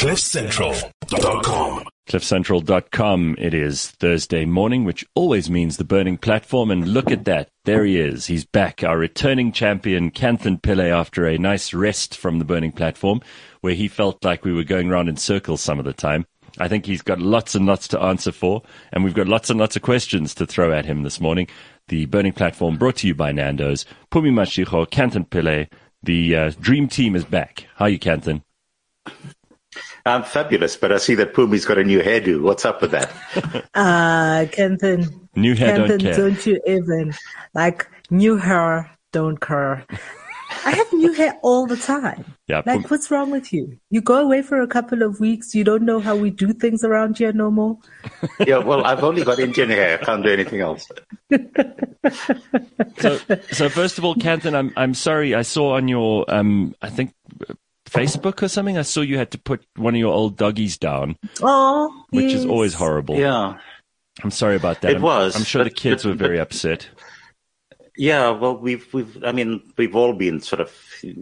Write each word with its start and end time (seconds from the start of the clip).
CliffCentral.com. 0.00 1.84
CliffCentral.com. 2.08 3.36
It 3.38 3.52
is 3.52 3.90
Thursday 3.90 4.46
morning, 4.46 4.84
which 4.84 5.04
always 5.14 5.50
means 5.50 5.76
the 5.76 5.84
burning 5.84 6.16
platform. 6.16 6.70
And 6.70 6.88
look 6.88 7.10
at 7.10 7.26
that. 7.26 7.50
There 7.66 7.84
he 7.84 8.00
is. 8.00 8.24
He's 8.24 8.46
back. 8.46 8.82
Our 8.82 8.96
returning 8.96 9.52
champion, 9.52 10.10
Kanthan 10.10 10.62
Pillay, 10.62 10.88
after 10.88 11.26
a 11.26 11.36
nice 11.36 11.74
rest 11.74 12.16
from 12.16 12.38
the 12.38 12.46
burning 12.46 12.72
platform, 12.72 13.20
where 13.60 13.74
he 13.74 13.88
felt 13.88 14.24
like 14.24 14.42
we 14.42 14.54
were 14.54 14.64
going 14.64 14.90
around 14.90 15.10
in 15.10 15.18
circles 15.18 15.60
some 15.60 15.78
of 15.78 15.84
the 15.84 15.92
time. 15.92 16.24
I 16.58 16.66
think 16.66 16.86
he's 16.86 17.02
got 17.02 17.18
lots 17.18 17.54
and 17.54 17.66
lots 17.66 17.86
to 17.88 18.00
answer 18.00 18.32
for, 18.32 18.62
and 18.94 19.04
we've 19.04 19.12
got 19.12 19.28
lots 19.28 19.50
and 19.50 19.60
lots 19.60 19.76
of 19.76 19.82
questions 19.82 20.34
to 20.36 20.46
throw 20.46 20.72
at 20.72 20.86
him 20.86 21.02
this 21.02 21.20
morning. 21.20 21.46
The 21.88 22.06
Burning 22.06 22.32
Platform 22.32 22.78
brought 22.78 22.96
to 22.96 23.06
you 23.06 23.14
by 23.14 23.32
Nando's. 23.32 23.84
Phumi 24.10 24.32
Mashigo, 24.32 24.88
Kanthan 24.88 25.28
Pillay. 25.28 25.68
The 26.02 26.36
uh, 26.36 26.52
dream 26.58 26.88
team 26.88 27.14
is 27.14 27.24
back. 27.26 27.66
How 27.74 27.84
are 27.84 27.90
you, 27.90 27.98
Kanthan? 27.98 28.40
I'm 30.06 30.22
fabulous, 30.22 30.76
but 30.76 30.92
I 30.92 30.98
see 30.98 31.14
that 31.16 31.34
Phumi's 31.34 31.64
got 31.64 31.78
a 31.78 31.84
new 31.84 32.00
hairdo. 32.00 32.42
What's 32.42 32.64
up 32.64 32.80
with 32.80 32.90
that? 32.92 33.10
Ah, 33.74 34.40
uh, 34.40 34.44
Kanthan. 34.46 35.28
New 35.36 35.54
hair 35.54 35.76
Kanthan, 35.78 35.88
don't 35.88 36.00
care. 36.00 36.16
don't 36.16 36.46
you 36.46 36.60
even 36.66 37.14
like 37.54 37.86
new 38.10 38.36
hair? 38.36 38.90
Don't 39.12 39.40
care. 39.40 39.84
I 40.64 40.72
have 40.72 40.92
new 40.92 41.12
hair 41.12 41.38
all 41.42 41.66
the 41.66 41.76
time. 41.76 42.24
Yeah, 42.48 42.62
Like, 42.66 42.82
Pum- 42.82 42.84
what's 42.88 43.10
wrong 43.10 43.30
with 43.30 43.52
you? 43.52 43.78
You 43.90 44.00
go 44.00 44.16
away 44.16 44.42
for 44.42 44.60
a 44.60 44.66
couple 44.66 45.02
of 45.02 45.20
weeks. 45.20 45.54
You 45.54 45.62
don't 45.62 45.84
know 45.84 46.00
how 46.00 46.16
we 46.16 46.30
do 46.30 46.52
things 46.52 46.82
around 46.82 47.18
here 47.18 47.32
no 47.32 47.50
more. 47.50 47.78
yeah, 48.46 48.58
well, 48.58 48.84
I've 48.84 49.04
only 49.04 49.22
got 49.22 49.38
Indian 49.38 49.70
hair. 49.70 49.98
I 50.00 50.04
can't 50.04 50.22
do 50.24 50.30
anything 50.30 50.60
else. 50.60 50.90
so, 52.98 53.18
so 53.52 53.68
first 53.68 53.98
of 53.98 54.04
all, 54.04 54.14
Kanthan, 54.16 54.54
I'm 54.54 54.72
I'm 54.76 54.94
sorry. 54.94 55.34
I 55.34 55.42
saw 55.42 55.76
on 55.76 55.88
your 55.88 56.24
um, 56.28 56.74
I 56.82 56.90
think 56.90 57.14
Facebook 57.92 58.42
or 58.42 58.48
something. 58.48 58.78
I 58.78 58.82
saw 58.82 59.00
you 59.00 59.18
had 59.18 59.30
to 59.32 59.38
put 59.38 59.64
one 59.76 59.94
of 59.94 59.98
your 59.98 60.12
old 60.12 60.36
doggies 60.36 60.78
down, 60.78 61.16
Oh, 61.42 62.04
which 62.10 62.32
is 62.32 62.44
always 62.46 62.74
horrible. 62.74 63.16
Yeah. 63.16 63.58
I'm 64.22 64.30
sorry 64.30 64.56
about 64.56 64.80
that. 64.82 64.90
It 64.90 64.94
I'm- 64.94 65.02
was, 65.02 65.36
I'm 65.36 65.44
sure 65.44 65.64
the 65.64 65.70
kids 65.70 66.02
but- 66.02 66.10
were 66.10 66.14
very 66.14 66.36
but- 66.38 66.42
upset. 66.42 66.88
Yeah, 67.96 68.30
well, 68.30 68.56
we've, 68.56 68.86
we've, 68.94 69.22
I 69.24 69.32
mean, 69.32 69.60
we've 69.76 69.94
all 69.94 70.14
been 70.14 70.40
sort 70.40 70.60
of 70.60 70.72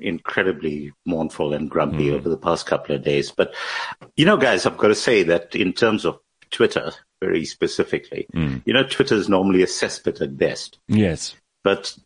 incredibly 0.00 0.92
mournful 1.06 1.52
and 1.52 1.69
grumpy 1.69 2.12
over 2.12 2.28
the 2.28 2.36
past 2.36 2.66
couple 2.66 2.94
of 2.94 3.02
days. 3.02 3.33
But, 3.33 3.55
you 4.16 4.24
know, 4.24 4.36
guys, 4.36 4.64
I've 4.64 4.77
got 4.77 4.89
to 4.89 4.94
say 4.94 5.24
that 5.24 5.56
in 5.56 5.72
terms 5.72 6.05
of 6.05 6.19
Twitter, 6.52 6.92
very 7.20 7.44
specifically, 7.46 8.27
you 8.64 8.72
know, 8.72 8.84
Twitter 8.84 9.16
is 9.16 9.28
normally 9.28 9.62
a 9.62 9.66
cesspit 9.66 10.20
at 10.20 10.36
best. 10.36 10.78
Yes. 10.86 11.34
But 11.64 11.96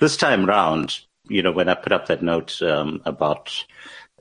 this 0.00 0.16
time 0.16 0.44
round, 0.44 0.98
you 1.28 1.42
know, 1.42 1.52
when 1.52 1.68
I 1.68 1.74
put 1.74 1.92
up 1.92 2.06
that 2.06 2.22
note 2.22 2.60
um, 2.62 3.02
about 3.04 3.54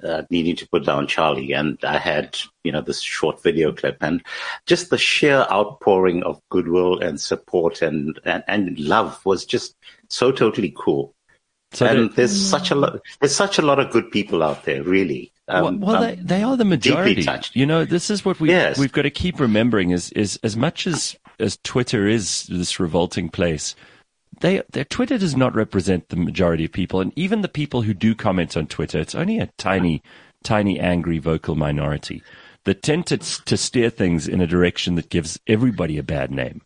uh, 0.04 0.24
needing 0.30 0.56
to 0.58 0.68
put 0.70 0.86
down 0.86 1.08
Charlie, 1.08 1.54
and 1.54 1.78
I 1.84 1.98
had, 1.98 2.38
you 2.64 2.72
know, 2.72 2.82
this 2.82 3.02
short 3.02 3.42
video 3.42 3.72
clip, 3.72 3.98
and 4.02 4.22
just 4.66 4.90
the 4.90 4.98
sheer 4.98 5.46
outpouring 5.52 6.24
of 6.24 6.42
goodwill 6.50 7.00
and 7.00 7.20
support 7.20 7.82
and 7.82 8.20
and, 8.26 8.44
and 8.48 8.80
love 8.80 9.26
was 9.26 9.46
just 9.46 9.76
so 10.10 10.32
totally 10.32 10.74
cool. 10.78 11.14
So 11.72 11.86
and 11.86 12.12
there's 12.14 12.50
such 12.50 12.72
a 12.72 12.76
lot, 12.76 13.02
there's 13.20 13.36
such 13.36 13.58
a 13.58 13.62
lot 13.62 13.80
of 13.80 13.92
good 13.92 14.10
people 14.12 14.44
out 14.44 14.64
there, 14.64 14.84
really. 14.84 15.32
Um, 15.48 15.80
well, 15.80 15.94
well 15.94 15.96
um, 15.96 16.02
they, 16.04 16.16
they 16.16 16.44
are 16.44 16.58
the 16.58 16.66
majority. 16.66 17.26
You 17.54 17.66
know, 17.66 17.86
this 17.86 18.10
is 18.10 18.24
what 18.24 18.40
we 18.40 18.50
Yes. 18.50 18.78
we've 18.78 18.92
got 18.92 19.04
to 19.04 19.10
keep 19.10 19.40
remembering 19.40 19.92
is 19.92 20.12
is 20.12 20.40
as 20.44 20.56
much 20.56 20.88
as 20.88 21.16
as 21.40 21.58
Twitter 21.64 22.08
is 22.08 22.48
this 22.48 22.80
revolting 22.80 23.30
place. 23.30 23.76
They, 24.46 24.62
their 24.72 24.84
Twitter 24.84 25.18
does 25.18 25.36
not 25.36 25.56
represent 25.56 26.10
the 26.10 26.16
majority 26.16 26.66
of 26.66 26.72
people, 26.72 27.02
and 27.02 27.12
even 27.16 27.42
the 27.42 27.50
people 27.50 27.82
who 27.82 27.96
do 27.96 28.14
comment 28.14 28.56
on 28.56 28.68
Twitter, 28.68 29.00
it's 29.00 29.16
only 29.16 29.40
a 29.40 29.50
tiny, 29.58 30.04
tiny, 30.44 30.80
angry, 30.80 31.18
vocal 31.18 31.56
minority 31.56 32.22
that 32.66 32.84
tend 32.84 33.08
to 33.08 33.18
to 33.18 33.58
steer 33.58 33.90
things 33.90 34.28
in 34.28 34.42
a 34.42 34.46
direction 34.46 34.94
that 34.98 35.10
gives 35.10 35.40
everybody 35.48 35.98
a 35.98 36.04
bad 36.04 36.30
name. 36.30 36.62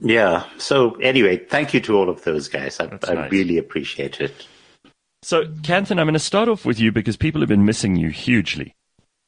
yeah. 0.00 0.44
So 0.56 0.94
anyway, 1.02 1.36
thank 1.36 1.74
you 1.74 1.80
to 1.80 1.98
all 1.98 2.08
of 2.08 2.24
those 2.24 2.48
guys. 2.48 2.80
I, 2.80 2.98
I 3.06 3.12
nice. 3.12 3.30
really 3.30 3.58
appreciate 3.58 4.18
it. 4.18 4.46
So, 5.22 5.44
Kanthan, 5.44 6.00
I'm 6.00 6.06
going 6.06 6.14
to 6.14 6.18
start 6.18 6.48
off 6.48 6.64
with 6.64 6.80
you 6.80 6.92
because 6.92 7.18
people 7.18 7.42
have 7.42 7.50
been 7.50 7.66
missing 7.66 7.96
you 7.96 8.08
hugely. 8.08 8.74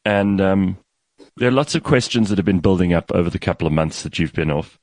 And 0.07 0.41
um, 0.41 0.79
there 1.37 1.49
are 1.49 1.53
lots 1.53 1.75
of 1.75 1.83
questions 1.83 2.31
that 2.31 2.39
have 2.39 2.47
been 2.47 2.61
building 2.61 2.95
up 2.95 3.13
over 3.13 3.29
the 3.29 3.39
couple 3.39 3.67
of 3.67 3.75
months 3.75 4.05
that 4.05 4.19
you've 4.19 4.33
been 4.33 4.51
off. 4.51 4.79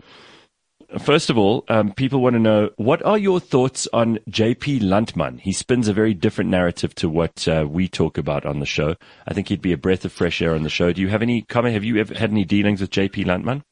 First 1.00 1.30
of 1.30 1.38
all, 1.38 1.66
um, 1.68 1.92
people 1.92 2.22
want 2.22 2.36
to 2.36 2.40
know 2.40 2.70
what 2.78 3.03
are 3.03 3.18
your 3.18 3.42
thoughts 3.42 3.90
on 3.92 4.20
JP 4.30 4.81
Landman? 4.84 5.38
He 5.38 5.52
spins 5.52 5.90
a 5.90 5.94
very 5.94 6.14
different 6.14 6.50
narrative 6.50 6.96
to 6.96 7.09
what 7.09 7.46
uh, 7.46 7.66
we 7.70 7.90
talk 7.90 8.18
about 8.18 8.46
on 8.46 8.62
the 8.62 8.66
show. 8.66 8.96
I 9.28 9.34
think 9.34 9.50
he'd 9.50 9.62
be 9.62 9.74
a 9.74 9.78
breath 9.78 10.06
of 10.06 10.14
fresh 10.14 10.42
air 10.42 10.56
on 10.56 10.64
the 10.64 10.70
show. 10.70 10.94
Do 10.94 11.02
you 11.02 11.09
have 11.09 11.22
any 11.22 11.42
comment? 11.42 11.74
Have 11.74 11.84
you 11.84 11.98
ever 11.98 12.14
had 12.14 12.31
any 12.31 12.46
dealings 12.46 12.80
with 12.80 12.90
JP 12.92 13.25
Landman? 13.25 13.64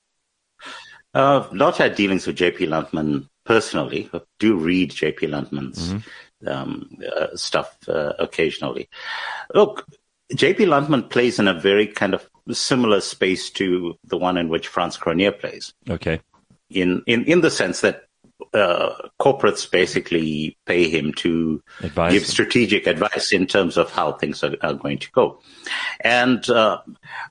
Uh, 1.13 1.47
not 1.53 1.77
had 1.77 1.95
dealings 1.95 2.27
with 2.27 2.37
JP 2.37 2.67
Landman 2.67 3.29
personally. 3.45 4.09
I 4.13 4.19
do 4.39 4.57
read 4.57 4.91
JP 4.91 5.29
Landman's 5.29 5.95
um, 6.45 6.89
uh, 7.15 7.27
stuff 7.35 7.77
uh, 7.87 8.11
occasionally. 8.19 8.89
Look, 9.53 9.85
JP 10.33 10.67
Landman 10.67 11.03
plays 11.03 11.39
in 11.39 11.47
a 11.47 11.53
very 11.53 11.87
kind 11.87 12.13
of 12.13 12.29
similar 12.51 12.99
space 12.99 13.49
to 13.51 13.97
the 14.03 14.17
one 14.17 14.37
in 14.37 14.49
which 14.49 14.67
Frans 14.67 14.97
Cronje 14.97 15.39
plays, 15.39 15.73
Okay. 15.89 16.19
In, 16.69 17.03
in, 17.05 17.25
in 17.25 17.41
the 17.41 17.51
sense 17.51 17.81
that 17.81 18.05
uh, 18.53 18.93
corporates 19.19 19.69
basically 19.69 20.57
pay 20.65 20.89
him 20.89 21.13
to 21.13 21.61
Advise 21.81 22.13
give 22.13 22.25
strategic 22.25 22.87
advice 22.87 23.31
in 23.31 23.47
terms 23.47 23.77
of 23.77 23.91
how 23.91 24.13
things 24.13 24.43
are, 24.43 24.55
are 24.61 24.73
going 24.73 24.97
to 24.97 25.11
go. 25.11 25.39
And 26.01 26.47
uh, 26.49 26.81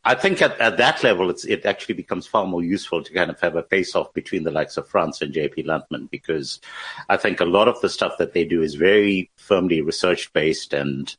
I 0.05 0.15
think 0.15 0.41
at, 0.41 0.59
at 0.61 0.79
that 0.79 1.03
level, 1.03 1.31
it's, 1.31 1.45
it 1.45 1.67
actually 1.67 1.95
becomes 1.95 2.27
far 2.27 2.47
more 2.47 2.63
useful 2.63 3.03
to 3.03 3.13
kind 3.13 3.31
of 3.31 3.41
have 3.41 3.57
a 3.57 3.63
face-off 3.63 4.13
between 4.15 4.45
the 4.45 4.51
likes 4.51 4.77
of 4.77 4.89
Frans 4.89 5.21
and 5.21 5.35
JP 5.35 5.67
Landman 5.67 6.07
because 6.11 6.61
I 7.09 7.17
think 7.17 7.41
a 7.41 7.47
lot 7.47 7.69
of 7.69 7.81
the 7.81 7.89
stuff 7.89 8.15
that 8.19 8.33
they 8.33 8.45
do 8.45 8.63
is 8.63 8.75
very 8.75 9.31
firmly 9.37 9.81
research-based 9.83 10.73
and 10.73 11.15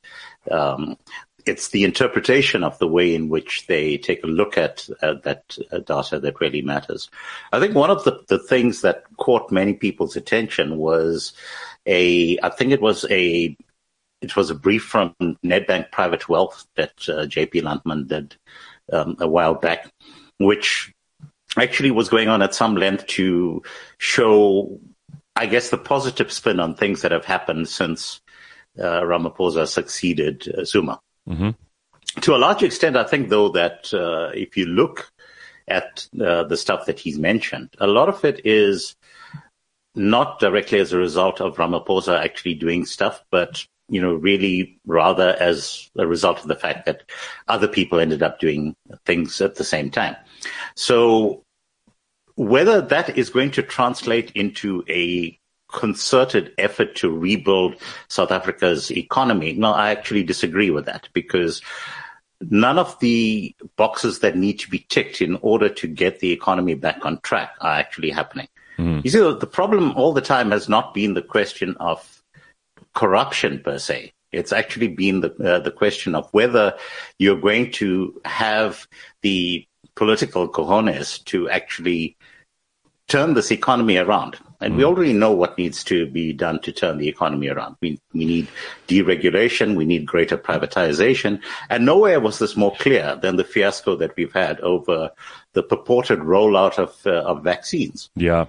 um, 0.49 0.97
it's 1.45 1.69
the 1.69 1.83
interpretation 1.83 2.63
of 2.63 2.77
the 2.79 2.87
way 2.87 3.13
in 3.13 3.29
which 3.29 3.67
they 3.67 3.97
take 3.97 4.23
a 4.23 4.27
look 4.27 4.57
at 4.57 4.87
uh, 5.01 5.13
that 5.23 5.57
uh, 5.71 5.79
data 5.79 6.19
that 6.19 6.39
really 6.41 6.61
matters. 6.61 7.09
I 7.51 7.59
think 7.59 7.75
one 7.75 7.91
of 7.91 8.03
the, 8.03 8.23
the 8.27 8.39
things 8.39 8.81
that 8.81 9.03
caught 9.17 9.51
many 9.51 9.73
people's 9.73 10.15
attention 10.15 10.77
was 10.77 11.33
a, 11.85 12.39
I 12.39 12.49
think 12.49 12.71
it 12.71 12.81
was 12.81 13.05
a, 13.09 13.55
it 14.21 14.35
was 14.35 14.49
a 14.49 14.55
brief 14.55 14.83
from 14.83 15.13
Nedbank 15.21 15.91
Private 15.91 16.27
Wealth 16.27 16.65
that 16.75 16.93
uh, 17.07 17.27
JP 17.27 17.63
Landman 17.63 18.07
did 18.07 18.35
um, 18.91 19.15
a 19.19 19.27
while 19.27 19.55
back, 19.55 19.91
which 20.39 20.93
actually 21.57 21.91
was 21.91 22.09
going 22.09 22.27
on 22.27 22.41
at 22.41 22.55
some 22.55 22.75
length 22.75 23.05
to 23.07 23.61
show, 23.99 24.79
I 25.35 25.45
guess, 25.45 25.69
the 25.69 25.77
positive 25.77 26.31
spin 26.31 26.59
on 26.59 26.75
things 26.75 27.01
that 27.01 27.11
have 27.11 27.25
happened 27.25 27.67
since 27.67 28.19
uh, 28.79 29.01
Ramaphosa 29.01 29.67
succeeded 29.67 30.51
uh, 30.57 30.65
Zuma. 30.65 30.99
To 32.21 32.35
a 32.35 32.37
large 32.37 32.63
extent, 32.63 32.95
I 32.95 33.03
think, 33.03 33.29
though, 33.29 33.49
that 33.49 33.93
uh, 33.93 34.31
if 34.33 34.55
you 34.55 34.65
look 34.65 35.11
at 35.67 36.07
uh, 36.19 36.43
the 36.43 36.57
stuff 36.57 36.85
that 36.85 36.99
he's 36.99 37.19
mentioned, 37.19 37.69
a 37.79 37.87
lot 37.87 38.09
of 38.09 38.23
it 38.23 38.41
is 38.45 38.95
not 39.95 40.39
directly 40.39 40.79
as 40.79 40.93
a 40.93 40.97
result 40.97 41.41
of 41.41 41.55
Ramaphosa 41.55 42.23
actually 42.23 42.55
doing 42.55 42.85
stuff, 42.85 43.23
but 43.31 43.65
you 43.87 44.01
know, 44.01 44.13
really 44.13 44.79
rather 44.85 45.35
as 45.39 45.89
a 45.97 46.07
result 46.07 46.39
of 46.39 46.47
the 46.47 46.55
fact 46.55 46.85
that 46.85 47.03
other 47.47 47.67
people 47.67 47.99
ended 47.99 48.23
up 48.23 48.39
doing 48.39 48.75
things 49.05 49.39
at 49.41 49.55
the 49.55 49.63
same 49.63 49.91
time. 49.91 50.15
So 50.75 51.43
whether 52.35 52.81
that 52.81 53.17
is 53.17 53.29
going 53.29 53.51
to 53.51 53.61
translate 53.61 54.31
into 54.31 54.83
a 54.89 55.37
concerted 55.75 56.53
effort 56.57 56.95
to 56.95 57.15
rebuild 57.15 57.75
South 58.07 58.31
Africa's 58.31 58.89
economy, 58.91 59.53
no, 59.53 59.71
I 59.71 59.91
actually 59.91 60.23
disagree 60.23 60.71
with 60.71 60.85
that 60.85 61.09
because 61.13 61.61
none 62.41 62.79
of 62.79 62.97
the 62.99 63.55
boxes 63.75 64.19
that 64.19 64.35
need 64.35 64.59
to 64.59 64.69
be 64.69 64.79
ticked 64.89 65.21
in 65.21 65.37
order 65.41 65.69
to 65.69 65.87
get 65.87 66.19
the 66.19 66.31
economy 66.31 66.73
back 66.73 67.05
on 67.05 67.19
track 67.21 67.55
are 67.61 67.77
actually 67.79 68.09
happening. 68.09 68.47
You 69.03 69.09
see, 69.09 69.19
the 69.19 69.47
problem 69.47 69.93
all 69.93 70.13
the 70.13 70.21
time 70.21 70.51
has 70.51 70.67
not 70.67 70.93
been 70.93 71.13
the 71.13 71.21
question 71.21 71.77
of 71.79 72.23
corruption 72.93 73.61
per 73.63 73.77
se. 73.77 74.13
It's 74.31 74.51
actually 74.51 74.89
been 74.89 75.21
the 75.21 75.31
uh, 75.39 75.59
the 75.59 75.71
question 75.71 76.13
of 76.13 76.27
whether 76.33 76.73
you're 77.19 77.39
going 77.39 77.71
to 77.73 78.19
have 78.25 78.85
the 79.21 79.65
political 79.95 80.49
cojones 80.49 81.23
to 81.25 81.49
actually 81.49 82.17
turn 83.07 83.33
this 83.33 83.51
economy 83.51 83.97
around. 83.97 84.37
And 84.61 84.77
we 84.77 84.83
already 84.83 85.13
know 85.13 85.31
what 85.31 85.57
needs 85.57 85.83
to 85.85 86.07
be 86.07 86.33
done 86.33 86.59
to 86.61 86.71
turn 86.71 86.97
the 86.97 87.07
economy 87.07 87.49
around. 87.49 87.75
We, 87.81 87.99
we 88.13 88.25
need 88.25 88.47
deregulation. 88.87 89.75
We 89.75 89.85
need 89.85 90.05
greater 90.05 90.37
privatization. 90.37 91.41
And 91.69 91.85
nowhere 91.85 92.19
was 92.19 92.39
this 92.39 92.55
more 92.55 92.75
clear 92.75 93.15
than 93.21 93.35
the 93.35 93.43
fiasco 93.43 93.95
that 93.97 94.15
we've 94.15 94.33
had 94.33 94.59
over 94.61 95.11
the 95.53 95.63
purported 95.63 96.19
rollout 96.19 96.77
of, 96.77 96.95
uh, 97.05 97.21
of 97.23 97.43
vaccines. 97.43 98.09
Yeah. 98.15 98.45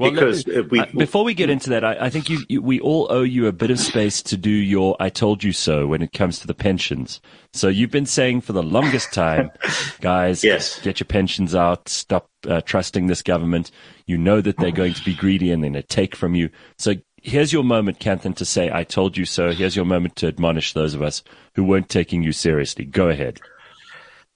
Well, 0.00 0.10
because 0.12 0.46
let- 0.46 0.70
we, 0.70 0.80
uh, 0.80 0.86
before 0.96 1.24
we 1.24 1.34
get 1.34 1.50
into 1.50 1.70
that, 1.70 1.84
I, 1.84 2.06
I 2.06 2.10
think 2.10 2.28
you, 2.30 2.38
you, 2.48 2.62
we 2.62 2.80
all 2.80 3.06
owe 3.10 3.22
you 3.22 3.46
a 3.46 3.52
bit 3.52 3.70
of 3.70 3.78
space 3.78 4.22
to 4.22 4.36
do 4.36 4.50
your 4.50 4.96
"I 4.98 5.08
told 5.10 5.44
you 5.44 5.52
so" 5.52 5.86
when 5.86 6.02
it 6.02 6.12
comes 6.12 6.38
to 6.40 6.46
the 6.46 6.54
pensions. 6.54 7.20
So 7.52 7.68
you've 7.68 7.90
been 7.90 8.06
saying 8.06 8.40
for 8.40 8.52
the 8.52 8.62
longest 8.62 9.12
time, 9.12 9.50
guys, 10.00 10.42
Yes. 10.42 10.80
get 10.80 11.00
your 11.00 11.06
pensions 11.06 11.54
out, 11.54 11.88
stop 11.88 12.28
uh, 12.48 12.60
trusting 12.62 13.06
this 13.08 13.22
government. 13.22 13.70
You 14.06 14.16
know 14.18 14.40
that 14.40 14.56
they're 14.56 14.70
going 14.72 14.94
to 14.94 15.04
be 15.04 15.14
greedy 15.14 15.50
and 15.52 15.62
they're 15.62 15.70
going 15.70 15.82
to 15.82 15.86
take 15.88 16.16
from 16.16 16.34
you. 16.34 16.50
So 16.78 16.94
here's 17.22 17.52
your 17.52 17.62
moment, 17.64 17.98
Kanthan, 18.00 18.34
to 18.36 18.44
say 18.44 18.70
"I 18.72 18.84
told 18.84 19.16
you 19.16 19.24
so." 19.26 19.52
Here's 19.52 19.76
your 19.76 19.84
moment 19.84 20.16
to 20.16 20.26
admonish 20.28 20.72
those 20.72 20.94
of 20.94 21.02
us 21.02 21.22
who 21.54 21.64
weren't 21.64 21.88
taking 21.88 22.22
you 22.22 22.32
seriously. 22.32 22.84
Go 22.86 23.08
ahead. 23.10 23.38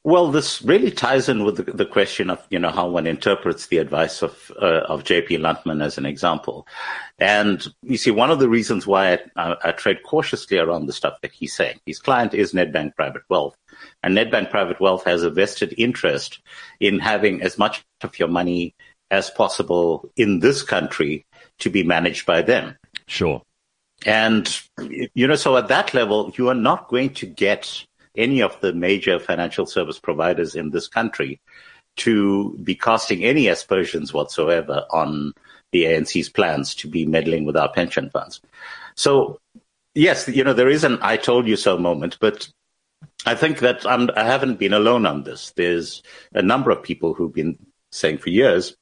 Well, 0.07 0.31
this 0.31 0.61
really 0.61 0.91
ties 0.91 1.31
in 1.31 1.45
with 1.45 1.57
the, 1.57 1.73
the 1.73 1.87
question 1.87 2.29
of 2.29 2.47
you 2.51 2.59
know 2.59 2.71
how 2.71 2.87
one 2.89 3.07
interprets 3.07 3.69
the 3.69 3.79
advice 3.79 4.23
of 4.23 4.53
uh, 4.61 4.83
of 4.87 5.05
J.P. 5.05 5.39
Landman 5.39 5.81
as 5.81 5.97
an 5.97 6.05
example, 6.05 6.67
and 7.19 7.67
you 7.83 7.97
see 7.97 8.11
one 8.11 8.31
of 8.31 8.39
the 8.39 8.49
reasons 8.51 8.87
why 8.87 9.15
I, 9.15 9.19
I, 9.37 9.57
I 9.65 9.73
tread 9.73 10.03
cautiously 10.03 10.59
around 10.59 10.87
the 10.87 10.93
stuff 10.93 11.19
that 11.23 11.33
he's 11.33 11.57
saying. 11.57 11.81
His 11.87 11.99
client 11.99 12.35
is 12.35 12.53
Nedbank 12.53 12.97
Private 12.97 13.23
Wealth, 13.31 13.57
and 14.03 14.15
Nedbank 14.15 14.51
Private 14.51 14.79
Wealth 14.79 15.05
has 15.05 15.23
a 15.23 15.31
vested 15.31 15.73
interest 15.79 16.39
in 16.81 16.99
having 16.99 17.41
as 17.41 17.57
much 17.57 17.83
of 18.03 18.19
your 18.19 18.29
money 18.29 18.75
as 19.11 19.31
possible 19.31 20.11
in 20.17 20.41
this 20.41 20.63
country 20.63 21.25
to 21.61 21.71
be 21.71 21.83
managed 21.83 22.27
by 22.27 22.43
them. 22.43 22.77
Sure. 23.07 23.41
And, 24.05 24.61
you 25.15 25.27
know, 25.27 25.37
so 25.37 25.57
at 25.57 25.69
that 25.69 25.95
level, 25.95 26.33
you 26.37 26.49
are 26.51 26.55
not 26.55 26.89
going 26.89 27.15
to 27.15 27.27
get 27.27 27.87
any 28.17 28.43
of 28.43 28.61
the 28.61 28.73
major 28.73 29.19
financial 29.19 29.67
service 29.67 29.99
providers 29.99 30.55
in 30.55 30.71
this 30.71 30.89
country 30.89 31.41
to 31.97 32.59
be 32.63 32.75
casting 32.75 33.25
any 33.25 33.49
aspersions 33.49 34.13
whatsoever 34.13 34.85
on 34.91 35.33
the 35.73 35.85
ANC's 35.85 36.29
plans 36.29 36.75
to 36.77 36.89
be 36.89 37.07
meddling 37.07 37.45
with 37.45 37.57
our 37.57 37.71
pension 37.71 38.11
funds. 38.11 38.41
So, 38.95 39.41
yes, 39.95 40.29
you 40.29 40.45
know, 40.45 40.53
there 40.53 40.69
is 40.69 40.85
an 40.85 40.99
I 41.03 41.17
told 41.17 41.47
you 41.47 41.57
so 41.57 41.79
moment, 41.79 42.19
but 42.21 42.49
I 43.27 43.35
think 43.35 43.61
that 43.61 43.87
I'm, 43.87 44.11
I 44.17 44.25
haven't 44.25 44.59
been 44.59 44.73
alone 44.73 45.07
on 45.07 45.25
this. 45.25 45.53
There's 45.57 46.03
a 46.33 46.43
number 46.43 46.71
of 46.71 46.83
people 46.83 47.15
who've 47.15 47.33
been 47.33 47.59
saying 47.91 48.19
for 48.19 48.31
years 48.31 48.77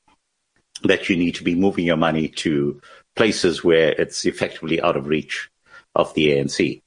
that 0.85 1.09
you 1.09 1.17
need 1.17 1.37
to 1.37 1.45
be 1.45 1.55
moving 1.55 1.87
your 1.87 1.97
money 1.97 2.29
to 2.29 2.81
places 3.15 3.63
where 3.63 3.93
it's 3.93 4.25
effectively 4.25 4.81
out 4.81 4.97
of 4.97 5.07
reach 5.07 5.51
of 5.95 6.13
the 6.15 6.31
ANC. 6.31 6.83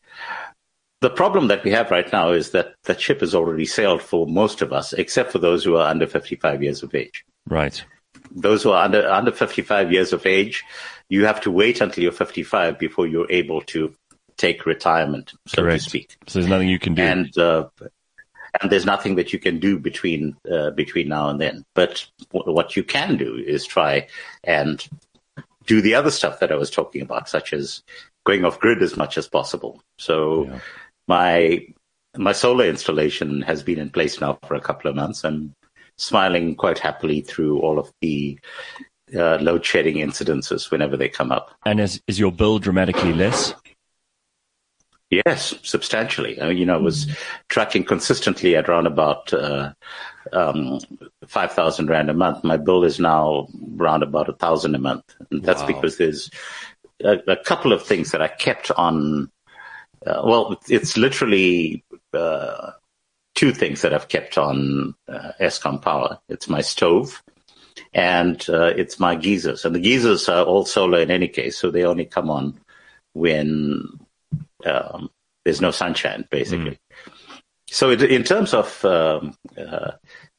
The 1.02 1.10
problem 1.10 1.48
that 1.50 1.64
we 1.64 1.72
have 1.72 1.92
right 1.92 2.12
now 2.12 2.32
is 2.32 2.52
that 2.52 2.76
the 2.84 2.98
ship 2.98 3.20
has 3.20 3.36
already 3.36 3.66
sailed 3.66 4.02
for 4.02 4.26
most 4.26 4.62
of 4.62 4.72
us, 4.72 4.94
except 4.94 5.32
for 5.32 5.40
those 5.40 5.64
who 5.64 5.76
are 5.76 5.88
under 5.90 6.08
55 6.08 6.64
years 6.64 6.84
of 6.84 6.96
age. 6.96 7.26
Right. 7.48 7.84
Those 8.32 8.64
who 8.64 8.72
are 8.72 8.84
under, 8.84 9.08
under 9.10 9.32
55 9.32 9.92
years 9.92 10.14
of 10.14 10.26
age, 10.26 10.64
you 11.10 11.26
have 11.26 11.42
to 11.42 11.52
wait 11.52 11.82
until 11.82 12.04
you're 12.04 12.12
55 12.12 12.80
before 12.80 13.08
you're 13.08 13.30
able 13.30 13.62
to 13.64 13.94
take 14.38 14.66
retirement, 14.66 15.34
so 15.48 15.62
Correct. 15.62 15.84
to 15.84 15.90
speak. 15.90 16.18
So 16.28 16.40
there's 16.40 16.50
nothing 16.50 16.70
you 16.70 16.80
can 16.80 16.96
do. 16.96 17.02
And, 17.02 17.38
uh, 17.38 17.68
and 18.62 18.72
there's 18.72 18.86
nothing 18.86 19.16
that 19.16 19.34
you 19.34 19.40
can 19.40 19.60
do 19.60 19.78
between, 19.78 20.36
uh, 20.52 20.72
between 20.72 21.10
now 21.10 21.30
and 21.30 21.40
then. 21.40 21.66
But 21.74 22.06
w- 22.34 22.54
what 22.54 22.76
you 22.76 22.84
can 22.84 23.18
do 23.18 23.36
is 23.36 23.66
try 23.66 24.08
and 24.44 24.86
do 25.66 25.82
the 25.82 25.96
other 25.96 26.12
stuff 26.12 26.40
that 26.40 26.52
I 26.52 26.56
was 26.56 26.70
talking 26.70 27.02
about, 27.02 27.30
such 27.30 27.54
as 27.54 27.84
going 28.26 28.46
off 28.46 28.60
grid 28.60 28.82
as 28.82 28.98
much 28.98 29.18
as 29.18 29.28
possible. 29.28 29.82
So 29.98 30.46
Yeah. 30.46 30.60
My 31.08 31.66
my 32.18 32.32
solar 32.32 32.66
installation 32.66 33.42
has 33.42 33.62
been 33.64 33.80
in 33.80 33.90
place 33.90 34.22
now 34.22 34.40
for 34.48 34.56
a 34.56 34.62
couple 34.62 34.90
of 34.90 34.96
months. 34.96 35.24
I'm 35.26 35.54
smiling 35.98 36.56
quite 36.56 36.80
happily 36.80 37.22
through 37.22 37.60
all 37.60 37.78
of 37.80 37.92
the 38.02 38.40
uh, 39.16 39.38
load 39.38 39.66
shedding 39.66 39.98
incidences 39.98 40.72
whenever 40.72 40.98
they 40.98 41.10
come 41.10 41.32
up. 41.32 41.52
and 41.66 41.80
is, 41.80 42.02
is 42.08 42.18
your 42.20 42.32
bill 42.32 42.60
dramatically 42.60 43.14
less? 43.14 43.54
Yes, 45.12 45.54
substantially. 45.62 46.42
I 46.42 46.48
mean, 46.50 46.58
you 46.58 46.66
know, 46.66 46.74
I 46.76 46.82
was 46.82 47.08
tracking 47.48 47.84
consistently 47.84 48.56
at 48.56 48.68
around 48.68 48.88
about 48.88 49.32
uh, 49.34 49.74
um, 50.34 50.80
five 51.28 51.52
thousand 51.52 51.90
rand 51.90 52.10
a 52.10 52.14
month. 52.14 52.44
My 52.44 52.58
bill 52.58 52.84
is 52.84 53.00
now 53.00 53.48
around 53.80 54.02
about 54.04 54.30
a 54.30 54.34
thousand 54.34 54.74
a 54.74 54.80
month, 54.80 55.04
and 55.30 55.44
that's 55.44 55.62
Wow. 55.62 55.68
because 55.68 55.98
there's 55.98 56.32
a, 57.04 57.18
a 57.28 57.38
couple 57.38 57.72
of 57.72 57.84
things 57.84 58.12
that 58.12 58.22
I 58.22 58.28
kept 58.28 58.72
on. 58.72 59.30
Uh, 60.06 60.22
well, 60.24 60.60
it's 60.70 60.98
literally 60.98 61.84
uh, 62.14 62.72
two 63.34 63.52
things 63.52 63.82
that 63.82 63.94
I've 63.94 64.08
kept 64.08 64.38
on 64.38 64.96
uh, 65.08 65.32
Eskom 65.40 65.82
power. 65.82 66.20
It's 66.30 66.48
my 66.48 66.62
stove 66.62 67.24
and 67.94 68.46
uh, 68.50 68.74
it's 68.76 69.00
my 69.00 69.16
geysers, 69.16 69.66
and 69.66 69.76
the 69.76 69.80
geysers 69.80 70.28
are 70.30 70.44
all 70.46 70.66
solar 70.66 71.00
in 71.00 71.12
any 71.12 71.28
case, 71.28 71.58
so 71.58 71.72
they 71.72 71.84
only 71.84 72.06
come 72.06 72.30
on 72.30 72.60
when 73.14 73.82
um, 74.66 75.10
there's 75.44 75.62
no 75.62 75.72
sunshine, 75.72 76.28
basically. 76.30 76.78
So, 77.70 77.92
it, 77.92 78.04
in 78.04 78.24
terms 78.24 78.54
of 78.54 78.84
um, 78.86 79.36
uh, 79.58 79.92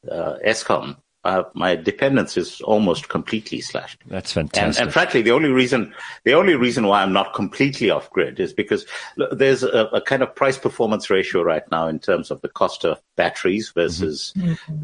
uh, 0.09 0.37
Eskom, 0.45 0.97
uh, 1.27 1.43
my 1.53 1.75
dependence 1.75 2.37
is 2.37 2.61
almost 2.61 3.09
completely 3.09 3.59
slashed. 3.61 3.99
That's 4.07 4.31
fantastic. 4.31 4.81
and 4.81 4.93
frankly, 4.93 5.21
the 5.21 5.31
only 5.31 5.49
reason 5.49 5.93
the 6.23 6.33
only 6.33 6.55
reason 6.55 6.87
why 6.87 7.01
I'm 7.03 7.13
not 7.13 7.33
completely 7.33 7.89
off 7.89 8.09
grid 8.09 8.39
is 8.39 8.53
because 8.53 8.85
l- 9.19 9.27
there's 9.31 9.61
a, 9.63 9.85
a 9.99 10.01
kind 10.01 10.23
of 10.23 10.33
price 10.33 10.57
performance 10.57 11.09
ratio 11.09 11.41
right 11.43 11.69
now 11.71 11.87
in 11.87 11.99
terms 11.99 12.31
of 12.31 12.39
the 12.41 12.49
cost 12.49 12.85
of 12.85 13.01
batteries 13.17 13.71
versus 13.75 14.33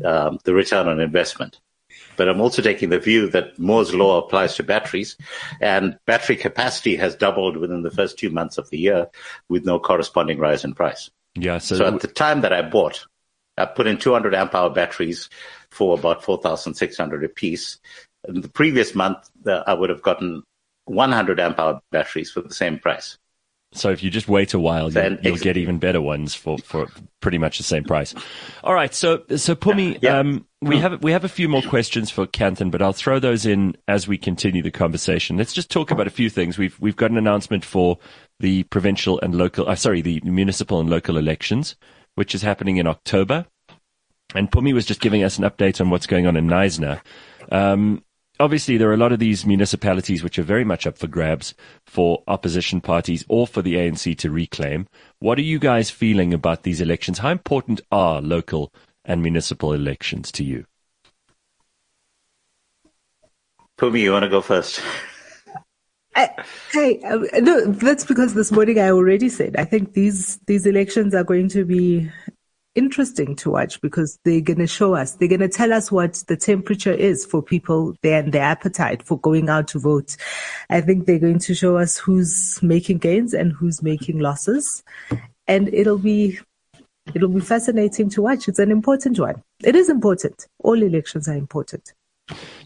um, 0.04 0.38
the 0.44 0.54
return 0.54 0.88
on 0.88 1.00
investment. 1.00 1.60
But 2.18 2.28
I'm 2.30 2.42
also 2.42 2.62
taking 2.62 2.90
the 2.90 3.00
view 3.00 3.30
that 3.30 3.58
Moore's 3.58 3.94
law 3.96 4.20
applies 4.20 4.56
to 4.56 4.64
batteries, 4.64 5.18
and 5.62 5.98
battery 6.06 6.36
capacity 6.36 6.96
has 6.98 7.16
doubled 7.16 7.58
within 7.58 7.82
the 7.84 7.90
first 7.92 8.20
two 8.20 8.30
months 8.30 8.58
of 8.58 8.70
the 8.70 8.78
year, 8.78 9.08
with 9.50 9.66
no 9.66 9.80
corresponding 9.80 10.38
rise 10.40 10.64
in 10.64 10.74
price. 10.76 11.10
yeah. 11.36 11.58
So, 11.58 11.78
So 11.78 11.86
at 11.88 12.02
the 12.02 12.08
time 12.08 12.42
that 12.42 12.54
I 12.54 12.62
bought, 12.62 13.06
I 13.58 13.66
put 13.66 13.88
in 13.88 13.98
200 13.98 14.34
amp 14.34 14.56
hour 14.56 14.70
batteries 14.70 15.30
for 15.70 15.98
about 15.98 16.24
4,600 16.24 17.24
a 17.24 17.30
piece. 17.30 17.80
In 18.28 18.42
the 18.42 18.50
previous 18.50 18.96
month, 18.96 19.30
uh, 19.46 19.64
I 19.68 19.74
would 19.74 19.90
have 19.90 20.02
gotten 20.02 20.44
100 20.86 21.40
amp 21.40 21.60
hour 21.60 21.82
batteries 21.92 22.32
for 22.32 22.42
the 22.42 22.54
same 22.54 22.80
price. 22.80 23.18
So 23.76 23.90
if 23.90 24.04
you 24.04 24.12
just 24.12 24.28
wait 24.28 24.54
a 24.54 24.60
while, 24.60 24.84
you'll, 24.84 24.92
Then 24.92 25.20
you'll 25.24 25.38
get 25.38 25.58
even 25.58 25.80
better 25.80 26.00
ones 26.00 26.36
for, 26.36 26.60
for 26.60 26.88
pretty 27.22 27.40
much 27.40 27.58
the 27.58 27.64
same 27.64 27.84
price. 27.84 28.14
All 28.64 28.74
right. 28.74 28.94
So, 28.94 29.24
so 29.36 29.56
Phumi, 29.56 29.98
Yeah. 30.02 30.20
um, 30.20 30.46
we 30.62 30.78
have, 30.78 31.02
we 31.04 31.12
have 31.12 31.24
a 31.24 31.30
few 31.30 31.50
more 31.50 31.64
questions 31.64 32.12
for 32.12 32.28
Kanthan, 32.28 32.70
but 32.70 32.82
I'll 32.84 32.94
throw 32.94 33.18
those 33.20 33.46
in 33.48 33.76
as 33.88 34.08
we 34.08 34.18
continue 34.18 34.62
the 34.62 34.72
conversation. 34.72 35.38
Let's 35.38 35.54
just 35.54 35.72
talk 35.72 35.90
about 35.90 36.06
a 36.06 36.12
few 36.12 36.30
things. 36.30 36.58
We've, 36.58 36.80
we've 36.80 36.96
got 36.96 37.10
an 37.12 37.18
announcement 37.18 37.66
for 37.66 37.98
the 38.40 38.64
provincial 38.64 39.20
and 39.22 39.36
local, 39.36 39.68
uh, 39.68 39.76
sorry, 39.76 40.02
the 40.02 40.22
municipal 40.24 40.80
and 40.80 40.90
local 40.90 41.18
elections, 41.18 41.76
which 42.16 42.36
is 42.36 42.42
happening 42.42 42.78
in 42.78 42.88
October. 42.88 43.46
And 44.36 44.52
Phumi 44.52 44.74
was 44.74 44.86
just 44.86 45.02
giving 45.02 45.24
us 45.24 45.38
an 45.38 45.44
update 45.44 45.80
on 45.80 45.90
what's 45.90 46.08
going 46.08 46.28
on 46.28 46.36
in 46.36 46.48
Neisner. 46.48 47.02
Um, 47.52 48.04
obviously, 48.40 48.78
there 48.78 48.90
are 48.90 48.94
a 48.94 48.98
lot 48.98 49.12
of 49.12 49.20
these 49.20 49.46
municipalities 49.46 50.24
which 50.24 50.40
are 50.40 50.44
very 50.44 50.64
much 50.64 50.88
up 50.88 50.98
for 50.98 51.08
grabs 51.08 51.54
for 51.86 52.24
opposition 52.28 52.82
parties 52.82 53.24
or 53.28 53.46
for 53.46 53.62
the 53.62 53.76
ANC 53.76 54.18
to 54.18 54.32
reclaim. 54.32 54.88
What 55.20 55.38
are 55.38 55.44
you 55.44 55.60
guys 55.60 55.90
feeling 55.90 56.34
about 56.34 56.64
these 56.64 56.82
elections? 56.82 57.20
How 57.20 57.30
important 57.30 57.82
are 57.92 58.22
local 58.22 58.74
and 59.06 59.22
municipal 59.22 59.74
elections 59.74 60.32
to 60.34 60.44
you? 60.44 60.66
Phumi, 63.78 64.02
you 64.02 64.12
want 64.12 64.24
to 64.24 64.30
go 64.30 64.42
first? 64.42 64.82
I, 66.16 66.30
hey, 66.72 67.02
uh, 67.02 67.18
no, 67.40 67.66
that's 67.66 68.06
because 68.06 68.34
this 68.34 68.52
morning 68.52 68.80
I 68.80 68.92
already 68.92 69.30
said 69.30 69.56
I 69.58 69.66
think 69.66 69.94
these 69.94 70.38
these 70.46 70.66
elections 70.66 71.16
are 71.16 71.24
going 71.24 71.50
to 71.50 71.66
be 71.66 72.12
interesting 72.76 73.36
to 73.36 73.52
watch 73.52 73.80
because 73.82 74.20
they're 74.24 74.42
going 74.42 74.60
to 74.60 74.68
show 74.68 74.96
us, 74.96 75.14
they're 75.14 75.28
going 75.28 75.40
to 75.40 75.50
tell 75.50 75.74
us 75.74 75.92
what 75.92 76.14
the 76.28 76.38
temperature 76.38 76.92
is 76.92 77.26
for 77.26 77.42
people 77.42 77.96
and 78.04 78.32
their 78.32 78.44
appetite 78.44 79.04
for 79.04 79.20
going 79.20 79.50
out 79.50 79.68
to 79.70 79.80
vote. 79.80 80.16
I 80.70 80.82
think 80.82 81.06
they're 81.06 81.20
going 81.20 81.40
to 81.40 81.56
show 81.56 81.78
us 81.78 81.98
who's 81.98 82.60
making 82.62 83.00
gains 83.00 83.34
and 83.34 83.52
who's 83.52 83.82
making 83.82 84.20
losses, 84.20 84.84
and 85.48 85.74
it'll 85.74 86.00
be 86.00 86.40
it'll 87.14 87.30
be 87.30 87.42
fascinating 87.42 88.10
to 88.10 88.22
watch. 88.22 88.48
It's 88.48 88.60
an 88.60 88.72
important 88.72 89.20
one. 89.20 89.44
It 89.64 89.76
is 89.76 89.90
important. 89.90 90.48
All 90.60 90.82
elections 90.82 91.28
are 91.28 91.36
important. 91.36 91.94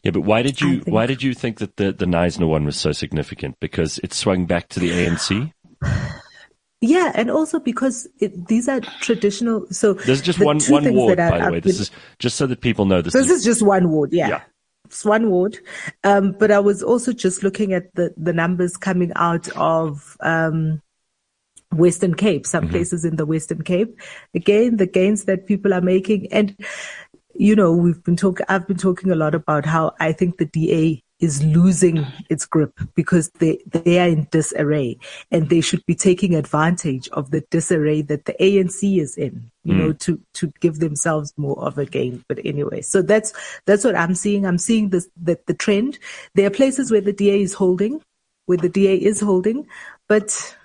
Yeah, 0.04 0.12
but 0.12 0.22
why 0.22 0.42
did 0.44 0.62
you 0.62 0.82
think- 0.82 0.94
why 0.94 1.06
did 1.06 1.24
you 1.24 1.34
think 1.34 1.58
that 1.60 1.76
the 1.78 1.92
the 1.92 2.06
Neisner 2.06 2.48
one 2.48 2.66
was 2.66 2.78
so 2.78 2.92
significant? 2.92 3.56
Because 3.60 3.98
it 4.00 4.14
swung 4.14 4.46
back 4.46 4.70
to 4.70 4.80
the 4.80 4.92
ANC. 4.92 5.52
Yeah, 6.80 7.12
and 7.16 7.32
also 7.32 7.60
because 7.60 8.08
it, 8.20 8.50
these 8.50 8.70
are 8.70 8.80
traditional. 9.02 9.66
So 9.72 9.94
There's 9.94 10.22
just 10.22 10.38
the 10.38 10.46
one 10.46 10.60
one 10.70 10.94
ward, 10.94 11.18
by 11.18 11.44
the 11.44 11.52
way. 11.54 11.60
This 11.60 11.80
is 11.80 11.90
just 12.20 12.38
so 12.38 12.46
that 12.46 12.62
people 12.62 12.86
know 12.86 13.02
this. 13.02 13.14
this 13.14 13.26
is, 13.26 13.40
is 13.40 13.44
just 13.44 13.64
one 13.64 13.90
ward. 13.90 14.14
Yeah. 14.14 14.28
Yeah. 14.30 14.42
It's 14.86 15.04
one 15.04 15.32
ward. 15.32 15.58
Um, 16.04 16.34
but 16.38 16.52
I 16.52 16.60
was 16.60 16.84
also 16.84 17.14
just 17.14 17.42
looking 17.42 17.74
at 17.74 17.92
the, 17.96 18.14
the 18.16 18.32
numbers 18.32 18.78
coming 18.78 19.12
out 19.16 19.50
of, 19.58 20.18
um, 20.20 20.84
Western 21.74 22.14
Cape, 22.14 22.46
some 22.46 22.66
Mm-hmm. 22.66 22.72
places 22.74 23.04
in 23.04 23.16
the 23.16 23.26
Western 23.26 23.64
Cape. 23.64 24.00
Again, 24.36 24.78
the 24.78 24.86
gains 24.86 25.26
that 25.26 25.48
people 25.48 25.74
are 25.74 25.82
making. 25.82 26.32
And, 26.32 26.56
you 27.38 27.56
know, 27.56 27.72
we've 27.72 28.04
been 28.04 28.18
talking, 28.18 28.46
I've 28.50 28.68
been 28.68 28.78
talking 28.78 29.12
a 29.12 29.16
lot 29.16 29.36
about 29.36 29.66
how 29.66 29.94
I 30.00 30.12
think 30.12 30.38
the 30.38 30.46
DA 30.46 31.04
is 31.20 31.44
losing 31.44 32.06
its 32.30 32.46
grip 32.46 32.80
because 32.96 33.30
they 33.40 33.58
they 33.66 34.00
are 34.00 34.08
in 34.08 34.28
disarray 34.30 34.98
and 35.32 35.50
they 35.50 35.62
should 35.62 35.84
be 35.88 35.96
taking 35.96 36.36
advantage 36.36 37.10
of 37.10 37.32
the 37.32 37.42
disarray 37.50 38.04
that 38.04 38.26
the 38.26 38.36
ANC 38.40 39.02
is 39.02 39.18
in 39.18 39.50
you 39.64 39.74
mm. 39.74 39.78
know 39.80 39.94
to 39.94 40.22
to 40.34 40.52
give 40.60 40.80
themselves 40.80 41.34
more 41.36 41.60
of 41.60 41.78
a 41.80 41.86
gain 41.86 42.24
but 42.28 42.38
anyway 42.46 42.82
so 42.82 43.02
that's 43.02 43.34
that's 43.66 43.84
what 43.84 43.96
I'm 43.96 44.14
seeing 44.14 44.46
I'm 44.46 44.60
seeing 44.60 44.90
this 44.90 45.10
that 45.24 45.48
the 45.48 45.56
trend 45.56 45.98
there 46.36 46.46
are 46.46 46.52
places 46.52 46.92
where 46.92 47.02
the 47.02 47.14
DA 47.14 47.42
is 47.42 47.54
holding 47.54 48.00
where 48.46 48.60
the 48.60 48.70
DA 48.70 48.96
is 48.96 49.20
holding 49.20 49.66
but 50.08 50.56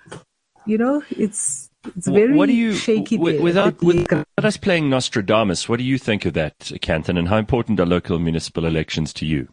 you 0.67 0.77
know 0.77 1.01
it's 1.09 1.62
it's 1.95 2.07
very 2.07 2.33
what 2.33 2.47
do 2.47 2.53
you, 2.53 2.73
shaky. 2.73 3.17
W- 3.17 3.41
without, 3.41 3.81
without 3.81 4.25
us 4.37 4.57
playing 4.57 4.89
Nostradamus, 4.89 5.67
what 5.67 5.77
do 5.77 5.83
you 5.83 5.97
think 5.97 6.25
of 6.25 6.33
that, 6.33 6.57
Kanthan, 6.59 7.17
and 7.17 7.27
how 7.27 7.37
important 7.37 7.79
are 7.79 7.85
local 7.85 8.19
municipal 8.19 8.65
elections 8.65 9.13
to 9.13 9.25
you? 9.25 9.49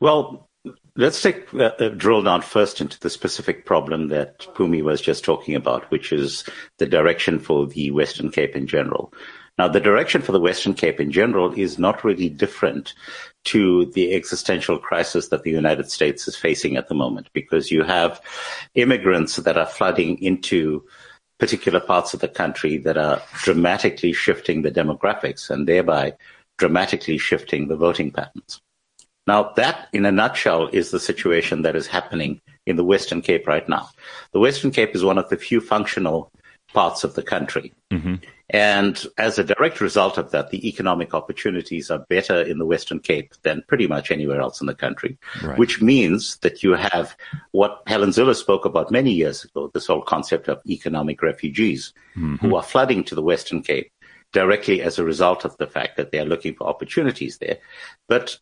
Well, 0.00 0.48
let's 0.96 1.20
take 1.22 1.52
uh, 1.54 1.72
uh, 1.78 1.88
drill 1.90 2.22
down 2.22 2.42
first 2.42 2.80
into 2.80 2.98
the 3.00 3.10
specific 3.10 3.64
problem 3.64 4.08
that 4.08 4.40
Phumi 4.54 4.82
was 4.82 5.00
just 5.00 5.24
talking 5.24 5.54
about, 5.54 5.90
which 5.90 6.12
is 6.12 6.44
the 6.78 6.86
direction 6.86 7.38
for 7.38 7.66
the 7.66 7.90
Western 7.90 8.30
Cape 8.30 8.56
in 8.56 8.66
general. 8.66 9.12
Now, 9.58 9.68
the 9.68 9.80
direction 9.80 10.20
for 10.20 10.32
the 10.32 10.40
Western 10.40 10.74
Cape 10.74 11.00
in 11.00 11.10
general 11.10 11.52
is 11.54 11.78
not 11.78 12.04
really 12.04 12.28
different 12.28 12.92
to 13.44 13.86
the 13.86 14.14
existential 14.14 14.78
crisis 14.78 15.28
that 15.28 15.44
the 15.44 15.50
United 15.50 15.90
States 15.90 16.28
is 16.28 16.36
facing 16.36 16.76
at 16.76 16.88
the 16.88 16.94
moment, 16.94 17.28
because 17.32 17.70
you 17.70 17.82
have 17.82 18.20
immigrants 18.74 19.36
that 19.36 19.56
are 19.56 19.66
flooding 19.66 20.22
into 20.22 20.84
particular 21.38 21.80
parts 21.80 22.12
of 22.12 22.20
the 22.20 22.28
country 22.28 22.76
that 22.78 22.98
are 22.98 23.22
dramatically 23.42 24.12
shifting 24.12 24.62
the 24.62 24.70
demographics 24.70 25.48
and 25.48 25.66
thereby 25.66 26.12
dramatically 26.58 27.18
shifting 27.18 27.68
the 27.68 27.76
voting 27.76 28.10
patterns. 28.10 28.60
Now, 29.26 29.52
that 29.56 29.88
in 29.92 30.06
a 30.06 30.12
nutshell 30.12 30.68
is 30.68 30.90
the 30.90 31.00
situation 31.00 31.62
that 31.62 31.76
is 31.76 31.86
happening 31.86 32.40
in 32.66 32.76
the 32.76 32.84
Western 32.84 33.22
Cape 33.22 33.46
right 33.46 33.68
now. 33.68 33.88
The 34.32 34.40
Western 34.40 34.70
Cape 34.70 34.94
is 34.94 35.04
one 35.04 35.18
of 35.18 35.28
the 35.28 35.36
few 35.36 35.60
functional 35.60 36.30
parts 36.72 37.04
of 37.04 37.14
the 37.14 37.22
country. 37.22 37.72
Mm-hmm. 37.90 38.16
And 38.50 39.04
as 39.18 39.38
a 39.38 39.44
direct 39.44 39.80
result 39.80 40.18
of 40.18 40.30
that, 40.30 40.50
the 40.50 40.68
economic 40.68 41.14
opportunities 41.14 41.90
are 41.90 42.06
better 42.08 42.40
in 42.40 42.58
the 42.58 42.66
Western 42.66 43.00
Cape 43.00 43.34
than 43.42 43.64
pretty 43.66 43.88
much 43.88 44.12
anywhere 44.12 44.40
else 44.40 44.60
in 44.60 44.68
the 44.68 44.74
country, 44.74 45.18
right. 45.42 45.58
which 45.58 45.82
means 45.82 46.36
that 46.38 46.62
you 46.62 46.74
have 46.74 47.16
what 47.50 47.82
Helen 47.88 48.10
Zille 48.10 48.36
spoke 48.36 48.64
about 48.64 48.92
many 48.92 49.10
years 49.10 49.44
ago, 49.44 49.68
this 49.74 49.86
whole 49.86 50.02
concept 50.02 50.48
of 50.48 50.60
economic 50.68 51.22
refugees 51.22 51.92
mm-hmm. 52.16 52.36
who 52.36 52.54
are 52.54 52.62
flooding 52.62 53.02
to 53.04 53.16
the 53.16 53.22
Western 53.22 53.62
Cape 53.62 53.90
directly 54.32 54.80
as 54.80 54.98
a 54.98 55.04
result 55.04 55.44
of 55.44 55.56
the 55.56 55.66
fact 55.66 55.96
that 55.96 56.12
they 56.12 56.18
are 56.20 56.24
looking 56.24 56.54
for 56.54 56.68
opportunities 56.68 57.38
there. 57.38 57.58
But 58.08 58.38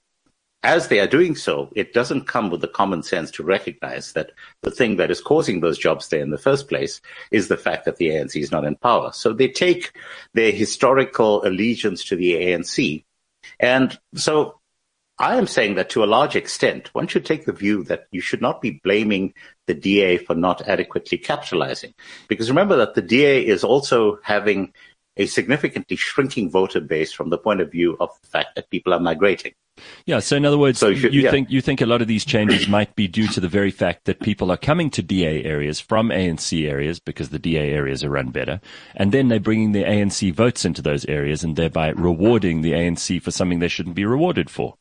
as 0.64 0.88
they 0.88 0.98
are 0.98 1.06
doing 1.06 1.36
so, 1.36 1.70
it 1.76 1.92
doesn't 1.92 2.26
come 2.26 2.50
with 2.50 2.62
the 2.62 2.68
common 2.68 3.02
sense 3.02 3.30
to 3.32 3.44
recognize 3.44 4.12
that 4.14 4.32
the 4.62 4.70
thing 4.70 4.96
that 4.96 5.10
is 5.10 5.20
causing 5.20 5.60
those 5.60 5.78
jobs 5.78 6.08
there 6.08 6.22
in 6.22 6.30
the 6.30 6.38
first 6.38 6.68
place 6.68 7.00
is 7.30 7.48
the 7.48 7.56
fact 7.56 7.84
that 7.84 7.98
the 7.98 8.08
ANC 8.08 8.34
is 8.40 8.50
not 8.50 8.64
in 8.64 8.74
power. 8.76 9.12
So 9.12 9.32
they 9.32 9.48
take 9.48 9.92
their 10.32 10.50
historical 10.50 11.44
allegiance 11.44 12.02
to 12.06 12.16
the 12.16 12.32
ANC. 12.32 13.04
And 13.60 13.98
so 14.14 14.58
I 15.18 15.36
am 15.36 15.46
saying 15.46 15.74
that 15.74 15.90
to 15.90 16.02
a 16.02 16.06
large 16.06 16.34
extent, 16.34 16.92
one 16.94 17.06
should 17.08 17.26
take 17.26 17.44
the 17.44 17.52
view 17.52 17.84
that 17.84 18.06
you 18.10 18.22
should 18.22 18.40
not 18.40 18.62
be 18.62 18.80
blaming 18.82 19.34
the 19.66 19.74
DA 19.74 20.16
for 20.16 20.34
not 20.34 20.66
adequately 20.66 21.18
capitalizing. 21.18 21.94
Because 22.26 22.50
remember 22.50 22.76
that 22.78 22.94
the 22.94 23.02
DA 23.02 23.46
is 23.46 23.62
also 23.62 24.18
having 24.22 24.72
a 25.16 25.26
significantly 25.26 25.96
shrinking 25.96 26.50
voter 26.50 26.80
base 26.80 27.12
from 27.12 27.30
the 27.30 27.38
point 27.38 27.60
of 27.60 27.70
view 27.70 27.96
of 28.00 28.10
the 28.22 28.28
fact 28.28 28.54
that 28.56 28.70
people 28.70 28.92
are 28.92 29.00
migrating. 29.00 29.52
Yeah. 30.06 30.20
So 30.20 30.36
in 30.36 30.44
other 30.44 30.58
words, 30.58 30.78
so 30.78 30.88
you, 30.88 31.08
you 31.08 31.22
yeah. 31.22 31.30
think 31.30 31.50
you 31.50 31.60
think 31.60 31.80
a 31.80 31.86
lot 31.86 32.00
of 32.00 32.08
these 32.08 32.24
changes 32.24 32.68
might 32.78 32.94
be 32.94 33.08
due 33.08 33.26
to 33.28 33.40
the 33.40 33.48
very 33.48 33.70
fact 33.70 34.04
that 34.04 34.20
people 34.20 34.50
are 34.50 34.56
coming 34.56 34.90
to 34.90 35.02
DA 35.02 35.44
areas 35.44 35.80
from 35.80 36.08
ANC 36.08 36.68
areas 36.68 37.00
because 37.00 37.30
the 37.30 37.38
DA 37.38 37.72
areas 37.72 38.04
are 38.04 38.10
run 38.10 38.30
better, 38.30 38.60
and 38.94 39.12
then 39.12 39.28
they're 39.28 39.40
bringing 39.40 39.72
the 39.72 39.84
ANC 39.84 40.32
votes 40.32 40.64
into 40.64 40.82
those 40.82 41.04
areas 41.06 41.42
and 41.42 41.56
thereby 41.56 41.88
rewarding 41.90 42.62
the 42.62 42.72
ANC 42.72 43.20
for 43.20 43.30
something 43.30 43.58
they 43.58 43.68
shouldn't 43.68 43.96
be 43.96 44.04
rewarded 44.04 44.48
for. 44.48 44.76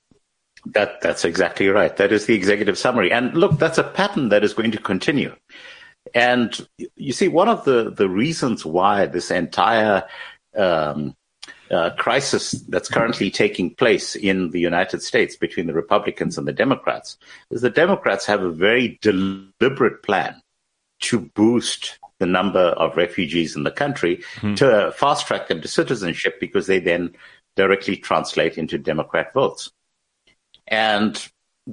That 0.65 1.01
that's 1.01 1.25
exactly 1.25 1.67
right. 1.67 1.95
That 1.97 2.11
is 2.11 2.25
the 2.25 2.35
executive 2.35 2.77
summary. 2.77 3.11
And 3.11 3.33
look, 3.33 3.57
that's 3.57 3.77
a 3.77 3.83
pattern 3.83 4.29
that 4.29 4.43
is 4.43 4.53
going 4.53 4.71
to 4.71 4.77
continue. 4.77 5.35
And 6.13 6.67
you 6.95 7.13
see, 7.13 7.27
one 7.27 7.49
of 7.49 7.65
the 7.65 7.91
the 7.91 8.09
reasons 8.09 8.65
why 8.65 9.05
this 9.07 9.31
entire 9.31 10.03
um, 10.55 11.15
uh, 11.71 11.91
crisis 11.97 12.51
that's 12.69 12.87
currently 12.87 13.31
taking 13.31 13.73
place 13.73 14.15
in 14.15 14.51
the 14.51 14.59
United 14.59 15.01
States 15.01 15.35
between 15.35 15.65
the 15.65 15.73
Republicans 15.73 16.37
and 16.37 16.47
the 16.47 16.53
Democrats 16.53 17.17
is 17.49 17.61
the 17.61 17.69
Democrats 17.69 18.25
have 18.25 18.43
a 18.43 18.51
very 18.51 18.99
deliberate 19.01 20.03
plan 20.03 20.39
to 20.99 21.19
boost 21.19 21.97
the 22.19 22.25
number 22.25 22.59
of 22.59 22.95
refugees 22.95 23.55
in 23.55 23.63
the 23.63 23.71
country 23.71 24.17
mm-hmm. 24.35 24.53
to 24.55 24.93
fast 24.95 25.27
track 25.27 25.47
them 25.47 25.61
to 25.61 25.67
citizenship 25.67 26.39
because 26.39 26.67
they 26.67 26.79
then 26.79 27.13
directly 27.55 27.97
translate 27.97 28.57
into 28.57 28.77
Democrat 28.77 29.33
votes. 29.33 29.71
And 30.67 31.21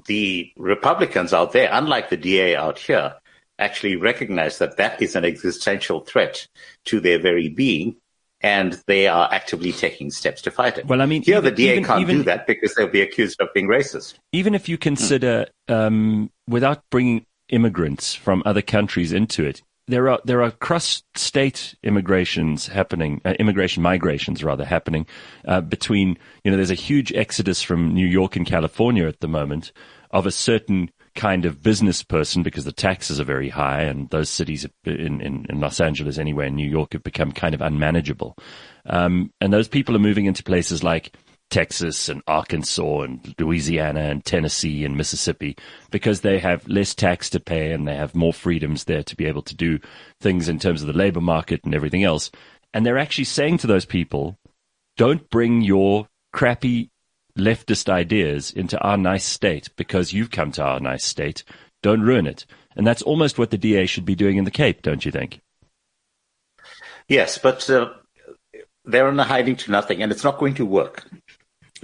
the 0.06 0.50
Republicans 0.56 1.32
out 1.32 1.52
there, 1.52 1.68
unlike 1.72 2.10
the 2.10 2.16
DA 2.16 2.56
out 2.56 2.78
here, 2.78 3.14
actually 3.60 3.96
recognize 3.96 4.58
that 4.58 4.76
that 4.76 5.00
is 5.00 5.14
an 5.14 5.24
existential 5.24 6.00
threat 6.00 6.48
to 6.86 7.00
their 7.00 7.18
very 7.18 7.48
being 7.48 7.96
and 8.42 8.82
they 8.86 9.06
are 9.06 9.28
actively 9.32 9.72
taking 9.72 10.10
steps 10.10 10.42
to 10.42 10.50
fight 10.50 10.78
it. 10.78 10.86
Well, 10.86 11.02
I 11.02 11.06
mean, 11.06 11.22
here 11.22 11.38
even, 11.38 11.44
the 11.44 11.50
DA 11.50 11.72
even, 11.72 11.84
can't 11.84 12.00
even, 12.00 12.16
do 12.18 12.22
that 12.24 12.46
because 12.46 12.74
they'll 12.74 12.88
be 12.88 13.02
accused 13.02 13.40
of 13.40 13.52
being 13.52 13.68
racist. 13.68 14.14
Even 14.32 14.54
if 14.54 14.68
you 14.68 14.78
consider, 14.78 15.46
mm. 15.68 15.74
um, 15.74 16.30
without 16.48 16.82
bringing 16.90 17.26
immigrants 17.50 18.14
from 18.14 18.42
other 18.46 18.62
countries 18.62 19.12
into 19.12 19.44
it, 19.44 19.62
there 19.88 20.08
are 20.08 20.20
there 20.24 20.42
are 20.42 20.52
cross-state 20.52 21.74
immigrations 21.82 22.68
happening, 22.68 23.20
uh, 23.24 23.34
immigration 23.38 23.82
migrations 23.82 24.42
rather 24.44 24.64
happening 24.64 25.06
uh, 25.46 25.60
between. 25.60 26.16
You 26.44 26.50
know, 26.50 26.56
there's 26.56 26.70
a 26.70 26.74
huge 26.74 27.12
exodus 27.12 27.60
from 27.60 27.92
New 27.92 28.06
York 28.06 28.36
and 28.36 28.46
California 28.46 29.06
at 29.06 29.20
the 29.20 29.28
moment 29.28 29.72
of 30.12 30.26
a 30.26 30.30
certain 30.30 30.90
kind 31.20 31.44
of 31.44 31.62
business 31.62 32.02
person 32.02 32.42
because 32.42 32.64
the 32.64 32.72
taxes 32.72 33.20
are 33.20 33.24
very 33.24 33.50
high 33.50 33.82
and 33.82 34.08
those 34.08 34.30
cities 34.30 34.66
in, 34.84 35.20
in, 35.20 35.44
in 35.50 35.60
Los 35.60 35.78
Angeles 35.78 36.16
anyway 36.16 36.46
in 36.46 36.56
New 36.56 36.66
York 36.66 36.94
have 36.94 37.02
become 37.02 37.30
kind 37.30 37.54
of 37.54 37.60
unmanageable. 37.60 38.38
Um, 38.86 39.30
and 39.38 39.52
those 39.52 39.68
people 39.68 39.94
are 39.94 39.98
moving 39.98 40.24
into 40.24 40.42
places 40.42 40.82
like 40.82 41.14
Texas 41.50 42.08
and 42.08 42.22
Arkansas 42.26 43.00
and 43.02 43.34
Louisiana 43.38 44.00
and 44.00 44.24
Tennessee 44.24 44.82
and 44.82 44.96
Mississippi 44.96 45.58
because 45.90 46.22
they 46.22 46.38
have 46.38 46.66
less 46.66 46.94
tax 46.94 47.28
to 47.30 47.38
pay 47.38 47.72
and 47.72 47.86
they 47.86 47.96
have 47.96 48.14
more 48.14 48.32
freedoms 48.32 48.84
there 48.84 49.02
to 49.02 49.14
be 49.14 49.26
able 49.26 49.42
to 49.42 49.54
do 49.54 49.78
things 50.22 50.48
in 50.48 50.58
terms 50.58 50.80
of 50.80 50.86
the 50.86 50.94
labor 50.94 51.20
market 51.20 51.60
and 51.64 51.74
everything 51.74 52.02
else. 52.02 52.30
And 52.72 52.86
they're 52.86 52.96
actually 52.96 53.24
saying 53.24 53.58
to 53.58 53.66
those 53.66 53.84
people, 53.84 54.38
don't 54.96 55.28
bring 55.28 55.60
your 55.60 56.08
crappy 56.32 56.89
leftist 57.40 57.88
ideas 57.88 58.50
into 58.50 58.78
our 58.80 58.96
nice 58.96 59.24
state 59.24 59.68
because 59.76 60.12
you've 60.12 60.30
come 60.30 60.52
to 60.52 60.62
our 60.62 60.80
nice 60.80 61.04
state. 61.04 61.44
Don't 61.82 62.02
ruin 62.02 62.26
it. 62.26 62.46
And 62.76 62.86
that's 62.86 63.02
almost 63.02 63.38
what 63.38 63.50
the 63.50 63.58
DA 63.58 63.86
should 63.86 64.04
be 64.04 64.14
doing 64.14 64.36
in 64.36 64.44
the 64.44 64.50
Cape, 64.50 64.82
don't 64.82 65.04
you 65.04 65.10
think? 65.10 65.40
Yes, 67.08 67.38
but 67.38 67.68
uh, 67.68 67.90
they're 68.84 69.08
in 69.08 69.18
a 69.18 69.24
hiding 69.24 69.56
to 69.56 69.70
nothing, 69.70 70.02
and 70.02 70.12
it's 70.12 70.24
not 70.24 70.38
going 70.38 70.54
to 70.54 70.66
work 70.66 71.04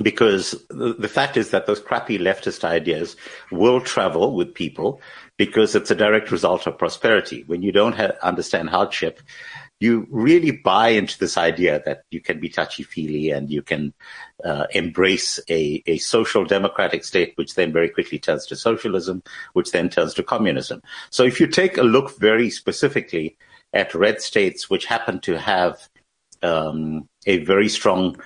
because 0.02 0.52
the, 0.68 0.94
the 0.98 1.08
fact 1.08 1.36
is 1.36 1.50
that 1.50 1.66
those 1.66 1.80
crappy 1.80 2.18
leftist 2.18 2.64
ideas 2.64 3.16
will 3.50 3.80
travel 3.80 4.34
with 4.34 4.54
people 4.54 5.00
because 5.36 5.74
it's 5.74 5.90
a 5.90 5.94
direct 5.94 6.30
result 6.30 6.66
of 6.66 6.78
prosperity. 6.78 7.44
When 7.46 7.62
you 7.62 7.72
don't 7.72 7.96
ha- 7.96 8.12
understand 8.22 8.70
hardship, 8.70 9.20
you 9.80 10.06
really 10.10 10.52
buy 10.52 10.88
into 10.88 11.18
this 11.18 11.36
idea 11.36 11.82
that 11.84 12.02
you 12.10 12.20
can 12.20 12.40
be 12.40 12.48
touchy 12.48 12.82
feely 12.82 13.30
and 13.30 13.50
you 13.50 13.62
can 13.62 13.92
uh, 14.44 14.66
embrace 14.70 15.38
a, 15.50 15.82
a 15.86 15.98
social 15.98 16.44
democratic 16.44 17.04
state, 17.04 17.32
which 17.36 17.54
then 17.54 17.72
very 17.72 17.90
quickly 17.90 18.18
turns 18.18 18.46
to 18.46 18.56
socialism, 18.56 19.22
which 19.52 19.72
then 19.72 19.88
turns 19.88 20.14
to 20.14 20.22
communism. 20.22 20.82
So 21.10 21.24
if 21.24 21.40
you 21.40 21.46
take 21.46 21.76
a 21.76 21.82
look 21.82 22.18
very 22.18 22.48
specifically 22.48 23.36
at 23.74 23.94
red 23.94 24.22
states, 24.22 24.70
which 24.70 24.86
happen 24.86 25.20
to 25.20 25.38
have 25.38 25.88
um, 26.42 27.08
a 27.26 27.44
very 27.44 27.68
strong 27.68 28.16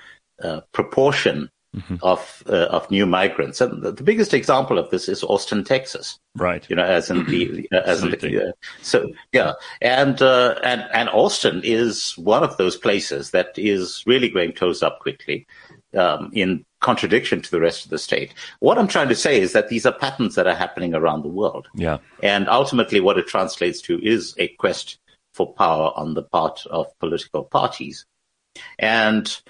uh, 0.43 0.61
proportion 0.73 1.51
mm-hmm. 1.75 1.97
of 2.03 2.43
uh, 2.49 2.67
of 2.67 2.91
new 2.91 3.07
migrants. 3.07 3.61
And 3.61 3.83
the, 3.83 3.93
the, 3.93 4.03
biggest 4.03 4.35
example 4.35 4.79
of 4.79 4.91
this 4.91 5.09
is 5.09 5.23
Austin, 5.25 5.65
Texas. 5.65 6.19
Right. 6.35 6.69
You 6.69 6.77
know, 6.77 6.85
as 6.85 7.11
in 7.11 7.25
the 7.27 7.69
uh, 7.73 7.83
as 7.85 8.03
in 8.03 8.11
the 8.11 8.49
uh, 8.49 8.53
so 8.83 9.11
yeah, 9.33 9.53
and 9.81 10.21
uh, 10.21 10.57
and 10.63 10.85
and 10.93 11.09
Austin 11.11 11.61
is 11.65 12.13
one 12.17 12.43
of 12.43 12.57
those 12.57 12.77
places 12.77 13.31
that 13.31 13.53
is 13.57 14.03
really 14.07 14.29
going 14.29 14.53
toes 14.53 14.83
up 14.83 15.01
quickly. 15.01 15.47
Um, 15.93 16.31
in 16.33 16.65
contradiction 16.81 17.43
to 17.43 17.51
the 17.51 17.61
rest 17.61 17.85
of 17.85 17.91
the 17.91 17.99
state. 17.99 18.33
What 18.61 18.79
I'm 18.79 18.87
trying 18.87 19.09
to 19.09 19.17
say 19.17 19.41
is 19.41 19.53
that 19.55 19.71
these 19.71 19.85
are 19.85 19.93
patterns 19.93 20.37
that 20.37 20.47
are 20.47 20.55
happening 20.55 20.95
around 20.95 21.23
the 21.23 21.29
world. 21.29 21.67
Yeah. 21.75 21.99
And 22.23 22.49
ultimately 22.49 23.01
what 23.01 23.19
it 23.19 23.27
translates 23.27 23.83
to 23.83 24.01
is 24.01 24.33
a 24.39 24.47
quest 24.49 25.01
for 25.35 25.53
power 25.53 25.93
on 25.97 26.15
the 26.15 26.23
part 26.23 26.65
of 26.71 26.87
political 27.01 27.43
parties. 27.43 28.07
And 28.79 29.41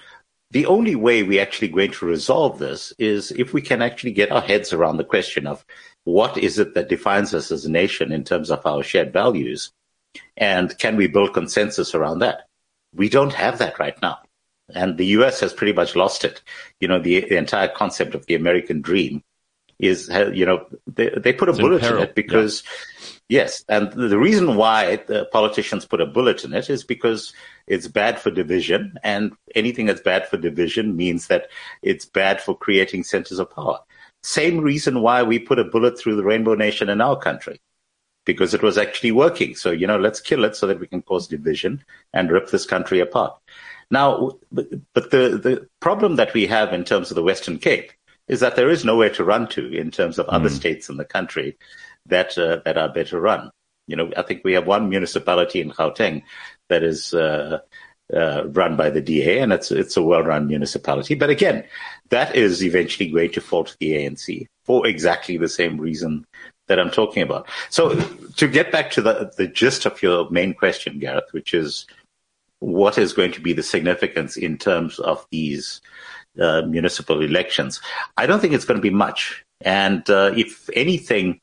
the 0.51 0.65
only 0.65 0.95
way 0.95 1.23
we're 1.23 1.41
actually 1.41 1.69
going 1.69 1.91
to 1.91 2.05
resolve 2.05 2.59
this 2.59 2.93
is 2.99 3.31
if 3.31 3.53
we 3.53 3.61
can 3.61 3.81
actually 3.81 4.11
get 4.11 4.31
our 4.31 4.41
heads 4.41 4.73
around 4.73 4.97
the 4.97 5.03
question 5.05 5.47
of 5.47 5.65
what 6.03 6.37
is 6.37 6.59
it 6.59 6.73
that 6.73 6.89
defines 6.89 7.33
us 7.33 7.51
as 7.51 7.65
a 7.65 7.71
nation 7.71 8.11
in 8.11 8.23
terms 8.23 8.51
of 8.51 8.65
our 8.65 8.83
shared 8.83 9.13
values, 9.13 9.71
and 10.35 10.77
can 10.77 10.97
we 10.97 11.07
build 11.07 11.33
consensus 11.33 11.95
around 11.95 12.19
that? 12.19 12.47
We 12.93 13.07
don't 13.07 13.33
have 13.33 13.59
that 13.59 13.79
right 13.79 13.99
now. 14.01 14.19
And 14.73 14.97
the 14.97 15.05
US 15.17 15.39
has 15.39 15.53
pretty 15.53 15.73
much 15.73 15.95
lost 15.95 16.25
it. 16.25 16.41
You 16.81 16.87
know, 16.89 16.99
the, 16.99 17.21
the 17.21 17.37
entire 17.37 17.69
concept 17.69 18.13
of 18.13 18.25
the 18.25 18.35
American 18.35 18.81
dream 18.81 19.23
is, 19.79 20.09
you 20.33 20.45
know, 20.45 20.65
they, 20.87 21.09
they 21.09 21.33
put 21.33 21.49
a 21.49 21.51
It's 21.51 21.59
bullet 21.59 21.83
in 21.83 21.95
in, 21.95 22.03
it 22.03 22.15
because, 22.15 22.63
yes, 23.31 23.63
and 23.69 23.91
the 23.93 24.19
reason 24.19 24.57
why 24.57 24.97
the 25.07 25.25
politicians 25.31 25.85
put 25.85 26.01
a 26.01 26.05
bullet 26.05 26.43
in 26.43 26.53
it 26.53 26.69
is 26.69 26.83
because 26.83 27.33
it's 27.65 27.87
bad 27.87 28.19
for 28.19 28.29
division, 28.29 28.95
and 29.03 29.31
anything 29.55 29.85
that's 29.85 30.01
bad 30.01 30.27
for 30.27 30.37
division 30.37 30.97
means 30.97 31.27
that 31.27 31.47
it's 31.81 32.05
bad 32.05 32.41
for 32.41 32.55
creating 32.55 33.03
centers 33.03 33.39
of 33.39 33.49
power. 33.49 33.79
Same 34.21 34.59
reason 34.59 35.01
why 35.01 35.23
we 35.23 35.39
put 35.39 35.59
a 35.59 35.63
bullet 35.63 35.97
through 35.97 36.17
the 36.17 36.25
Rainbow 36.25 36.55
Nation 36.55 36.89
in 36.89 36.99
our 36.99 37.17
country, 37.17 37.61
because 38.25 38.53
it 38.53 38.61
was 38.61 38.77
actually 38.77 39.13
working. 39.13 39.55
So, 39.55 39.71
you 39.71 39.87
know, 39.87 39.97
let's 39.97 40.19
kill 40.19 40.43
it 40.43 40.55
so 40.55 40.67
that 40.67 40.79
we 40.79 40.87
can 40.87 41.01
cause 41.01 41.27
division 41.27 41.83
and 42.13 42.29
rip 42.29 42.49
this 42.49 42.65
country 42.65 42.99
apart. 42.99 43.33
Now, 43.89 44.33
but 44.51 44.67
but 44.93 45.11
the, 45.11 45.39
the 45.41 45.67
problem 45.79 46.17
that 46.17 46.33
we 46.33 46.47
have 46.47 46.73
in 46.73 46.83
terms 46.83 47.09
of 47.09 47.15
the 47.15 47.23
Western 47.23 47.57
Cape 47.59 47.91
is 48.27 48.39
that 48.39 48.55
there 48.55 48.69
is 48.69 48.85
nowhere 48.85 49.09
to 49.09 49.23
run 49.23 49.47
to 49.49 49.67
in 49.73 49.91
terms 49.91 50.19
of 50.19 50.25
other 50.27 50.49
hmm. 50.49 50.55
states 50.55 50.89
in 50.89 50.97
the 50.97 51.05
country 51.05 51.57
that 52.07 52.37
uh, 52.37 52.61
that 52.65 52.77
are 52.77 52.89
better 52.89 53.19
run. 53.19 53.51
You 53.87 53.95
know, 53.95 54.11
I 54.15 54.21
think 54.21 54.41
we 54.43 54.53
have 54.53 54.67
one 54.67 54.89
municipality 54.89 55.61
in 55.61 55.71
Gauteng 55.71 56.23
that 56.69 56.83
is 56.83 57.13
uh, 57.13 57.59
uh, 58.13 58.47
run 58.47 58.75
by 58.75 58.89
the 58.89 59.01
DA, 59.01 59.39
and 59.39 59.53
it's 59.53 59.71
it's 59.71 59.97
a 59.97 60.03
well-run 60.03 60.47
municipality. 60.47 61.15
But 61.15 61.29
again, 61.29 61.63
that 62.09 62.35
is 62.35 62.63
eventually 62.63 63.09
going 63.09 63.31
to 63.31 63.41
fall 63.41 63.63
to 63.63 63.75
the 63.79 63.93
ANC 63.93 64.47
for 64.65 64.85
exactly 64.87 65.37
the 65.37 65.49
same 65.49 65.77
reason 65.77 66.25
that 66.67 66.79
I'm 66.79 66.91
talking 66.91 67.23
about. 67.23 67.47
So, 67.69 67.95
to 68.37 68.47
get 68.47 68.71
back 68.71 68.91
to 68.91 69.01
the 69.01 69.31
the 69.37 69.47
gist 69.47 69.85
of 69.85 70.01
your 70.01 70.29
main 70.29 70.53
question, 70.53 70.99
Gareth, 70.99 71.31
which 71.31 71.53
is 71.53 71.85
what 72.59 72.97
is 72.97 73.13
going 73.13 73.31
to 73.33 73.41
be 73.41 73.53
the 73.53 73.63
significance 73.63 74.37
in 74.37 74.57
terms 74.57 74.99
of 74.99 75.25
these 75.31 75.81
uh, 76.39 76.61
municipal 76.63 77.21
elections? 77.21 77.81
I 78.17 78.25
don't 78.25 78.39
think 78.39 78.53
it's 78.53 78.65
going 78.65 78.77
to 78.77 78.81
be 78.81 78.89
much. 78.89 79.43
And 79.61 80.07
uh, 80.09 80.33
if 80.35 80.69
anything, 80.73 81.39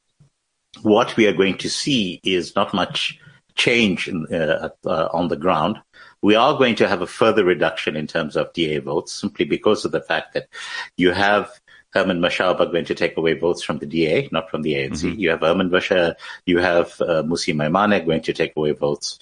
what 0.83 1.17
we 1.17 1.27
are 1.27 1.33
going 1.33 1.59
to 1.59 1.71
see 1.71 2.21
is 2.23 2.55
not 2.57 2.75
much 2.75 3.19
change 3.55 4.09
in, 4.09 4.27
uh, 4.33 4.69
uh, 4.87 5.09
on 5.13 5.29
the 5.29 5.37
ground. 5.37 5.81
We 6.23 6.35
are 6.35 6.57
going 6.57 6.77
to 6.77 6.89
have 6.89 7.03
a 7.03 7.07
further 7.07 7.45
reduction 7.45 7.97
in 7.97 8.07
terms 8.07 8.37
of 8.37 8.53
DA 8.53 8.79
votes 8.79 9.13
simply 9.13 9.45
because 9.45 9.85
of 9.85 9.93
the 9.93 10.01
fact 10.01 10.35
that 10.35 10.49
you 10.97 11.13
have 11.13 11.51
Herman 11.91 12.21
Mashaba 12.21 12.71
going 12.71 12.85
to 12.85 12.95
take 12.95 13.17
away 13.17 13.35
votes 13.35 13.63
from 13.63 13.79
the 13.79 13.87
DA, 13.87 14.29
not 14.31 14.51
from 14.51 14.63
the 14.63 14.75
ANC. 14.75 15.19
You 15.19 15.31
have 15.31 15.41
Herman 15.41 15.71
Mashaba, 15.71 16.15
you 16.45 16.59
have 16.59 17.01
uh, 17.01 17.23
Mmusi 17.23 17.55
Maimane 17.55 18.05
going 18.05 18.23
to 18.23 18.33
take 18.33 18.53
away 18.57 18.73
votes 18.73 19.19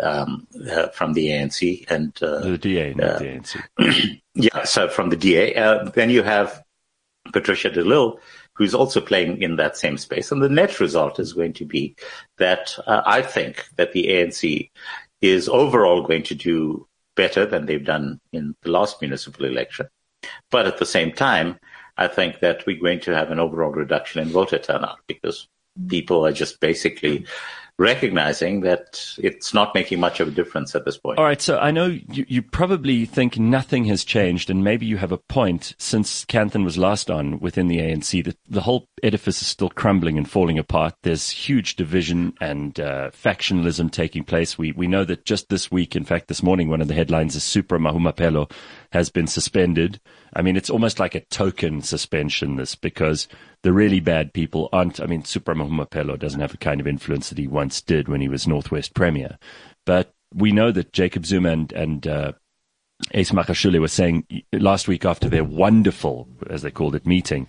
um, 0.00 0.46
uh, 0.70 0.88
from 0.88 1.12
the 1.12 1.28
ANC, 1.28 1.90
and 1.90 2.12
uh, 2.22 2.40
The 2.40 2.58
DA, 2.58 2.94
not 2.94 3.18
the 3.18 3.24
ANC. 3.24 4.20
yeah, 4.34 4.64
so 4.64 4.88
from 4.88 5.10
the 5.10 5.16
DA. 5.16 5.54
Uh, 5.54 5.84
then 5.90 6.10
you 6.10 6.22
have 6.22 6.62
Patricia 7.32 7.70
de 7.70 7.82
Lille, 7.82 8.18
who's 8.58 8.74
also 8.74 9.00
playing 9.00 9.40
in 9.40 9.56
that 9.56 9.76
same 9.76 9.96
space. 9.96 10.32
And 10.32 10.42
the 10.42 10.48
net 10.48 10.80
result 10.80 11.20
is 11.20 11.32
going 11.32 11.52
to 11.54 11.64
be 11.64 11.94
that 12.38 12.76
uh, 12.86 13.02
I 13.06 13.22
think 13.22 13.64
that 13.76 13.92
the 13.92 14.08
ANC 14.08 14.70
is 15.20 15.48
overall 15.48 16.02
going 16.02 16.24
to 16.24 16.34
do 16.34 16.86
better 17.16 17.46
than 17.46 17.66
they've 17.66 17.84
done 17.84 18.20
in 18.32 18.56
the 18.62 18.70
last 18.70 19.00
municipal 19.00 19.46
election. 19.46 19.86
But 20.50 20.66
at 20.66 20.78
the 20.78 20.86
same 20.86 21.12
time, 21.12 21.58
I 21.96 22.08
think 22.08 22.40
that 22.40 22.66
we're 22.66 22.80
going 22.80 23.00
to 23.00 23.14
have 23.14 23.30
an 23.30 23.38
overall 23.38 23.70
reduction 23.70 24.22
in 24.22 24.28
voter 24.28 24.58
turnout 24.58 24.98
because 25.06 25.48
people 25.88 26.26
are 26.26 26.32
just 26.32 26.60
basically 26.60 27.26
recognizing 27.78 28.62
that 28.62 29.14
it's 29.18 29.54
not 29.54 29.72
making 29.72 30.00
much 30.00 30.18
of 30.18 30.28
a 30.28 30.30
difference 30.32 30.74
at 30.74 30.84
this 30.84 30.98
point. 30.98 31.18
All 31.18 31.24
right, 31.24 31.40
so 31.40 31.58
I 31.58 31.70
know 31.70 31.86
you, 31.86 32.26
you 32.28 32.42
probably 32.42 33.06
think 33.06 33.38
nothing 33.38 33.84
has 33.84 34.04
changed, 34.04 34.50
and 34.50 34.64
maybe 34.64 34.84
you 34.84 34.96
have 34.96 35.12
a 35.12 35.18
point 35.18 35.74
since 35.78 36.24
Kanthan 36.24 36.64
was 36.64 36.76
last 36.76 37.08
on 37.08 37.38
within 37.38 37.68
the 37.68 37.78
ANC 37.78 38.24
that 38.24 38.36
the 38.48 38.62
whole 38.62 38.88
edifice 39.02 39.40
is 39.40 39.46
still 39.46 39.70
crumbling 39.70 40.18
and 40.18 40.28
falling 40.28 40.58
apart. 40.58 40.94
There's 41.02 41.30
huge 41.30 41.76
division 41.76 42.34
and 42.40 42.78
uh, 42.80 43.10
factionalism 43.10 43.92
taking 43.92 44.24
place. 44.24 44.58
We 44.58 44.72
we 44.72 44.88
know 44.88 45.04
that 45.04 45.24
just 45.24 45.48
this 45.48 45.70
week, 45.70 45.94
in 45.94 46.04
fact, 46.04 46.26
this 46.26 46.42
morning, 46.42 46.68
one 46.68 46.80
of 46.80 46.88
the 46.88 46.94
headlines 46.94 47.36
is 47.36 47.44
Supra 47.44 47.78
Mahumapelo 47.78 48.50
has 48.90 49.08
been 49.08 49.28
suspended. 49.28 50.00
I 50.34 50.42
mean, 50.42 50.56
it's 50.56 50.70
almost 50.70 50.98
like 50.98 51.14
a 51.14 51.20
token 51.20 51.82
suspension, 51.82 52.56
this, 52.56 52.74
because 52.74 53.28
the 53.62 53.72
really 53.72 54.00
bad 54.00 54.32
people 54.32 54.68
aren't. 54.72 55.00
I 55.00 55.06
mean, 55.06 55.24
Supra 55.24 55.54
Mahumapelo 55.54 56.18
doesn't 56.18 56.40
have 56.40 56.52
the 56.52 56.58
kind 56.58 56.80
of 56.80 56.86
influence 56.86 57.28
that 57.28 57.38
he 57.38 57.46
once 57.46 57.80
did 57.80 58.08
when 58.08 58.20
he 58.20 58.28
was 58.28 58.46
Northwest 58.46 58.94
Premier. 58.94 59.38
But 59.86 60.14
we 60.34 60.52
know 60.52 60.70
that 60.72 60.92
Jacob 60.92 61.24
Zuma 61.24 61.50
and, 61.50 61.72
and 61.72 62.06
uh, 62.06 62.32
Ace 63.12 63.30
Magashule 63.30 63.80
were 63.80 63.88
saying 63.88 64.26
last 64.52 64.88
week 64.88 65.04
after 65.04 65.28
their 65.28 65.44
wonderful, 65.44 66.28
as 66.50 66.62
they 66.62 66.70
called 66.70 66.94
it, 66.94 67.06
meeting, 67.06 67.46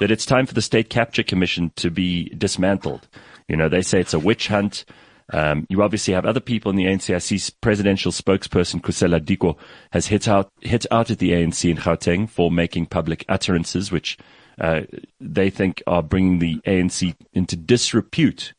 that 0.00 0.10
it's 0.10 0.24
time 0.24 0.46
for 0.46 0.54
the 0.54 0.62
State 0.62 0.88
Capture 0.88 1.22
Commission 1.22 1.72
to 1.76 1.90
be 1.90 2.28
dismantled. 2.30 3.08
You 3.48 3.56
know, 3.56 3.68
they 3.68 3.82
say 3.82 4.00
it's 4.00 4.14
a 4.14 4.18
witch 4.18 4.48
hunt. 4.48 4.84
Um, 5.32 5.66
you 5.70 5.82
obviously 5.82 6.12
have 6.14 6.26
other 6.26 6.40
people 6.40 6.70
in 6.70 6.76
the 6.76 6.84
ANC. 6.84 7.14
I 7.14 7.18
see 7.18 7.40
presidential 7.60 8.12
spokesperson 8.12 8.82
Khusela 8.82 9.18
Diko 9.18 9.56
has 9.90 10.06
hit 10.06 10.28
out 10.28 10.50
hit 10.60 10.84
out 10.90 11.10
at 11.10 11.18
the 11.18 11.30
ANC 11.30 11.68
in 11.68 11.78
Gauteng 11.78 12.28
for 12.28 12.50
making 12.50 12.86
public 12.86 13.24
utterances, 13.28 13.90
which 13.90 14.18
uh, 14.60 14.82
they 15.20 15.48
think 15.48 15.82
are 15.86 16.02
bringing 16.02 16.38
the 16.38 16.56
ANC 16.66 17.14
into 17.32 17.56
disrepute. 17.56 18.52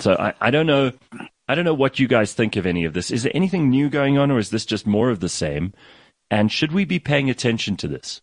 So 0.00 0.14
I, 0.14 0.34
I 0.40 0.50
don't 0.50 0.66
know. 0.66 0.92
I 1.48 1.54
don't 1.54 1.64
know 1.64 1.74
what 1.74 2.00
you 2.00 2.08
guys 2.08 2.32
think 2.32 2.56
of 2.56 2.66
any 2.66 2.84
of 2.84 2.92
this. 2.92 3.12
Is 3.12 3.22
there 3.22 3.32
anything 3.34 3.70
new 3.70 3.88
going 3.88 4.18
on, 4.18 4.32
or 4.32 4.38
is 4.38 4.50
this 4.50 4.66
just 4.66 4.84
more 4.84 5.10
of 5.10 5.20
the 5.20 5.28
same? 5.28 5.72
And 6.28 6.50
should 6.50 6.72
we 6.72 6.84
be 6.84 6.98
paying 6.98 7.30
attention 7.30 7.76
to 7.76 7.88
this? 7.88 8.20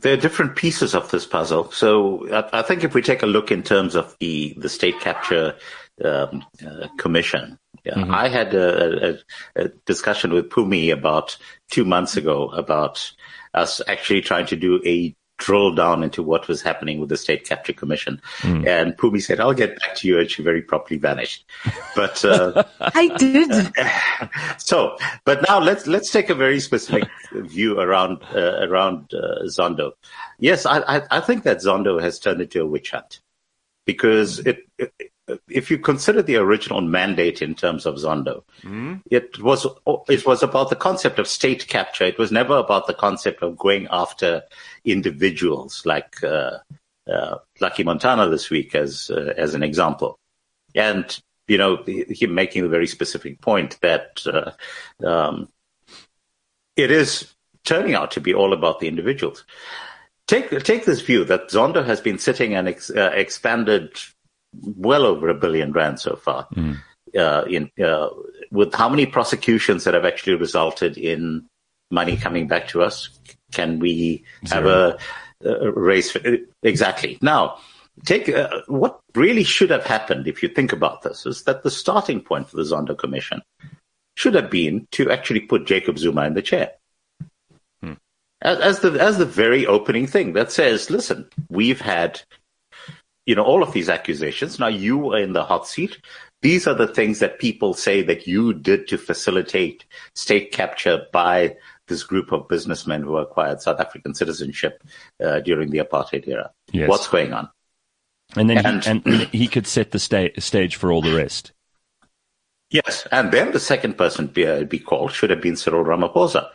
There 0.00 0.14
are 0.14 0.16
different 0.16 0.56
pieces 0.56 0.94
of 0.94 1.10
this 1.10 1.26
puzzle. 1.26 1.70
So 1.72 2.28
I, 2.32 2.60
I 2.60 2.62
think 2.62 2.84
if 2.84 2.94
we 2.94 3.02
take 3.02 3.22
a 3.22 3.26
look 3.26 3.50
in 3.50 3.62
terms 3.62 3.94
of 3.94 4.16
the, 4.20 4.54
the 4.56 4.68
state 4.68 5.00
capture 5.00 5.56
um, 6.04 6.44
uh, 6.66 6.88
commission, 6.98 7.58
yeah, 7.84 7.94
mm-hmm. 7.94 8.14
I 8.14 8.28
had 8.28 8.54
a, 8.54 9.10
a, 9.10 9.18
a, 9.56 9.68
discussion 9.86 10.32
with 10.32 10.50
Phumi 10.50 10.92
about 10.92 11.36
two 11.70 11.84
months 11.84 12.16
ago 12.16 12.48
about 12.50 13.10
us 13.54 13.80
actually 13.86 14.20
trying 14.20 14.46
to 14.46 14.56
do 14.56 14.82
a 14.84 15.14
drill 15.40 15.74
down 15.74 16.04
into 16.04 16.22
what 16.22 16.46
was 16.46 16.62
happening 16.62 17.00
with 17.00 17.08
the 17.08 17.16
State 17.16 17.44
Capture 17.44 17.72
Commission. 17.72 18.20
Mm. 18.40 18.66
And 18.66 18.96
Phumi 18.96 19.20
said, 19.20 19.40
I'll 19.40 19.54
get 19.54 19.78
back 19.80 19.96
to 19.96 20.08
you. 20.08 20.20
And 20.20 20.30
she 20.30 20.42
very 20.42 20.62
promptly 20.62 20.98
vanished. 20.98 21.44
But, 21.96 22.24
uh, 22.24 22.62
I 22.80 23.08
did. 23.16 23.50
so, 24.58 24.96
but 25.24 25.44
now 25.48 25.58
let's, 25.58 25.86
let's 25.86 26.12
take 26.12 26.30
a 26.30 26.34
very 26.34 26.60
specific 26.60 27.08
view 27.32 27.80
around, 27.80 28.22
uh, 28.34 28.66
around, 28.68 29.12
uh, 29.12 29.44
Zondo. 29.46 29.92
Yes, 30.38 30.66
I, 30.66 30.78
I, 30.80 31.02
I, 31.10 31.20
think 31.20 31.42
that 31.44 31.58
Zondo 31.58 32.00
has 32.00 32.18
turned 32.18 32.40
into 32.40 32.62
a 32.62 32.66
witch 32.66 32.92
hunt 32.92 33.20
because 33.84 34.38
it, 34.40 34.60
it 34.78 34.92
if 35.48 35.70
you 35.70 35.78
consider 35.78 36.22
the 36.22 36.36
original 36.36 36.80
mandate 36.80 37.42
in 37.42 37.54
terms 37.54 37.86
of 37.86 37.96
Zondo, 37.96 38.42
mm. 38.62 39.00
it 39.10 39.42
was 39.42 39.66
it 40.08 40.26
was 40.26 40.42
about 40.42 40.70
the 40.70 40.76
concept 40.76 41.18
of 41.18 41.26
state 41.26 41.68
capture. 41.68 42.04
It 42.04 42.18
was 42.18 42.32
never 42.32 42.56
about 42.56 42.86
the 42.86 42.94
concept 42.94 43.42
of 43.42 43.58
going 43.58 43.88
after 43.90 44.42
individuals 44.84 45.82
like 45.84 46.22
uh, 46.22 46.58
uh, 47.10 47.38
Lucky 47.60 47.82
Montana 47.82 48.28
this 48.28 48.50
week, 48.50 48.74
as 48.74 49.10
uh, 49.10 49.34
as 49.36 49.54
an 49.54 49.62
example, 49.62 50.18
and 50.74 51.20
you 51.48 51.58
know 51.58 51.82
him 51.86 52.34
making 52.34 52.62
the 52.62 52.68
very 52.68 52.86
specific 52.86 53.40
point 53.40 53.78
that 53.80 54.20
uh, 54.26 54.52
um, 55.06 55.48
it 56.76 56.90
is 56.90 57.34
turning 57.64 57.94
out 57.94 58.12
to 58.12 58.20
be 58.20 58.34
all 58.34 58.52
about 58.52 58.80
the 58.80 58.88
individuals. 58.88 59.44
Take 60.26 60.62
take 60.62 60.84
this 60.84 61.00
view 61.00 61.24
that 61.24 61.48
Zondo 61.48 61.84
has 61.84 62.00
been 62.00 62.18
sitting 62.18 62.54
and 62.54 62.68
ex, 62.68 62.90
uh, 62.90 63.10
expanded 63.14 63.98
well 64.52 65.04
over 65.04 65.28
a 65.28 65.34
billion 65.34 65.72
rand 65.72 66.00
so 66.00 66.16
far. 66.16 66.46
Mm. 66.54 66.78
Uh, 67.16 67.44
in 67.48 67.70
uh, 67.84 68.08
with 68.52 68.72
how 68.72 68.88
many 68.88 69.04
prosecutions 69.04 69.84
that 69.84 69.94
have 69.94 70.04
actually 70.04 70.36
resulted 70.36 70.96
in 70.96 71.44
money 71.90 72.16
coming 72.16 72.46
back 72.46 72.68
to 72.68 72.82
us? 72.82 73.10
Can 73.52 73.80
we 73.80 74.24
Zero. 74.46 74.62
have 74.62 74.66
a, 74.66 74.98
a 75.44 75.72
race? 75.72 76.12
For, 76.12 76.20
exactly. 76.62 77.18
Now, 77.20 77.58
take 78.04 78.28
uh, 78.28 78.62
what 78.68 79.00
really 79.14 79.42
should 79.42 79.70
have 79.70 79.84
happened 79.84 80.28
if 80.28 80.42
you 80.42 80.48
think 80.48 80.72
about 80.72 81.02
this 81.02 81.26
is 81.26 81.42
that 81.44 81.62
the 81.62 81.70
starting 81.70 82.20
point 82.20 82.48
for 82.48 82.56
the 82.56 82.62
Zondo 82.62 82.96
Commission 82.96 83.42
should 84.16 84.34
have 84.34 84.50
been 84.50 84.86
to 84.92 85.10
actually 85.10 85.40
put 85.40 85.66
Jacob 85.66 85.98
Zuma 85.98 86.26
in 86.26 86.34
the 86.34 86.42
chair. 86.42 86.72
Hmm. 87.82 87.94
As, 88.42 88.58
as 88.58 88.80
the 88.80 88.92
as 89.00 89.18
the 89.18 89.26
very 89.26 89.66
opening 89.66 90.06
thing 90.06 90.34
that 90.34 90.52
says, 90.52 90.90
listen, 90.90 91.28
we've 91.48 91.80
had 91.80 92.22
you 93.26 93.34
know, 93.34 93.44
all 93.44 93.62
of 93.62 93.72
these 93.72 93.88
accusations. 93.88 94.58
Now 94.58 94.68
you 94.68 95.12
are 95.12 95.20
in 95.20 95.32
the 95.32 95.44
hot 95.44 95.66
seat. 95.66 95.98
These 96.42 96.66
are 96.66 96.74
the 96.74 96.88
things 96.88 97.18
that 97.18 97.38
people 97.38 97.74
say 97.74 98.02
that 98.02 98.26
you 98.26 98.54
did 98.54 98.88
to 98.88 98.98
facilitate 98.98 99.84
state 100.14 100.52
capture 100.52 101.06
by 101.12 101.56
this 101.86 102.02
group 102.02 102.32
of 102.32 102.48
businessmen 102.48 103.02
who 103.02 103.18
acquired 103.18 103.60
South 103.60 103.80
African 103.80 104.14
citizenship 104.14 104.82
uh, 105.22 105.40
during 105.40 105.70
the 105.70 105.78
apartheid 105.78 106.26
era. 106.26 106.50
Yes. 106.72 106.88
What's 106.88 107.08
going 107.08 107.32
on? 107.32 107.50
And 108.36 108.48
then 108.48 108.64
and, 108.64 108.84
he, 108.84 108.90
and 108.90 109.22
he 109.28 109.48
could 109.48 109.66
set 109.66 109.90
the 109.90 109.98
sta- 109.98 110.38
stage 110.38 110.76
for 110.76 110.92
all 110.92 111.02
the 111.02 111.14
rest. 111.14 111.52
Yes, 112.70 113.06
and 113.10 113.32
then 113.32 113.50
the 113.50 113.58
second 113.58 113.98
person 113.98 114.28
be, 114.28 114.46
uh, 114.46 114.62
be 114.62 114.78
called 114.78 115.10
should 115.12 115.30
have 115.30 115.42
been 115.42 115.56
Cyril 115.56 115.84
Ramaphosa. 115.84 116.48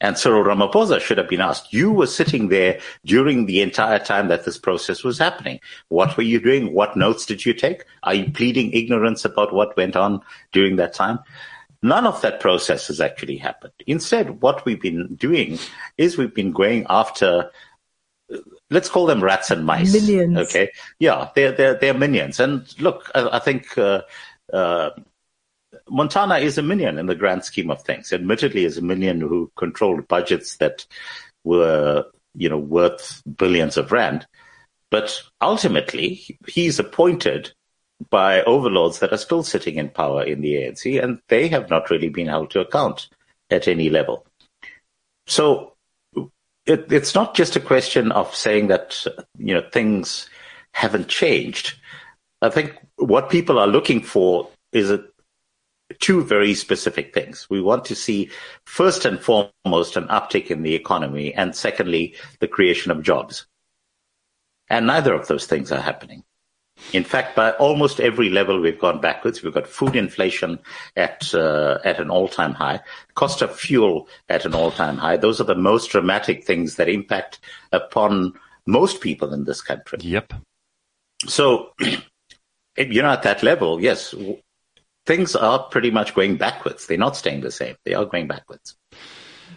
And 0.00 0.18
Cyril 0.18 0.44
Ramaphosa 0.44 1.00
should 1.00 1.16
have 1.18 1.28
been 1.28 1.40
asked, 1.40 1.72
you 1.72 1.90
were 1.90 2.06
sitting 2.06 2.48
there 2.48 2.80
during 3.04 3.46
the 3.46 3.62
entire 3.62 3.98
time 3.98 4.28
that 4.28 4.44
this 4.44 4.58
process 4.58 5.02
was 5.02 5.18
happening. 5.18 5.60
What 5.88 6.16
were 6.16 6.22
you 6.22 6.38
doing? 6.38 6.74
What 6.74 6.96
notes 6.96 7.24
did 7.24 7.46
you 7.46 7.54
take? 7.54 7.84
Are 8.02 8.14
you 8.14 8.30
pleading 8.30 8.72
ignorance 8.72 9.24
about 9.24 9.54
what 9.54 9.76
went 9.76 9.96
on 9.96 10.20
during 10.52 10.76
that 10.76 10.92
time? 10.92 11.20
None 11.82 12.06
of 12.06 12.20
that 12.22 12.40
process 12.40 12.88
has 12.88 13.00
actually 13.00 13.36
happened. 13.36 13.72
Instead, 13.86 14.42
what 14.42 14.64
we've 14.64 14.80
been 14.80 15.14
doing 15.14 15.58
is 15.96 16.18
we've 16.18 16.34
been 16.34 16.52
going 16.52 16.86
after 16.90 17.50
let's 18.70 18.88
call 18.88 19.06
them 19.06 19.22
rats 19.22 19.50
and 19.50 19.64
mice. 19.64 19.92
Minions. 19.92 20.36
Okay. 20.36 20.70
Yeah, 20.98 21.30
they're, 21.34 21.52
they're, 21.52 21.74
they're 21.74 21.94
minions. 21.94 22.40
And 22.40 22.66
look, 22.80 23.10
I, 23.14 23.36
I 23.36 23.38
think, 23.38 23.76
uh, 23.78 24.02
uh, 24.52 24.90
Montana 25.88 26.38
is 26.38 26.58
a 26.58 26.62
minion 26.62 26.98
in 26.98 27.06
the 27.06 27.14
grand 27.14 27.44
scheme 27.44 27.70
of 27.70 27.82
things. 27.82 28.12
Admittedly, 28.12 28.64
is 28.64 28.78
a 28.78 28.82
minion 28.82 29.20
who 29.20 29.50
controlled 29.56 30.08
budgets 30.08 30.56
that 30.56 30.86
were, 31.44 32.04
you 32.34 32.48
know, 32.48 32.58
worth 32.58 33.22
billions 33.36 33.76
of 33.76 33.92
rand. 33.92 34.26
But 34.90 35.22
ultimately, 35.40 36.38
he's 36.46 36.78
appointed 36.78 37.52
by 38.10 38.42
overlords 38.42 38.98
that 38.98 39.12
are 39.12 39.18
still 39.18 39.42
sitting 39.42 39.76
in 39.76 39.88
power 39.88 40.22
in 40.22 40.40
the 40.40 40.54
ANC, 40.54 41.02
and 41.02 41.20
they 41.28 41.48
have 41.48 41.70
not 41.70 41.90
really 41.90 42.08
been 42.08 42.26
held 42.26 42.50
to 42.50 42.60
account 42.60 43.08
at 43.50 43.68
any 43.68 43.88
level. 43.88 44.26
So 45.26 45.74
it, 46.66 46.90
it's 46.92 47.14
not 47.14 47.34
just 47.34 47.56
a 47.56 47.60
question 47.60 48.12
of 48.12 48.34
saying 48.34 48.68
that 48.68 49.04
you 49.38 49.54
know 49.54 49.62
things 49.72 50.28
haven't 50.72 51.08
changed. 51.08 51.74
I 52.42 52.50
think 52.50 52.76
what 52.96 53.30
people 53.30 53.58
are 53.58 53.66
looking 53.66 54.02
for 54.02 54.50
is 54.72 54.90
a, 54.90 55.04
two 56.00 56.22
very 56.22 56.54
specific 56.54 57.14
things. 57.14 57.48
We 57.48 57.60
want 57.60 57.84
to 57.86 57.94
see 57.94 58.30
first 58.64 59.04
and 59.04 59.20
foremost 59.20 59.96
an 59.96 60.08
uptick 60.08 60.50
in 60.50 60.62
the 60.62 60.74
economy, 60.74 61.34
and 61.34 61.54
secondly, 61.54 62.14
the 62.40 62.48
creation 62.48 62.90
of 62.90 63.02
jobs. 63.02 63.46
And 64.68 64.86
neither 64.86 65.14
of 65.14 65.28
those 65.28 65.46
things 65.46 65.70
are 65.70 65.80
happening. 65.80 66.24
In 66.92 67.04
fact, 67.04 67.34
by 67.34 67.52
almost 67.52 68.00
every 68.00 68.28
level, 68.28 68.60
we've 68.60 68.78
gone 68.78 69.00
backwards. 69.00 69.42
We've 69.42 69.54
got 69.54 69.66
food 69.66 69.96
inflation 69.96 70.58
at 70.94 71.34
uh, 71.34 71.78
at 71.84 71.98
an 71.98 72.10
all 72.10 72.28
time 72.28 72.52
high, 72.52 72.80
cost 73.14 73.40
of 73.40 73.56
fuel 73.56 74.08
at 74.28 74.44
an 74.44 74.54
all 74.54 74.70
time 74.70 74.98
high. 74.98 75.16
Those 75.16 75.40
are 75.40 75.44
the 75.44 75.54
most 75.54 75.90
dramatic 75.90 76.44
things 76.44 76.76
that 76.76 76.88
impact 76.88 77.40
upon 77.72 78.34
most 78.66 79.00
people 79.00 79.32
in 79.32 79.44
this 79.44 79.62
country. 79.62 79.98
Yep. 80.02 80.34
So, 81.26 81.72
you 81.80 83.02
know, 83.02 83.10
at 83.10 83.22
that 83.22 83.42
level, 83.42 83.80
yes, 83.80 84.14
things 85.06 85.34
are 85.34 85.60
pretty 85.60 85.90
much 85.90 86.14
going 86.14 86.36
backwards. 86.36 86.86
They're 86.86 86.98
not 86.98 87.16
staying 87.16 87.40
the 87.40 87.50
same. 87.50 87.76
They 87.84 87.94
are 87.94 88.04
going 88.04 88.26
backwards. 88.26 88.76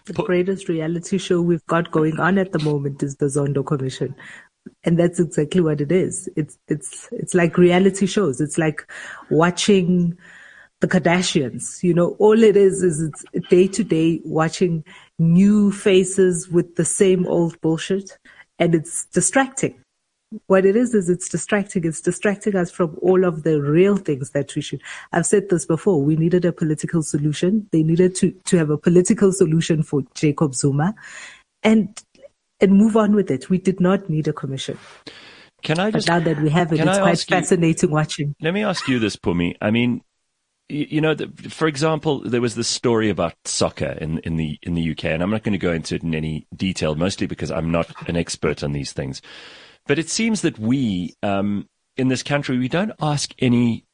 The 0.05 0.13
greatest 0.13 0.69
reality 0.69 1.17
show 1.17 1.41
we've 1.41 1.65
got 1.65 1.91
going 1.91 2.19
on 2.19 2.37
at 2.37 2.51
the 2.51 2.59
moment 2.59 3.03
is 3.03 3.17
the 3.17 3.25
Zondo 3.25 3.65
Commission 3.65 4.15
and 4.83 4.97
that's 4.97 5.19
exactly 5.19 5.61
what 5.61 5.81
it 5.81 5.91
is. 5.91 6.29
It's 6.35 6.57
it's 6.67 7.09
it's 7.11 7.33
like 7.33 7.57
reality 7.57 8.05
shows. 8.05 8.41
It's 8.41 8.57
like 8.57 8.89
watching 9.29 10.17
the 10.79 10.87
Kardashians. 10.87 11.83
You 11.83 11.93
know, 11.93 12.15
all 12.19 12.41
it 12.41 12.55
is 12.55 12.83
is 12.83 13.01
it's 13.01 13.25
day 13.49 13.67
to 13.67 13.83
day 13.83 14.21
watching 14.23 14.83
new 15.17 15.71
faces 15.71 16.49
with 16.49 16.75
the 16.75 16.85
same 16.85 17.25
old 17.27 17.59
bullshit, 17.61 18.17
and 18.57 18.75
it's 18.75 19.05
distracting. 19.05 19.81
What 20.45 20.65
it 20.65 20.75
is 20.75 20.93
is 20.93 21.09
it's 21.09 21.27
distracting. 21.27 21.85
It's 21.85 22.01
distracting 22.01 22.55
us 22.55 22.69
from 22.69 22.95
all 23.01 23.25
of 23.25 23.43
the 23.43 23.59
real 23.61 23.97
things 23.97 24.29
that 24.31 24.55
we 24.55 24.61
should. 24.61 24.81
I've 25.11 25.25
said 25.25 25.49
this 25.49 25.65
before. 25.65 26.03
We 26.03 26.15
needed 26.15 26.45
a 26.45 26.51
political 26.51 27.01
solution. 27.01 27.67
They 27.71 27.81
needed 27.81 28.15
to 28.15 28.31
to 28.31 28.57
have 28.57 28.69
a 28.69 28.77
political 28.77 29.31
solution 29.31 29.81
for 29.81 30.03
Jacob 30.13 30.53
Zuma, 30.53 30.93
and 31.63 31.99
and 32.61 32.73
move 32.73 32.95
on 32.95 33.15
with 33.15 33.31
it. 33.31 33.49
We 33.49 33.57
did 33.57 33.79
not 33.79 34.09
need 34.09 34.27
a 34.27 34.33
commission. 34.33 34.77
Can 35.63 35.79
I 35.79 35.91
just 35.91 36.07
but 36.07 36.13
now 36.13 36.19
that 36.25 36.41
we 36.41 36.49
have 36.49 36.71
it, 36.71 36.79
it's 36.79 36.97
quite 36.99 37.19
fascinating 37.19 37.89
you, 37.89 37.95
watching. 37.95 38.35
Let 38.39 38.53
me 38.53 38.63
ask 38.63 38.87
you 38.87 38.99
this, 38.99 39.15
Phumi. 39.15 39.55
I 39.61 39.71
mean, 39.71 40.01
you, 40.69 40.87
you 40.89 41.01
know, 41.01 41.15
for 41.49 41.67
example, 41.67 42.19
there 42.19 42.39
was 42.39 42.55
this 42.55 42.67
story 42.67 43.09
about 43.09 43.33
soccer 43.45 43.97
in 43.99 44.19
in 44.19 44.37
the 44.37 44.59
in 44.61 44.75
the 44.75 44.91
UK, 44.91 45.05
and 45.05 45.23
I'm 45.23 45.31
not 45.31 45.43
going 45.43 45.53
to 45.53 45.57
go 45.57 45.73
into 45.73 45.95
it 45.95 46.03
in 46.03 46.13
any 46.13 46.47
detail, 46.55 46.95
mostly 46.95 47.27
because 47.27 47.49
I'm 47.49 47.71
not 47.71 47.89
an 48.07 48.15
expert 48.15 48.63
on 48.63 48.73
these 48.73 48.93
things. 48.93 49.21
But 49.89 49.97
it 49.97 50.07
seems 50.07 50.41
that 50.41 50.59
we 50.59 51.15
um, 51.23 51.67
in 51.97 52.09
this 52.09 52.21
country 52.21 52.59
we 52.59 52.67
don't 52.69 52.91
ask 53.01 53.33
any 53.39 53.85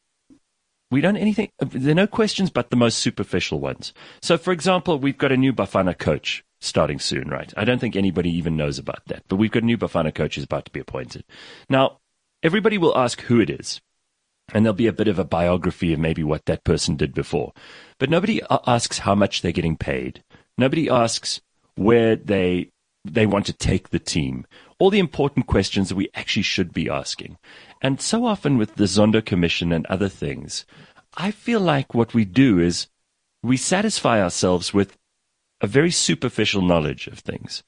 we 0.91 0.99
don't 0.99 1.15
anything. 1.15 1.51
There 1.57 1.93
are 1.93 1.95
no 1.95 2.05
questions 2.05 2.49
but 2.49 2.69
the 2.69 2.75
most 2.75 2.97
superficial 2.97 3.61
ones. 3.61 3.93
So, 4.21 4.37
for 4.37 4.51
example, 4.51 4.99
we've 4.99 5.17
got 5.17 5.31
a 5.31 5.37
new 5.37 5.53
Bafana 5.53 5.97
coach 5.97 6.43
starting 6.59 6.99
soon, 6.99 7.29
right? 7.29 7.53
I 7.55 7.63
don't 7.63 7.79
think 7.79 7.95
anybody 7.95 8.29
even 8.31 8.57
knows 8.57 8.77
about 8.77 9.05
that, 9.05 9.23
but 9.29 9.37
we've 9.37 9.51
got 9.51 9.63
a 9.63 9.65
new 9.65 9.77
Bafana 9.77 10.13
coach 10.13 10.35
who's 10.35 10.43
about 10.43 10.65
to 10.65 10.71
be 10.71 10.81
appointed. 10.81 11.23
Now, 11.69 11.99
everybody 12.43 12.77
will 12.77 12.97
ask 12.97 13.21
who 13.21 13.39
it 13.39 13.49
is, 13.49 13.79
and 14.53 14.65
there'll 14.65 14.73
be 14.73 14.87
a 14.87 14.93
bit 14.93 15.07
of 15.07 15.17
a 15.17 15.23
biography 15.23 15.93
of 15.93 15.99
maybe 15.99 16.25
what 16.25 16.45
that 16.47 16.65
person 16.65 16.97
did 16.97 17.13
before. 17.13 17.53
But 17.99 18.09
nobody 18.09 18.41
asks 18.67 18.99
how 18.99 19.15
much 19.15 19.41
they're 19.41 19.53
getting 19.53 19.77
paid. 19.77 20.25
Nobody 20.57 20.89
asks 20.89 21.39
where 21.75 22.17
they 22.17 22.71
they 23.05 23.25
want 23.25 23.45
to 23.45 23.53
take 23.53 23.89
the 23.89 23.99
team. 23.99 24.45
All 24.77 24.89
the 24.89 24.99
important 24.99 25.47
questions 25.47 25.89
that 25.89 25.95
we 25.95 26.09
actually 26.13 26.43
should 26.43 26.73
be 26.73 26.89
asking. 26.89 27.37
And 27.81 28.01
so 28.01 28.25
often 28.25 28.57
with 28.57 28.75
the 28.75 28.85
Zondo 28.85 29.25
Commission 29.25 29.71
and 29.71 29.85
other 29.85 30.09
things, 30.09 30.65
I 31.15 31.31
feel 31.31 31.61
like 31.61 31.93
what 31.93 32.13
we 32.13 32.25
do 32.25 32.59
is 32.59 32.87
we 33.41 33.57
satisfy 33.57 34.21
ourselves 34.21 34.73
with 34.73 34.97
a 35.61 35.67
very 35.67 35.91
superficial 35.91 36.61
knowledge 36.61 37.07
of 37.07 37.19
things. 37.19 37.63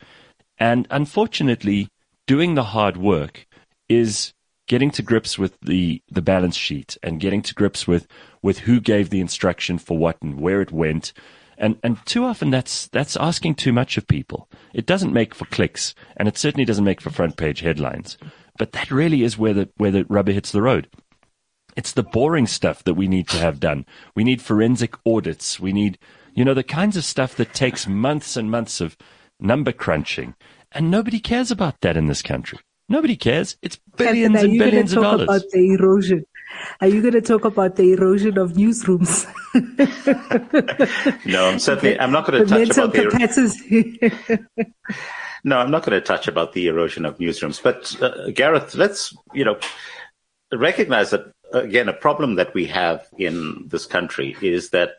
And 0.58 0.88
unfortunately, 0.90 1.90
doing 2.26 2.56
the 2.56 2.64
hard 2.64 2.98
work 2.98 3.48
is 3.88 4.34
getting 4.68 4.92
to 4.92 5.02
grips 5.02 5.40
with 5.40 5.58
the, 5.62 6.02
the 6.12 6.22
balance 6.22 6.58
sheet 6.58 6.98
and 7.02 7.22
getting 7.22 7.42
to 7.42 7.54
grips 7.54 7.88
with, 7.88 8.08
with 8.42 8.60
who 8.60 8.82
gave 8.82 9.10
the 9.10 9.22
instruction 9.22 9.78
for 9.78 9.98
what 9.98 10.22
and 10.22 10.40
where 10.40 10.62
it 10.62 10.72
went. 10.72 11.14
And, 11.58 11.78
and 11.84 11.98
too 12.06 12.24
often 12.24 12.52
that's, 12.52 12.88
that's 12.88 13.18
asking 13.18 13.56
too 13.56 13.74
much 13.74 13.98
of 13.98 14.08
people. 14.08 14.50
It 14.74 14.86
doesn't 14.86 15.14
make 15.14 15.34
for 15.34 15.46
clicks 15.46 15.96
and 16.16 16.28
it 16.28 16.38
certainly 16.38 16.66
doesn't 16.66 16.86
make 16.86 17.02
for 17.02 17.10
front 17.10 17.38
page 17.38 17.62
headlines. 17.62 18.18
But 18.58 18.74
that 18.74 18.92
really 18.92 19.24
is 19.24 19.38
where 19.38 19.54
the, 19.54 19.70
where 19.78 19.92
the 19.92 20.06
rubber 20.08 20.32
hits 20.32 20.52
the 20.52 20.62
road. 20.62 20.88
It's 21.76 21.94
the 21.94 22.04
boring 22.04 22.48
stuff 22.48 22.84
that 22.84 22.96
we 22.96 23.08
need 23.08 23.28
to 23.30 23.38
have 23.38 23.60
done. 23.60 23.86
We 24.16 24.24
need 24.24 24.42
forensic 24.42 24.96
audits. 25.06 25.60
We 25.60 25.74
need 25.74 26.00
you 26.38 26.46
know, 26.46 26.54
the 26.54 26.64
kinds 26.64 26.96
of 26.96 27.04
stuff 27.04 27.36
that 27.38 27.56
takes 27.56 27.88
months 27.88 28.38
and 28.38 28.52
months 28.52 28.80
of 28.80 28.96
number 29.40 29.72
crunching. 29.72 30.36
And 30.72 30.92
nobody 30.92 31.20
cares 31.20 31.50
about 31.50 31.82
that 31.82 31.98
in 31.98 32.06
this 32.06 32.22
country. 32.22 32.60
Nobody 32.88 33.16
cares. 33.16 33.58
It's 33.64 33.80
billions 33.96 34.36
Captain, 34.36 34.52
and 34.52 34.60
billions 34.60 34.94
of 34.94 35.02
dollars. 35.02 35.24
About 35.24 35.42
the 35.52 35.74
erosion. 35.74 36.26
Are 36.82 36.88
you 36.88 37.02
going 37.02 37.14
to 37.14 37.22
talk 37.22 37.46
about 37.46 37.76
the 37.76 37.94
erosion 37.94 38.38
of 38.38 38.54
newsrooms? 38.54 39.26
no, 41.26 41.50
I'm 41.50 41.60
certainly. 41.60 42.00
I'm 42.00 42.12
not 42.12 42.28
going 42.28 42.46
to 42.46 42.50
touch 42.50 42.78
about 42.78 42.94
the. 42.94 44.66
no, 45.44 45.58
I'm 45.58 45.72
not 45.72 45.86
going 45.86 46.00
to 46.00 46.06
touch 46.06 46.28
about 46.28 46.54
the 46.54 46.68
erosion 46.68 47.06
of 47.06 47.18
newsrooms. 47.18 47.62
But 47.62 48.02
uh, 48.02 48.32
Gareth, 48.32 48.76
let's 48.76 49.16
you 49.34 49.46
know 49.46 49.60
recognize 50.54 51.10
that 51.12 51.32
again. 51.54 51.90
A 51.90 51.94
problem 51.94 52.36
that 52.36 52.54
we 52.54 52.66
have 52.68 53.08
in 53.18 53.68
this 53.68 53.86
country 53.86 54.36
is 54.42 54.70
that 54.70 54.98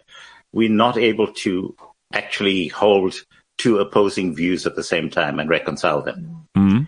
we're 0.52 0.70
not 0.70 0.96
able 0.96 1.32
to 1.32 1.76
actually 2.12 2.68
hold 2.68 3.14
two 3.58 3.78
opposing 3.78 4.34
views 4.34 4.66
at 4.66 4.76
the 4.76 4.84
same 4.84 5.10
time 5.10 5.38
and 5.38 5.50
reconcile 5.50 6.02
them. 6.02 6.46
Mm-hmm. 6.56 6.82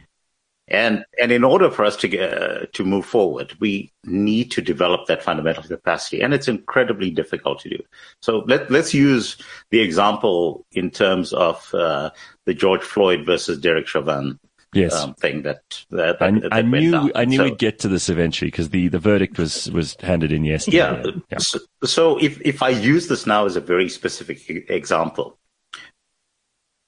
And 0.71 1.05
and 1.21 1.33
in 1.33 1.43
order 1.43 1.69
for 1.71 1.85
us 1.85 1.97
to 1.97 2.09
get, 2.09 2.33
uh, 2.33 2.67
to 2.75 2.85
move 2.85 3.05
forward, 3.05 3.57
we 3.59 3.93
need 4.05 4.53
to 4.53 4.63
develop 4.63 5.07
that 5.07 5.23
fundamental 5.23 5.65
capacity, 5.65 6.21
and 6.21 6.33
it's 6.33 6.47
incredibly 6.47 7.11
difficult 7.11 7.61
to 7.61 7.71
do. 7.71 7.83
So 8.23 8.45
let 8.47 8.71
let's 8.71 8.95
use 8.95 9.37
the 9.71 9.81
example 9.81 10.65
in 10.71 10.91
terms 10.91 11.33
of 11.33 11.75
uh, 11.75 12.11
the 12.47 12.55
George 12.55 12.83
Floyd 12.83 13.27
versus 13.27 13.59
Derek 13.59 13.89
Chauvin 13.89 14.39
yes. 14.73 14.95
Um, 14.95 15.15
thing 15.15 15.43
that, 15.43 15.63
that, 15.91 16.19
that, 16.19 16.23
I, 16.23 16.31
that 16.39 16.55
I 16.55 16.63
knew 16.63 16.93
down. 16.93 17.13
I 17.15 17.25
knew 17.25 17.39
so, 17.39 17.45
we'd 17.45 17.59
get 17.59 17.79
to 17.81 17.89
this 17.89 18.09
eventually 18.09 18.51
because 18.51 18.71
the, 18.71 18.89
the 18.89 18.99
verdict 18.99 19.39
was 19.39 19.71
was 19.71 19.97
handed 20.01 20.33
in 20.33 20.45
yesterday. 20.45 20.77
Yeah. 20.77 21.03
yeah. 21.31 21.39
So, 21.39 21.59
so 21.85 22.19
if 22.19 22.41
if 22.43 22.63
I 22.63 22.71
use 22.71 23.09
this 23.09 23.27
now 23.27 23.47
as 23.47 23.57
a 23.57 23.61
very 23.61 23.89
specific 23.89 24.71
example, 24.71 25.39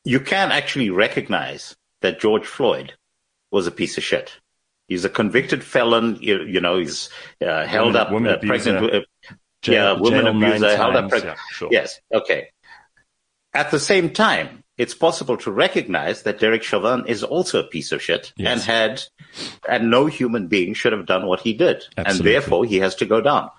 you 0.05 0.21
can 0.21 0.53
actually 0.53 0.91
recognize 0.91 1.77
that 2.01 2.21
George 2.21 2.47
Floyd 2.47 2.95
was 3.53 3.67
a 3.67 3.71
piece 3.71 3.97
of 3.99 4.05
shit. 4.05 4.33
He's 4.89 5.05
a 5.05 5.09
convicted 5.09 5.63
felon. 5.63 6.17
You, 6.21 6.43
you 6.43 6.61
know, 6.61 6.79
he's 6.79 7.09
uh, 7.41 7.65
held 7.67 7.95
Woman- 7.95 8.01
up 8.01 8.11
woman 8.13 8.33
uh, 8.33 8.39
pregnant. 8.39 8.93
uh, 8.95 9.01
Jail- 9.63 9.95
yeah, 9.95 10.01
woman 10.01 10.27
abuser 10.27 10.77
held 10.77 10.97
up 10.97 11.09
pregnant. 11.09 11.37
Yeah, 11.39 11.55
sure. 11.57 11.69
Yes, 11.71 12.01
okay. 12.13 12.49
At 13.55 13.71
the 13.71 13.79
same 13.79 14.11
time, 14.11 14.65
it's 14.79 14.95
possible 14.95 15.37
to 15.37 15.53
recognize 15.53 16.23
that 16.23 16.41
Derek 16.41 16.63
Chauvin 16.63 17.05
is 17.07 17.23
also 17.23 17.61
a 17.61 17.65
piece 17.69 17.93
of 17.93 18.03
shit 18.03 18.33
Yes. 18.37 18.51
and 18.53 18.61
had, 18.63 19.03
and 19.69 19.91
no 19.91 20.07
human 20.07 20.49
being 20.49 20.75
should 20.75 20.93
have 20.93 21.07
done 21.07 21.27
what 21.27 21.41
he 21.41 21.53
did. 21.53 21.85
And 21.97 22.19
therefore 22.19 22.65
he 22.65 22.79
has 22.79 22.95
to 22.97 23.07
go 23.07 23.21
down. 23.21 23.51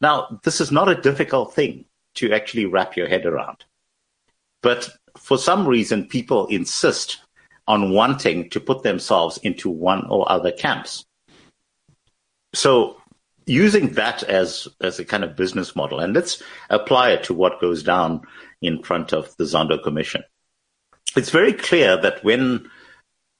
Now, 0.00 0.40
this 0.42 0.60
is 0.60 0.70
not 0.72 0.88
a 0.90 1.00
difficult 1.00 1.54
thing 1.54 1.86
to 2.16 2.32
actually 2.32 2.66
wrap 2.66 2.96
your 2.96 3.08
head 3.08 3.24
around. 3.24 3.64
But 4.62 4.90
for 5.16 5.38
some 5.38 5.66
reason, 5.66 6.06
people 6.08 6.48
insist 6.48 7.18
on 7.66 7.90
wanting 7.92 8.50
to 8.50 8.60
put 8.60 8.82
themselves 8.82 9.38
into 9.38 9.68
one 9.68 10.06
or 10.08 10.30
other 10.30 10.52
camps. 10.52 11.04
So 12.54 12.96
using 13.46 13.92
that 13.94 14.22
as, 14.22 14.68
as 14.80 14.98
a 14.98 15.04
kind 15.04 15.24
of 15.24 15.36
business 15.36 15.76
model, 15.76 16.00
and 16.00 16.14
let's 16.14 16.42
apply 16.70 17.10
it 17.10 17.24
to 17.24 17.34
what 17.34 17.60
goes 17.60 17.82
down 17.82 18.22
in 18.60 18.82
front 18.82 19.12
of 19.12 19.36
the 19.36 19.44
Zondo 19.44 19.82
Commission. 19.82 20.24
It's 21.16 21.30
very 21.30 21.52
clear 21.52 21.96
that 21.96 22.24
when 22.24 22.70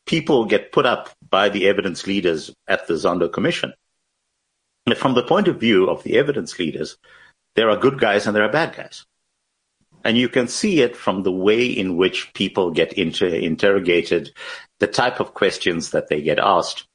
people 0.06 0.44
get 0.44 0.72
put 0.72 0.86
up 0.86 1.10
by 1.28 1.48
the 1.48 1.68
evidence 1.68 2.06
leaders 2.06 2.52
at 2.68 2.86
the 2.86 2.94
Zondo 2.94 3.30
Commission, 3.30 3.74
from 4.96 5.14
the 5.14 5.22
point 5.22 5.48
of 5.48 5.58
view 5.58 5.90
of 5.90 6.02
the 6.04 6.16
evidence 6.16 6.58
leaders, 6.58 6.96
there 7.56 7.70
are 7.70 7.76
good 7.76 7.98
guys 7.98 8.26
and 8.26 8.36
there 8.36 8.44
are 8.44 8.52
bad 8.52 8.76
guys. 8.76 9.04
And 10.06 10.16
you 10.16 10.28
can 10.28 10.46
see 10.46 10.82
it 10.82 10.96
from 10.96 11.24
the 11.24 11.32
way 11.32 11.66
in 11.66 11.96
which 11.96 12.32
people 12.32 12.70
get 12.70 12.92
inter- 12.92 13.26
interrogated, 13.26 14.30
the 14.78 14.86
type 14.86 15.18
of 15.18 15.34
questions 15.34 15.90
that 15.90 16.06
they 16.06 16.22
get 16.22 16.38
asked. 16.38 16.86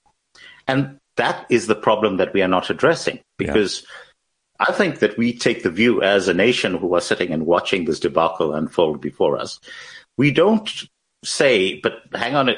And 0.65 0.97
that 1.17 1.45
is 1.49 1.67
the 1.67 1.75
problem 1.75 2.17
that 2.17 2.33
we 2.33 2.41
are 2.41 2.47
not 2.47 2.69
addressing 2.69 3.19
because 3.37 3.85
I 4.61 4.71
think 4.71 4.99
that 4.99 5.17
we 5.17 5.37
take 5.37 5.61
the 5.61 5.69
view 5.69 6.01
as 6.01 6.29
a 6.29 6.33
nation 6.33 6.75
who 6.75 6.95
are 6.95 7.01
sitting 7.01 7.31
and 7.33 7.45
watching 7.45 7.83
this 7.83 7.99
debacle 7.99 8.53
unfold 8.53 9.01
before 9.01 9.37
us. 9.37 9.59
We 10.17 10.31
don't 10.31 10.71
say, 11.25 11.81
but 11.81 12.03
hang 12.13 12.35
on, 12.35 12.49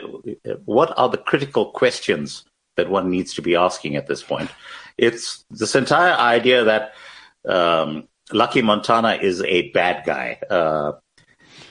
what 0.65 0.93
are 0.99 1.09
the 1.09 1.17
critical 1.17 1.71
questions 1.71 2.45
that 2.77 2.91
one 2.91 3.09
needs 3.09 3.33
to 3.33 3.41
be 3.41 3.55
asking 3.55 3.95
at 3.95 4.05
this 4.05 4.21
point? 4.21 4.51
It's 4.99 5.45
this 5.49 5.73
entire 5.73 6.13
idea 6.13 6.65
that 6.65 6.93
um, 7.49 8.07
Lucky 8.31 8.61
Montana 8.61 9.19
is 9.21 9.41
a 9.43 9.69
bad 9.71 10.05
guy. 10.05 10.39
Uh, 10.49 10.93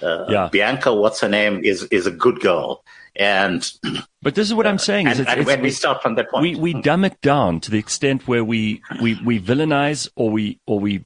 uh, 0.02 0.26
Yeah. 0.28 0.48
Bianca, 0.50 0.94
what's 0.94 1.20
her 1.20 1.28
name, 1.28 1.60
is 1.64 1.84
is 1.84 2.06
a 2.06 2.10
good 2.10 2.40
girl, 2.40 2.84
and 3.16 3.70
But 4.22 4.34
this 4.34 4.46
is 4.48 4.54
what 4.54 4.66
I'm 4.66 4.78
saying. 4.78 5.06
Is 5.06 5.18
and, 5.18 5.20
it's, 5.20 5.30
and 5.30 5.40
it's- 5.40 5.46
when 5.46 5.62
we 5.62 5.70
start 5.70 6.02
from 6.02 6.14
that 6.16 6.30
point, 6.30 6.42
we 6.42 6.74
we 6.74 6.82
dumb 6.82 7.04
it 7.04 7.20
down 7.20 7.60
to 7.60 7.70
the 7.70 7.78
extent 7.78 8.28
where 8.28 8.44
we 8.44 8.82
we 9.00 9.18
we 9.24 9.40
villainize 9.40 10.08
or 10.16 10.30
we 10.30 10.60
or 10.66 10.78
we 10.78 11.04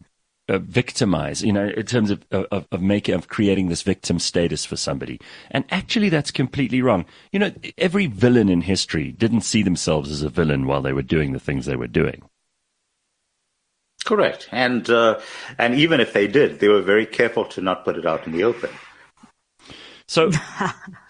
uh, 0.49 0.59
victimize 0.59 1.43
you 1.43 1.53
know 1.53 1.69
in 1.69 1.85
terms 1.87 2.11
of 2.11 2.25
of, 2.31 2.67
of 2.71 2.81
making 2.81 3.15
of 3.15 3.29
creating 3.29 3.69
this 3.69 3.83
victim 3.83 4.19
status 4.19 4.65
for 4.65 4.77
somebody 4.77 5.21
and 5.51 5.65
actually 5.71 6.09
that's 6.09 6.31
completely 6.31 6.81
wrong 6.81 7.05
you 7.33 7.39
know 7.41 7.51
every 7.79 8.07
villain 8.07 8.49
in 8.49 8.61
history 8.61 9.11
didn't 9.11 9.41
see 9.41 9.63
themselves 9.65 10.09
as 10.09 10.23
a 10.23 10.29
villain 10.29 10.65
while 10.65 10.81
they 10.83 10.93
were 10.93 11.03
doing 11.03 11.33
the 11.33 11.41
things 11.41 11.67
they 11.67 11.75
were 11.75 11.89
doing 11.89 12.23
Correct, 14.07 14.49
and 14.53 14.89
uh, 14.89 15.19
and 15.59 15.75
even 15.75 15.99
if 15.99 16.13
they 16.13 16.29
did, 16.29 16.61
they 16.61 16.69
were 16.69 16.81
very 16.81 17.07
careful 17.07 17.45
to 17.47 17.61
not 17.61 17.85
put 17.85 17.97
it 17.97 18.07
out 18.07 18.25
in 18.25 18.33
the 18.33 18.45
open. 18.45 18.71
So, 20.07 20.31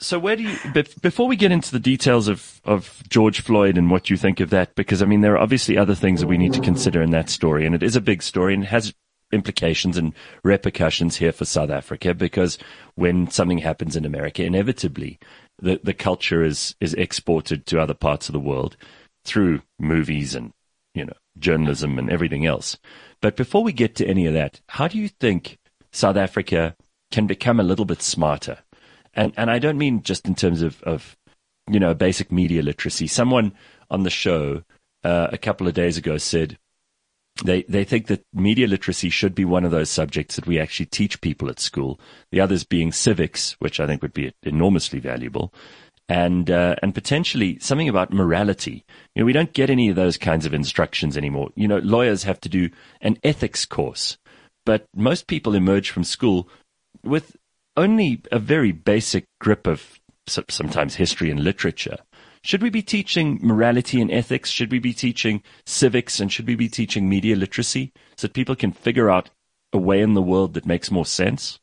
so 0.00 0.18
where 0.18 0.34
do 0.34 0.44
you 0.44 0.56
before 1.02 1.28
we 1.28 1.36
get 1.36 1.52
into 1.52 1.70
the 1.70 1.78
details 1.78 2.26
of 2.26 2.62
of 2.64 3.02
George 3.10 3.42
Floyd 3.42 3.76
and 3.76 3.90
what 3.90 4.08
you 4.08 4.16
think 4.16 4.40
of 4.40 4.48
that? 4.48 4.74
Because 4.76 5.02
I 5.02 5.04
mean, 5.04 5.20
there 5.20 5.34
are 5.34 5.42
obviously 5.42 5.76
other 5.76 5.94
things 5.94 6.20
that 6.20 6.26
we 6.26 6.38
need 6.38 6.54
to 6.54 6.60
consider 6.60 7.02
in 7.02 7.10
that 7.10 7.28
story, 7.28 7.66
and 7.66 7.74
it 7.74 7.82
is 7.82 7.96
a 7.96 8.00
big 8.00 8.22
story 8.22 8.54
and 8.54 8.64
has 8.64 8.94
implications 9.30 9.98
and 9.98 10.14
repercussions 10.42 11.16
here 11.16 11.32
for 11.32 11.44
South 11.44 11.68
Africa. 11.68 12.14
Because 12.14 12.56
when 12.94 13.30
something 13.30 13.58
happens 13.58 13.94
in 13.94 14.06
America, 14.06 14.42
inevitably 14.42 15.18
the 15.60 15.78
the 15.84 15.92
culture 15.92 16.42
is 16.42 16.74
is 16.80 16.94
exported 16.94 17.66
to 17.66 17.78
other 17.78 17.92
parts 17.92 18.30
of 18.30 18.32
the 18.32 18.40
world 18.40 18.78
through 19.26 19.60
movies 19.78 20.34
and 20.34 20.54
you 20.96 21.04
know 21.04 21.12
journalism 21.38 21.98
and 21.98 22.10
everything 22.10 22.46
else. 22.46 22.78
But 23.20 23.36
before 23.36 23.62
we 23.62 23.72
get 23.72 23.94
to 23.96 24.06
any 24.06 24.26
of 24.26 24.34
that, 24.34 24.60
how 24.68 24.88
do 24.88 24.98
you 24.98 25.08
think 25.08 25.58
South 25.92 26.16
Africa 26.16 26.74
can 27.12 27.26
become 27.26 27.60
a 27.60 27.64
little 27.64 27.84
bit 27.84 28.02
smarter? 28.02 28.58
And 29.14 29.32
and 29.36 29.50
I 29.50 29.58
don't 29.58 29.78
mean 29.78 30.02
just 30.02 30.26
in 30.26 30.34
terms 30.34 30.62
of, 30.62 30.82
of 30.82 31.16
you 31.70 31.78
know 31.78 31.94
basic 31.94 32.32
media 32.32 32.62
literacy. 32.62 33.06
Someone 33.06 33.52
on 33.90 34.02
the 34.02 34.10
show 34.10 34.62
uh, 35.04 35.28
a 35.30 35.38
couple 35.38 35.68
of 35.68 35.74
days 35.74 35.96
ago 35.96 36.16
said 36.18 36.58
they 37.44 37.62
they 37.64 37.84
think 37.84 38.06
that 38.06 38.24
media 38.32 38.66
literacy 38.66 39.10
should 39.10 39.34
be 39.34 39.44
one 39.44 39.64
of 39.64 39.70
those 39.70 39.90
subjects 39.90 40.36
that 40.36 40.46
we 40.46 40.58
actually 40.58 40.86
teach 40.86 41.20
people 41.20 41.50
at 41.50 41.60
school. 41.60 42.00
The 42.32 42.40
others 42.40 42.64
being 42.64 42.92
civics, 42.92 43.56
which 43.58 43.78
I 43.78 43.86
think 43.86 44.02
would 44.02 44.14
be 44.14 44.32
enormously 44.42 45.00
valuable, 45.00 45.52
and 46.08 46.50
uh, 46.50 46.76
and 46.82 46.94
potentially 46.94 47.58
something 47.58 47.88
about 47.88 48.12
morality. 48.12 48.84
You 49.14 49.22
know, 49.22 49.26
we 49.26 49.32
don't 49.32 49.52
get 49.52 49.70
any 49.70 49.88
of 49.88 49.96
those 49.96 50.16
kinds 50.16 50.46
of 50.46 50.54
instructions 50.54 51.16
anymore. 51.16 51.50
You 51.54 51.68
know, 51.68 51.78
lawyers 51.78 52.22
have 52.24 52.40
to 52.42 52.48
do 52.48 52.70
an 53.00 53.18
ethics 53.24 53.64
course, 53.66 54.18
but 54.64 54.86
most 54.94 55.26
people 55.26 55.54
emerge 55.54 55.90
from 55.90 56.04
school 56.04 56.48
with 57.02 57.36
only 57.76 58.22
a 58.32 58.38
very 58.38 58.72
basic 58.72 59.24
grip 59.40 59.66
of 59.66 59.98
sometimes 60.28 60.94
history 60.96 61.30
and 61.30 61.40
literature. 61.40 61.98
Should 62.42 62.62
we 62.62 62.70
be 62.70 62.82
teaching 62.82 63.40
morality 63.42 64.00
and 64.00 64.10
ethics? 64.10 64.50
Should 64.50 64.70
we 64.70 64.78
be 64.78 64.92
teaching 64.92 65.42
civics? 65.64 66.20
And 66.20 66.32
should 66.32 66.46
we 66.46 66.54
be 66.54 66.68
teaching 66.68 67.08
media 67.08 67.34
literacy 67.34 67.92
so 68.16 68.28
that 68.28 68.34
people 68.34 68.54
can 68.54 68.72
figure 68.72 69.10
out 69.10 69.30
a 69.72 69.78
way 69.78 70.00
in 70.00 70.14
the 70.14 70.22
world 70.22 70.54
that 70.54 70.64
makes 70.64 70.90
more 70.90 71.06
sense? 71.06 71.58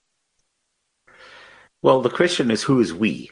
Well, 1.82 2.02
the 2.02 2.10
question 2.10 2.52
is, 2.52 2.64
who 2.64 2.80
is 2.80 2.94
we? 2.94 3.32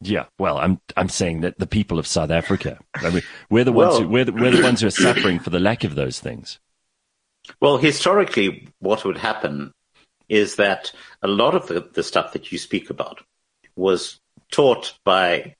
Yeah, 0.00 0.26
well, 0.38 0.58
I'm 0.58 0.80
I'm 0.96 1.08
saying 1.08 1.40
that 1.40 1.58
the 1.58 1.66
people 1.66 1.98
of 1.98 2.06
South 2.06 2.30
Africa, 2.30 2.78
I 2.94 3.10
mean, 3.10 3.22
we're 3.48 3.64
the 3.64 3.72
ones 3.72 3.92
Well- 3.94 4.02
who 4.02 4.08
we're 4.08 4.24
the, 4.24 4.32
we're 4.32 4.50
the 4.50 4.62
ones 4.62 4.80
who 4.80 4.86
are 4.88 4.90
suffering 4.90 5.38
for 5.38 5.50
the 5.50 5.60
lack 5.60 5.84
of 5.84 5.94
those 5.94 6.20
things. 6.20 6.60
Well, 7.60 7.78
historically, 7.78 8.68
what 8.80 9.04
would 9.04 9.18
happen 9.18 9.72
is 10.28 10.56
that 10.56 10.92
a 11.22 11.28
lot 11.28 11.54
of 11.54 11.68
the, 11.68 11.80
the 11.80 12.02
stuff 12.02 12.32
that 12.32 12.50
you 12.50 12.58
speak 12.58 12.90
about 12.90 13.22
was 13.76 14.18
taught 14.50 14.98
by 15.04 15.54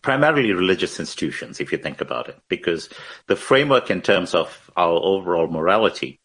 primarily 0.00 0.52
religious 0.52 0.98
institutions, 0.98 1.60
if 1.60 1.70
you 1.70 1.78
think 1.78 2.00
about 2.00 2.28
it, 2.28 2.38
because 2.48 2.88
the 3.26 3.36
framework 3.36 3.90
in 3.90 4.00
terms 4.00 4.34
of 4.34 4.70
our 4.76 4.94
overall 4.94 5.48
morality, 5.48 6.18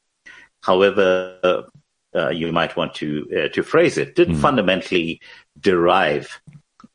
however 0.61 1.67
uh, 2.15 2.29
you 2.29 2.51
might 2.51 2.75
want 2.75 2.93
to 2.95 3.27
uh, 3.45 3.47
to 3.53 3.63
phrase 3.63 3.97
it, 3.97 4.15
did 4.15 4.35
fundamentally 4.37 5.19
derive 5.59 6.41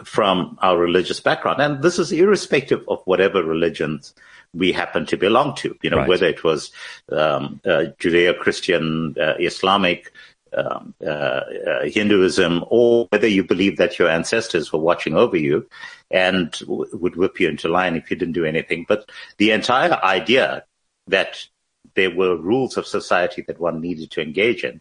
from 0.04 0.58
our 0.62 0.78
religious 0.78 1.20
background, 1.20 1.60
and 1.60 1.82
this 1.82 1.98
is 1.98 2.12
irrespective 2.12 2.82
of 2.88 3.00
whatever 3.04 3.42
religions 3.42 4.14
we 4.54 4.72
happen 4.72 5.06
to 5.06 5.16
belong 5.16 5.54
to. 5.56 5.76
You 5.82 5.90
know, 5.90 5.98
Right. 5.98 6.08
whether 6.08 6.26
it 6.26 6.44
was 6.44 6.70
um, 7.10 7.60
uh, 7.64 7.92
Judeo-Christian, 7.98 9.16
uh, 9.20 9.34
Islamic, 9.38 10.12
um, 10.56 10.94
uh, 11.04 11.08
uh, 11.08 11.84
Hinduism, 11.84 12.64
or 12.68 13.06
whether 13.10 13.26
you 13.26 13.44
believe 13.44 13.76
that 13.76 13.98
your 13.98 14.08
ancestors 14.08 14.72
were 14.72 14.78
watching 14.78 15.14
over 15.14 15.36
you 15.36 15.68
and 16.10 16.52
w- 16.60 16.88
would 16.94 17.16
whip 17.16 17.38
you 17.40 17.48
into 17.48 17.68
line 17.68 17.96
if 17.96 18.10
you 18.10 18.16
didn't 18.16 18.32
do 18.34 18.46
anything. 18.46 18.86
But 18.88 19.10
the 19.36 19.50
entire 19.50 20.02
idea 20.02 20.64
that 21.06 21.46
there 21.94 22.14
were 22.14 22.36
rules 22.36 22.76
of 22.76 22.86
society 22.86 23.42
that 23.42 23.60
one 23.60 23.80
needed 23.80 24.10
to 24.12 24.22
engage 24.22 24.64
in 24.64 24.80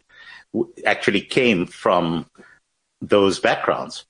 actually 0.86 1.22
came 1.22 1.66
from 1.66 2.26
those 3.02 3.40
backgrounds. 3.40 4.06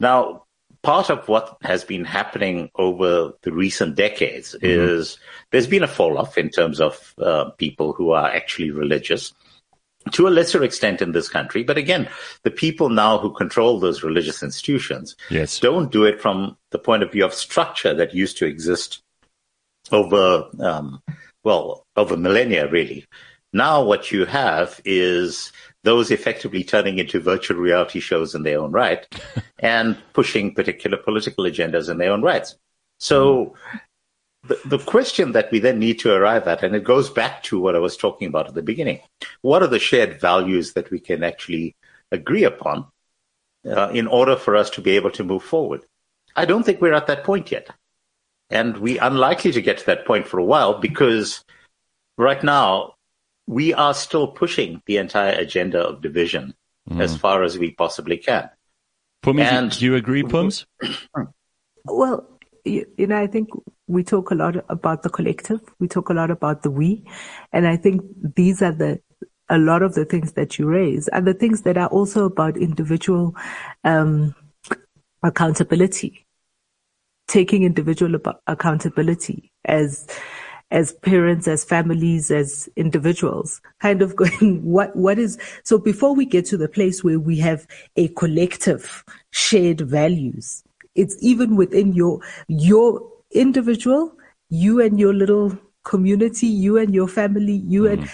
Now, 0.00 0.44
part 0.82 1.10
of 1.10 1.28
what 1.28 1.56
has 1.62 1.84
been 1.84 2.04
happening 2.04 2.70
over 2.74 3.32
the 3.42 3.52
recent 3.52 3.94
decades 3.94 4.56
is 4.62 5.18
there's 5.50 5.66
been 5.66 5.84
a 5.84 5.88
fall 5.88 6.18
off 6.18 6.36
in 6.36 6.50
terms 6.50 6.80
of 6.80 7.14
uh, 7.18 7.50
people 7.50 7.92
who 7.92 8.10
are 8.10 8.28
actually 8.28 8.70
religious 8.70 9.32
to 10.10 10.26
a 10.26 10.30
lesser 10.30 10.64
extent 10.64 11.00
in 11.00 11.12
this 11.12 11.28
country. 11.28 11.62
But 11.62 11.78
again, 11.78 12.08
the 12.42 12.50
people 12.50 12.88
now 12.88 13.18
who 13.18 13.32
control 13.32 13.78
those 13.78 14.02
religious 14.02 14.42
institutions 14.42 15.14
Yes. 15.30 15.60
don't 15.60 15.92
do 15.92 16.04
it 16.04 16.20
from 16.20 16.56
the 16.70 16.78
point 16.78 17.04
of 17.04 17.12
view 17.12 17.24
of 17.24 17.32
structure 17.34 17.94
that 17.94 18.14
used 18.14 18.36
to 18.38 18.46
exist 18.46 19.00
over, 19.92 20.48
um, 20.58 21.00
well, 21.44 21.84
over 21.96 22.16
millennia, 22.16 22.68
really. 22.68 23.06
Now 23.52 23.84
what 23.84 24.10
you 24.10 24.24
have 24.24 24.80
is 24.84 25.52
those 25.84 26.10
effectively 26.10 26.62
turning 26.62 26.98
into 26.98 27.20
virtual 27.20 27.58
reality 27.58 28.00
shows 28.00 28.34
in 28.34 28.42
their 28.42 28.60
own 28.60 28.72
right 28.72 29.06
and 29.58 29.98
pushing 30.12 30.54
particular 30.54 30.96
political 30.96 31.44
agendas 31.44 31.90
in 31.90 31.98
their 31.98 32.12
own 32.12 32.22
rights. 32.22 32.56
So 33.00 33.54
the, 34.44 34.58
the 34.64 34.78
question 34.78 35.32
that 35.32 35.50
we 35.50 35.58
then 35.58 35.78
need 35.78 35.98
to 36.00 36.12
arrive 36.12 36.46
at, 36.48 36.62
and 36.62 36.74
it 36.74 36.84
goes 36.84 37.10
back 37.10 37.42
to 37.44 37.60
what 37.60 37.76
I 37.76 37.80
was 37.80 37.96
talking 37.96 38.28
about 38.28 38.48
at 38.48 38.54
the 38.54 38.62
beginning, 38.62 39.00
what 39.40 39.62
are 39.62 39.68
the 39.68 39.78
shared 39.78 40.20
values 40.20 40.74
that 40.74 40.90
we 40.90 41.00
can 41.00 41.22
actually 41.22 41.76
agree 42.10 42.44
upon 42.44 42.86
uh, 43.66 43.90
in 43.90 44.06
order 44.06 44.36
for 44.36 44.56
us 44.56 44.70
to 44.70 44.80
be 44.80 44.92
able 44.92 45.10
to 45.12 45.24
move 45.24 45.42
forward? 45.42 45.84
I 46.34 46.44
don't 46.44 46.64
think 46.64 46.80
we're 46.80 46.94
at 46.94 47.06
that 47.08 47.24
point 47.24 47.50
yet. 47.50 47.68
And 48.50 48.78
we're 48.78 49.02
unlikely 49.02 49.52
to 49.52 49.62
get 49.62 49.78
to 49.78 49.86
that 49.86 50.06
point 50.06 50.26
for 50.26 50.38
a 50.38 50.44
while 50.44 50.78
because 50.78 51.44
right 52.18 52.42
now 52.42 52.94
we 53.46 53.74
are 53.74 53.94
still 53.94 54.28
pushing 54.28 54.82
the 54.86 54.96
entire 54.96 55.32
agenda 55.32 55.80
of 55.80 56.00
division 56.00 56.54
mm. 56.88 57.00
as 57.00 57.16
far 57.16 57.42
as 57.42 57.58
we 57.58 57.72
possibly 57.72 58.16
can. 58.16 58.48
Pums, 59.22 59.40
and, 59.40 59.70
do 59.70 59.84
you 59.84 59.94
agree, 59.94 60.22
Pums? 60.22 60.66
Well, 61.84 62.28
you, 62.64 62.86
you, 62.96 63.08
know, 63.08 63.18
I 63.18 63.26
think 63.26 63.48
we 63.88 64.04
talk 64.04 64.30
a 64.30 64.36
lot 64.36 64.54
about 64.68 65.02
the 65.02 65.10
collective. 65.10 65.60
We 65.80 65.88
talk 65.88 66.10
a 66.10 66.14
lot 66.14 66.30
about 66.30 66.62
the 66.62 66.70
we. 66.70 67.04
And 67.52 67.66
I 67.66 67.76
think 67.76 68.02
these 68.36 68.62
are 68.62 68.70
the, 68.70 69.00
a 69.48 69.58
lot 69.58 69.82
of 69.82 69.94
the 69.94 70.04
things 70.04 70.34
that 70.34 70.60
you 70.60 70.66
raise 70.66 71.08
are 71.08 71.20
the 71.20 71.34
things 71.34 71.62
that 71.62 71.76
are 71.76 71.88
also 71.88 72.24
about 72.24 72.56
individual, 72.56 73.34
um, 73.82 74.32
accountability, 75.24 76.24
taking 77.26 77.64
individual 77.64 78.14
accountability 78.46 79.50
as, 79.64 80.06
as 80.72 80.92
parents, 80.94 81.46
as 81.46 81.62
families, 81.62 82.30
as 82.30 82.68
individuals, 82.76 83.60
kind 83.80 84.00
of 84.00 84.16
going, 84.16 84.64
what, 84.64 84.96
what 84.96 85.18
is, 85.18 85.38
so 85.62 85.78
before 85.78 86.14
we 86.14 86.24
get 86.24 86.46
to 86.46 86.56
the 86.56 86.68
place 86.68 87.04
where 87.04 87.20
we 87.20 87.38
have 87.38 87.66
a 87.96 88.08
collective 88.08 89.04
shared 89.30 89.82
values, 89.82 90.64
it's 90.94 91.16
even 91.20 91.56
within 91.56 91.92
your, 91.92 92.20
your 92.48 93.06
individual, 93.30 94.14
you 94.48 94.80
and 94.80 94.98
your 94.98 95.12
little 95.12 95.56
community, 95.84 96.46
you 96.46 96.78
and 96.78 96.94
your 96.94 97.08
family, 97.08 97.62
you 97.66 97.82
mm. 97.82 97.92
and, 97.92 98.10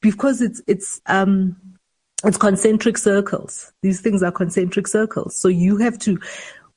because 0.00 0.40
it's, 0.40 0.62
it's, 0.66 1.02
um, 1.06 1.54
it's 2.24 2.38
concentric 2.38 2.96
circles. 2.96 3.72
These 3.82 4.00
things 4.00 4.22
are 4.22 4.32
concentric 4.32 4.88
circles. 4.88 5.36
So 5.36 5.48
you 5.48 5.76
have 5.76 5.98
to, 6.00 6.18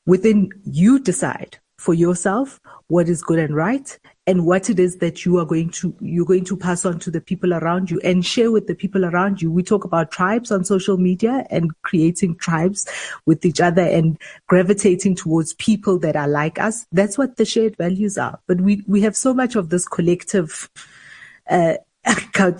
within 0.05 0.49
you 0.65 0.99
decide 0.99 1.59
for 1.77 1.93
yourself 1.93 2.59
what 2.87 3.07
is 3.07 3.21
good 3.21 3.39
and 3.39 3.55
right 3.55 3.97
and 4.25 4.45
what 4.45 4.69
it 4.69 4.79
is 4.79 4.97
that 4.97 5.25
you 5.25 5.37
are 5.37 5.45
going 5.45 5.69
to 5.69 5.93
you're 5.99 6.25
going 6.25 6.45
to 6.45 6.55
pass 6.55 6.85
on 6.85 6.97
to 6.99 7.11
the 7.11 7.19
people 7.19 7.53
around 7.53 7.91
you 7.91 7.99
and 8.03 8.25
share 8.25 8.51
with 8.51 8.67
the 8.67 8.75
people 8.75 9.05
around 9.05 9.41
you. 9.41 9.51
We 9.51 9.63
talk 9.63 9.83
about 9.83 10.11
tribes 10.11 10.51
on 10.51 10.63
social 10.63 10.97
media 10.97 11.45
and 11.49 11.71
creating 11.81 12.35
tribes 12.35 12.87
with 13.25 13.45
each 13.45 13.59
other 13.59 13.81
and 13.81 14.17
gravitating 14.47 15.15
towards 15.15 15.53
people 15.55 15.99
that 15.99 16.15
are 16.15 16.27
like 16.27 16.59
us. 16.59 16.85
That's 16.91 17.17
what 17.17 17.35
the 17.35 17.45
shared 17.45 17.75
values 17.77 18.17
are. 18.17 18.39
But 18.47 18.61
we 18.61 18.83
we 18.87 19.01
have 19.01 19.17
so 19.17 19.33
much 19.33 19.55
of 19.55 19.69
this 19.69 19.87
collective 19.87 20.69
uh, 21.49 21.75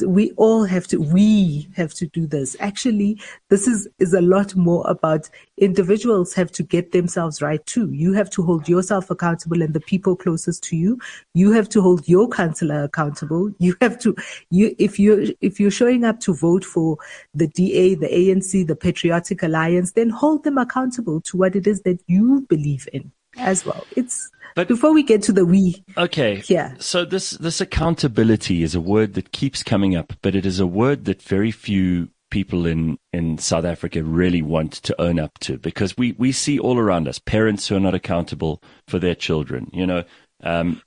we 0.06 0.32
all 0.38 0.64
have 0.64 0.88
to 0.88 0.98
we 0.98 1.68
have 1.76 1.94
to 1.94 2.08
do 2.08 2.26
this. 2.26 2.56
Actually 2.60 3.20
this 3.50 3.68
is 3.68 3.88
is 4.00 4.14
a 4.14 4.22
lot 4.22 4.56
more 4.56 4.86
about 4.88 5.30
individuals 5.58 6.34
have 6.34 6.52
to 6.52 6.64
get 6.64 6.92
themselves 6.92 7.42
right 7.42 7.66
too. 7.66 7.92
You 7.92 8.14
have 8.14 8.30
to 8.32 8.44
hold 8.44 8.70
yourself 8.70 9.10
accountable 9.10 9.62
and 9.62 9.74
the 9.74 9.82
people 9.82 10.16
closest 10.16 10.64
to 10.66 10.78
you. 10.78 11.00
You 11.34 11.52
have 11.52 11.68
to 11.70 11.82
hold 11.82 12.08
your 12.08 12.30
councillor 12.30 12.84
accountable. 12.84 13.52
You 13.60 13.76
have 13.82 14.00
to 14.00 14.16
you 14.50 14.76
if 14.80 15.00
you 15.00 15.36
if 15.42 15.60
you're 15.60 15.72
showing 15.72 16.06
up 16.06 16.20
to 16.22 16.34
vote 16.34 16.64
for 16.64 16.98
the 17.34 17.48
DA 17.48 17.96
the 17.96 18.08
ANC 18.08 18.66
the 18.66 18.76
patriotic 18.76 19.44
alliance 19.44 19.92
then 19.94 20.10
hold 20.10 20.44
them 20.44 20.58
accountable 20.58 21.20
to 21.22 21.38
what 21.38 21.56
it 21.56 21.68
is 21.68 21.82
that 21.82 22.00
you 22.08 22.46
believe 22.48 22.88
in 22.94 23.12
as 23.38 23.66
well. 23.66 23.86
It's 23.96 24.30
but 24.56 24.68
before 24.68 24.94
we 24.94 25.04
get 25.04 25.24
to 25.24 25.32
the 25.32 25.46
we, 25.46 25.84
okay, 25.98 26.44
yeah. 26.48 26.74
So 26.80 27.06
this 27.06 27.32
this 27.32 27.62
accountability 27.62 28.64
is 28.64 28.76
a 28.76 28.82
word 28.82 29.14
that 29.14 29.32
keeps 29.32 29.64
coming 29.64 29.96
up, 29.96 30.14
but 30.22 30.36
it 30.36 30.46
is 30.46 30.60
a 30.60 30.68
word 30.68 31.06
that 31.06 31.22
very 31.22 31.52
few 31.52 32.10
people 32.34 32.66
in, 32.66 32.98
in 33.12 33.38
South 33.38 33.64
Africa 33.64 34.04
really 34.04 34.42
want 34.42 34.74
to 34.74 35.00
own 35.00 35.20
up 35.20 35.38
to 35.38 35.56
because 35.60 35.96
we, 35.96 36.14
we 36.14 36.32
see 36.32 36.58
all 36.58 36.80
around 36.80 37.08
us 37.08 37.20
parents 37.20 37.68
who 37.68 37.76
are 37.76 37.80
not 37.80 37.94
accountable 37.94 38.60
for 38.88 38.98
their 38.98 39.14
children. 39.14 39.70
You 39.72 39.86
know, 39.86 40.04
um, 40.42 40.82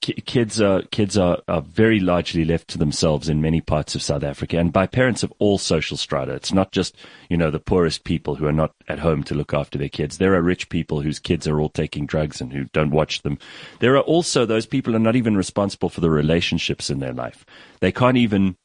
kids 0.00 0.60
are 0.60 0.82
kids 0.82 1.16
are, 1.16 1.38
are 1.48 1.62
very 1.62 2.00
largely 2.00 2.44
left 2.44 2.68
to 2.68 2.78
themselves 2.78 3.28
in 3.28 3.40
many 3.40 3.60
parts 3.60 3.94
of 3.94 4.02
South 4.02 4.22
Africa, 4.22 4.58
and 4.58 4.72
by 4.72 4.86
parents 4.86 5.22
of 5.22 5.32
all 5.38 5.58
social 5.58 5.96
strata. 5.96 6.34
It's 6.34 6.52
not 6.52 6.72
just 6.72 6.96
you 7.28 7.36
know 7.36 7.50
the 7.50 7.60
poorest 7.60 8.04
people 8.04 8.36
who 8.36 8.46
are 8.46 8.52
not 8.52 8.72
at 8.88 8.98
home 8.98 9.22
to 9.24 9.34
look 9.34 9.54
after 9.54 9.78
their 9.78 9.88
kids. 9.88 10.18
There 10.18 10.34
are 10.34 10.42
rich 10.42 10.68
people 10.68 11.00
whose 11.00 11.18
kids 11.18 11.46
are 11.46 11.60
all 11.60 11.68
taking 11.68 12.06
drugs 12.06 12.40
and 12.40 12.52
who 12.52 12.64
don't 12.72 12.90
watch 12.90 13.22
them. 13.22 13.38
There 13.80 13.96
are 13.96 14.02
also 14.02 14.44
those 14.44 14.66
people 14.66 14.92
who 14.92 14.96
are 14.96 15.00
not 15.00 15.16
even 15.16 15.36
responsible 15.36 15.88
for 15.88 16.00
the 16.00 16.10
relationships 16.10 16.90
in 16.90 16.98
their 16.98 17.12
life. 17.12 17.44
They 17.80 17.92
can't 17.92 18.16
even 18.16 18.56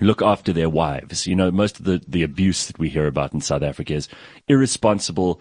look 0.00 0.22
after 0.22 0.52
their 0.52 0.70
wives. 0.70 1.26
You 1.26 1.36
know, 1.36 1.50
most 1.50 1.78
of 1.78 1.84
the, 1.84 2.02
the 2.06 2.22
abuse 2.22 2.66
that 2.66 2.78
we 2.78 2.88
hear 2.88 3.06
about 3.06 3.32
in 3.32 3.40
South 3.40 3.62
Africa 3.62 3.94
is 3.94 4.08
irresponsible, 4.48 5.40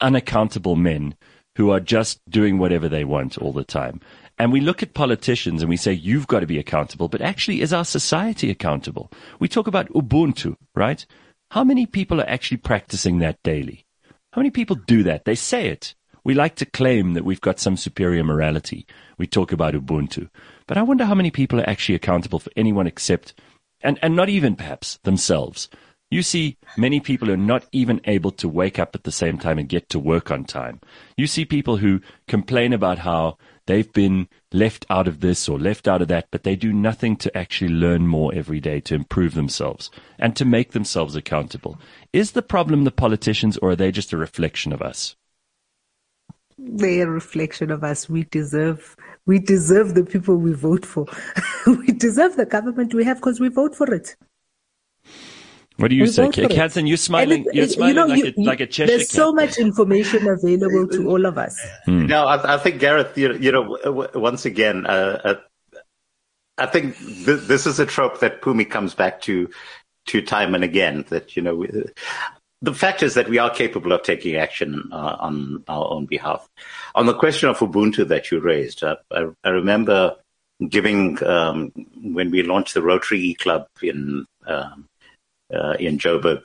unaccountable 0.00 0.76
men 0.76 1.14
who 1.56 1.70
are 1.70 1.80
just 1.80 2.20
doing 2.28 2.58
whatever 2.58 2.88
they 2.88 3.04
want 3.04 3.38
all 3.38 3.52
the 3.52 3.64
time. 3.64 4.00
And 4.38 4.52
we 4.52 4.60
look 4.60 4.82
at 4.82 4.92
politicians 4.92 5.62
and 5.62 5.70
we 5.70 5.78
say, 5.78 5.92
you've 5.92 6.26
got 6.26 6.40
to 6.40 6.46
be 6.46 6.58
accountable, 6.58 7.08
but 7.08 7.22
actually, 7.22 7.62
is 7.62 7.72
our 7.72 7.84
society 7.84 8.50
accountable? 8.50 9.10
We 9.40 9.48
talk 9.48 9.66
about 9.66 9.88
Ubuntu, 9.92 10.56
right? 10.74 11.04
How 11.50 11.64
many 11.64 11.86
people 11.86 12.20
are 12.20 12.28
actually 12.28 12.58
practicing 12.58 13.18
that 13.18 13.42
daily? 13.42 13.86
How 14.32 14.40
many 14.40 14.50
people 14.50 14.76
do 14.76 15.02
that? 15.04 15.24
They 15.24 15.34
say 15.34 15.68
it. 15.68 15.94
We 16.24 16.34
like 16.34 16.56
to 16.56 16.66
claim 16.66 17.14
that 17.14 17.24
we've 17.24 17.40
got 17.40 17.58
some 17.58 17.78
superior 17.78 18.24
morality. 18.24 18.86
We 19.16 19.26
talk 19.26 19.50
about 19.50 19.72
Ubuntu. 19.72 20.28
But 20.66 20.76
I 20.76 20.82
wonder 20.82 21.06
how 21.06 21.14
many 21.14 21.30
people 21.30 21.58
are 21.58 21.68
actually 21.68 21.94
accountable 21.94 22.38
for 22.38 22.50
anyone 22.54 22.86
except, 22.86 23.32
and, 23.80 23.98
and 24.02 24.14
not 24.14 24.28
even 24.28 24.56
perhaps 24.56 24.98
themselves. 25.04 25.70
You 26.08 26.22
see 26.22 26.56
many 26.76 27.00
people 27.00 27.32
are 27.32 27.36
not 27.36 27.66
even 27.72 28.00
able 28.04 28.30
to 28.32 28.48
wake 28.48 28.78
up 28.78 28.94
at 28.94 29.02
the 29.02 29.10
same 29.10 29.38
time 29.38 29.58
and 29.58 29.68
get 29.68 29.88
to 29.88 29.98
work 29.98 30.30
on 30.30 30.44
time. 30.44 30.80
You 31.16 31.26
see 31.26 31.44
people 31.44 31.78
who 31.78 32.00
complain 32.28 32.72
about 32.72 33.00
how 33.00 33.38
they've 33.66 33.92
been 33.92 34.28
left 34.52 34.86
out 34.88 35.08
of 35.08 35.18
this 35.18 35.48
or 35.48 35.58
left 35.58 35.88
out 35.88 36.02
of 36.02 36.08
that, 36.08 36.28
but 36.30 36.44
they 36.44 36.54
do 36.54 36.72
nothing 36.72 37.16
to 37.16 37.36
actually 37.36 37.72
learn 37.72 38.06
more 38.06 38.32
every 38.32 38.60
day 38.60 38.80
to 38.82 38.94
improve 38.94 39.34
themselves 39.34 39.90
and 40.16 40.36
to 40.36 40.44
make 40.44 40.72
themselves 40.72 41.16
accountable. 41.16 41.76
Is 42.12 42.32
the 42.32 42.42
problem 42.42 42.84
the 42.84 42.92
politicians 42.92 43.56
or 43.56 43.70
are 43.70 43.76
they 43.76 43.90
just 43.90 44.12
a 44.12 44.16
reflection 44.16 44.72
of 44.72 44.80
us? 44.80 45.16
They're 46.56 47.08
a 47.08 47.10
reflection 47.10 47.72
of 47.72 47.82
us. 47.82 48.08
We 48.08 48.24
deserve, 48.24 48.96
we 49.26 49.40
deserve 49.40 49.94
the 49.94 50.04
people 50.04 50.36
we 50.36 50.52
vote 50.52 50.86
for. 50.86 51.06
we 51.66 51.88
deserve 51.88 52.36
the 52.36 52.46
government 52.46 52.94
we 52.94 53.04
have 53.04 53.16
because 53.16 53.40
we 53.40 53.48
vote 53.48 53.74
for 53.74 53.92
it. 53.92 54.14
What 55.76 55.88
do 55.88 55.94
you 55.94 56.06
say, 56.06 56.28
Kanthan? 56.28 56.88
You're 56.88 56.96
smiling. 56.96 57.44
It, 57.46 57.54
you're 57.54 57.68
smiling 57.68 57.88
you 57.88 57.94
know, 57.94 58.06
like, 58.06 58.36
you, 58.36 58.44
a, 58.44 58.46
like 58.46 58.60
a 58.60 58.66
Cheshire 58.66 58.86
There's 58.86 59.08
cat. 59.08 59.16
so 59.16 59.32
much 59.32 59.58
information 59.58 60.26
available 60.26 60.88
to 60.88 61.10
all 61.10 61.26
of 61.26 61.36
us. 61.36 61.60
Hmm. 61.84 62.06
No, 62.06 62.24
I, 62.24 62.54
I, 62.54 62.58
think 62.58 62.80
Gareth. 62.80 63.16
You, 63.18 63.34
you 63.34 63.52
know, 63.52 64.08
once 64.14 64.46
again, 64.46 64.86
uh, 64.86 65.20
uh, 65.22 65.34
I 66.56 66.66
think 66.66 66.96
th- 66.96 67.42
this 67.42 67.66
is 67.66 67.78
a 67.78 67.84
trope 67.84 68.20
that 68.20 68.40
Phumi 68.40 68.68
comes 68.68 68.94
back 68.94 69.20
to, 69.22 69.50
to 70.06 70.22
time 70.22 70.54
and 70.54 70.64
again. 70.64 71.04
That 71.10 71.36
you 71.36 71.42
know, 71.42 71.56
we, 71.56 71.68
the 72.62 72.74
fact 72.74 73.02
is 73.02 73.12
that 73.12 73.28
we 73.28 73.36
are 73.36 73.50
capable 73.50 73.92
of 73.92 74.02
taking 74.02 74.36
action 74.36 74.88
uh, 74.92 75.16
on 75.20 75.62
our 75.68 75.90
own 75.90 76.06
behalf. 76.06 76.48
On 76.94 77.04
the 77.04 77.14
question 77.14 77.50
of 77.50 77.58
Ubuntu 77.58 78.08
that 78.08 78.30
you 78.30 78.40
raised, 78.40 78.82
uh, 78.82 78.96
I, 79.10 79.26
I, 79.44 79.50
remember 79.50 80.16
giving 80.66 81.22
um, 81.22 81.70
when 82.02 82.30
we 82.30 82.42
launched 82.42 82.72
the 82.72 82.82
Rotary 82.82 83.34
Club 83.34 83.66
in. 83.82 84.24
Um, 84.46 84.88
uh, 85.54 85.74
in 85.78 85.98
Joburg, 85.98 86.42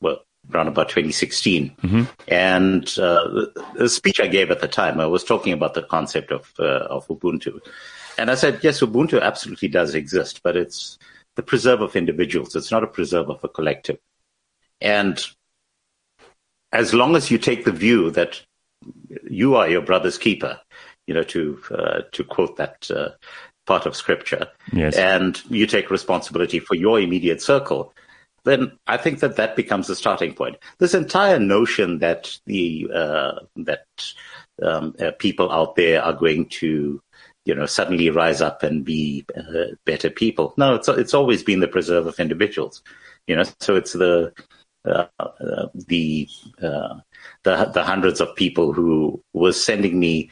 well, 0.00 0.24
around 0.52 0.68
about 0.68 0.88
2016. 0.88 1.74
Mm-hmm. 1.82 2.02
And 2.28 2.98
uh, 2.98 3.46
the 3.74 3.88
speech 3.88 4.20
I 4.20 4.26
gave 4.26 4.50
at 4.50 4.60
the 4.60 4.68
time, 4.68 5.00
I 5.00 5.06
was 5.06 5.24
talking 5.24 5.52
about 5.52 5.74
the 5.74 5.82
concept 5.82 6.30
of 6.30 6.52
uh, 6.58 6.86
of 6.90 7.06
Ubuntu, 7.08 7.60
and 8.18 8.30
I 8.30 8.34
said, 8.34 8.60
yes, 8.62 8.80
Ubuntu 8.80 9.20
absolutely 9.20 9.68
does 9.68 9.94
exist, 9.94 10.40
but 10.42 10.56
it's 10.56 10.98
the 11.36 11.42
preserve 11.42 11.80
of 11.80 11.96
individuals. 11.96 12.54
It's 12.54 12.70
not 12.70 12.84
a 12.84 12.88
preserve 12.88 13.28
of 13.28 13.42
a 13.42 13.48
collective. 13.48 13.98
And 14.80 15.24
as 16.72 16.94
long 16.94 17.16
as 17.16 17.30
you 17.30 17.38
take 17.38 17.64
the 17.64 17.72
view 17.72 18.10
that 18.12 18.42
you 19.28 19.56
are 19.56 19.68
your 19.68 19.82
brother's 19.82 20.18
keeper, 20.18 20.60
you 21.06 21.14
know, 21.14 21.22
to 21.24 21.60
uh, 21.70 22.02
to 22.12 22.24
quote 22.24 22.56
that 22.56 22.90
uh, 22.90 23.10
part 23.66 23.86
of 23.86 23.96
scripture, 23.96 24.48
yes. 24.72 24.96
and 24.96 25.40
you 25.50 25.66
take 25.66 25.90
responsibility 25.90 26.58
for 26.58 26.74
your 26.74 27.00
immediate 27.00 27.40
circle, 27.42 27.92
then 28.44 28.78
I 28.86 28.96
think 28.96 29.20
that 29.20 29.36
that 29.36 29.56
becomes 29.56 29.86
the 29.86 29.96
starting 29.96 30.34
point. 30.34 30.56
This 30.78 30.94
entire 30.94 31.38
notion 31.38 31.98
that 31.98 32.38
the 32.46 32.88
uh, 32.94 33.40
that 33.56 33.86
um, 34.62 34.94
uh, 35.00 35.12
people 35.18 35.50
out 35.50 35.76
there 35.76 36.02
are 36.02 36.12
going 36.12 36.46
to, 36.46 37.00
you 37.44 37.54
know, 37.54 37.66
suddenly 37.66 38.10
rise 38.10 38.40
up 38.40 38.62
and 38.62 38.84
be 38.84 39.24
uh, 39.36 39.74
better 39.84 40.10
people. 40.10 40.54
No, 40.56 40.74
it's 40.74 40.88
it's 40.88 41.14
always 41.14 41.42
been 41.42 41.60
the 41.60 41.68
preserve 41.68 42.06
of 42.06 42.20
individuals. 42.20 42.82
You 43.26 43.36
know, 43.36 43.44
so 43.60 43.76
it's 43.76 43.94
the 43.94 44.32
uh, 44.84 45.06
uh, 45.18 45.68
the 45.74 46.28
uh, 46.62 47.00
the 47.44 47.70
the 47.72 47.82
hundreds 47.82 48.20
of 48.20 48.36
people 48.36 48.72
who 48.72 49.22
were 49.32 49.52
sending 49.52 49.98
me 49.98 50.30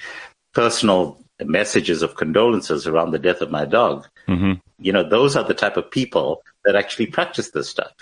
personal 0.53 1.19
messages 1.41 2.03
of 2.03 2.17
condolences 2.17 2.87
around 2.87 3.11
the 3.11 3.19
death 3.19 3.41
of 3.41 3.51
my 3.51 3.65
dog 3.65 4.07
Mm-hmm. 4.29 4.53
You 4.79 4.93
know, 4.93 5.09
those 5.09 5.37
are 5.37 5.45
the 5.45 5.55
type 5.55 5.77
of 5.77 5.91
people 5.91 6.43
that 6.65 6.77
actually 6.77 7.07
practice 7.07 7.51
this 7.51 7.69
stuff. 7.69 7.93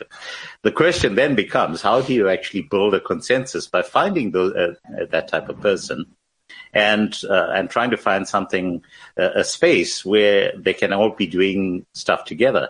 The 0.63 0.73
question 0.73 1.15
then 1.15 1.35
becomes, 1.35 1.83
how 1.83 2.01
do 2.01 2.13
you 2.13 2.29
actually 2.29 2.63
build 2.63 2.95
a 2.95 3.01
consensus 3.01 3.67
by 3.67 3.83
finding 3.83 4.31
those, 4.31 4.55
uh, 4.55 4.75
that 5.11 5.29
type 5.29 5.49
of 5.49 5.61
person 5.61 6.07
and 6.73 7.19
uh, 7.29 7.49
and 7.55 7.71
trying 7.71 7.91
to 7.91 7.97
find 7.97 8.29
something, 8.29 8.83
uh, 9.19 9.31
a 9.35 9.45
space 9.45 10.05
where 10.05 10.53
they 10.57 10.75
can 10.75 10.93
all 10.93 11.11
be 11.11 11.27
doing 11.27 11.85
stuff 11.95 12.25
together. 12.25 12.69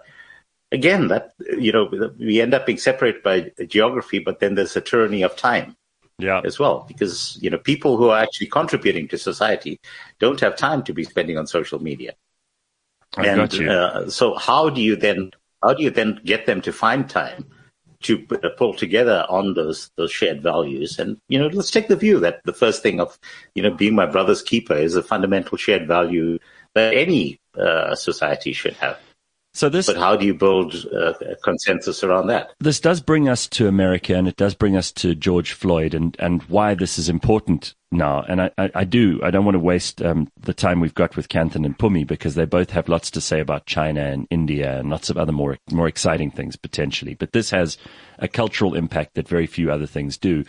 Again, 0.72 1.08
that 1.08 1.32
you 1.58 1.72
know, 1.72 2.12
we 2.18 2.40
end 2.40 2.54
up 2.54 2.66
being 2.66 2.78
separated 2.78 3.22
by 3.22 3.50
geography, 3.66 4.20
but 4.20 4.38
then 4.38 4.54
there's 4.54 4.76
a 4.76 4.80
tyranny 4.80 5.22
of 5.22 5.36
time 5.36 5.76
yeah. 6.18 6.40
as 6.44 6.58
well. 6.58 6.84
Because, 6.86 7.38
you 7.40 7.50
know, 7.50 7.58
people 7.58 7.96
who 7.96 8.10
are 8.10 8.22
actually 8.22 8.46
contributing 8.46 9.08
to 9.08 9.18
society 9.18 9.80
don't 10.18 10.40
have 10.40 10.56
time 10.56 10.82
to 10.84 10.92
be 10.92 11.04
spending 11.04 11.36
on 11.38 11.46
social 11.46 11.82
media. 11.82 12.14
I 13.16 13.26
and. 13.26 13.68
Uh, 13.68 14.10
so 14.10 14.34
how 14.34 14.70
do 14.70 14.80
you 14.80 14.96
then, 14.96 15.32
how 15.62 15.74
do 15.74 15.82
you 15.82 15.90
then 15.90 16.20
get 16.24 16.46
them 16.46 16.60
to 16.62 16.72
find 16.72 17.08
time 17.08 17.46
to 18.02 18.18
pull 18.56 18.72
together 18.72 19.26
on 19.28 19.54
those, 19.54 19.90
those 19.96 20.12
shared 20.12 20.42
values? 20.42 20.98
And, 20.98 21.18
you 21.28 21.38
know, 21.38 21.48
let's 21.48 21.70
take 21.70 21.88
the 21.88 21.96
view 21.96 22.20
that 22.20 22.40
the 22.44 22.52
first 22.52 22.82
thing 22.82 23.00
of, 23.00 23.18
you 23.54 23.62
know, 23.62 23.70
being 23.70 23.94
my 23.94 24.06
brother's 24.06 24.42
keeper 24.42 24.74
is 24.74 24.96
a 24.96 25.02
fundamental 25.02 25.58
shared 25.58 25.86
value 25.86 26.38
that 26.74 26.94
any 26.94 27.40
uh, 27.58 27.94
society 27.94 28.52
should 28.52 28.74
have. 28.74 28.98
So 29.52 29.68
this, 29.68 29.86
but 29.86 29.96
how 29.96 30.14
do 30.16 30.24
you 30.24 30.34
build 30.34 30.74
a 30.74 31.34
consensus 31.42 32.04
around 32.04 32.28
that? 32.28 32.52
This 32.60 32.78
does 32.78 33.00
bring 33.00 33.28
us 33.28 33.48
to 33.48 33.66
America, 33.66 34.14
and 34.14 34.28
it 34.28 34.36
does 34.36 34.54
bring 34.54 34.76
us 34.76 34.92
to 34.92 35.14
George 35.14 35.52
Floyd, 35.52 35.92
and 35.92 36.16
and 36.20 36.42
why 36.44 36.74
this 36.74 36.98
is 36.98 37.08
important 37.08 37.74
now. 37.90 38.22
And 38.28 38.42
I, 38.42 38.50
I, 38.56 38.70
I 38.76 38.84
do 38.84 39.18
I 39.24 39.30
don't 39.30 39.44
want 39.44 39.56
to 39.56 39.60
waste 39.60 40.02
um, 40.02 40.28
the 40.38 40.54
time 40.54 40.78
we've 40.78 40.94
got 40.94 41.16
with 41.16 41.28
Kanthan 41.28 41.66
and 41.66 41.76
Phumi 41.76 42.06
because 42.06 42.36
they 42.36 42.44
both 42.44 42.70
have 42.70 42.88
lots 42.88 43.10
to 43.10 43.20
say 43.20 43.40
about 43.40 43.66
China 43.66 44.02
and 44.02 44.28
India 44.30 44.78
and 44.78 44.88
lots 44.88 45.10
of 45.10 45.18
other 45.18 45.32
more 45.32 45.58
more 45.72 45.88
exciting 45.88 46.30
things 46.30 46.54
potentially. 46.54 47.14
But 47.14 47.32
this 47.32 47.50
has 47.50 47.76
a 48.20 48.28
cultural 48.28 48.74
impact 48.74 49.14
that 49.14 49.28
very 49.28 49.46
few 49.46 49.72
other 49.72 49.86
things 49.86 50.16
do. 50.16 50.44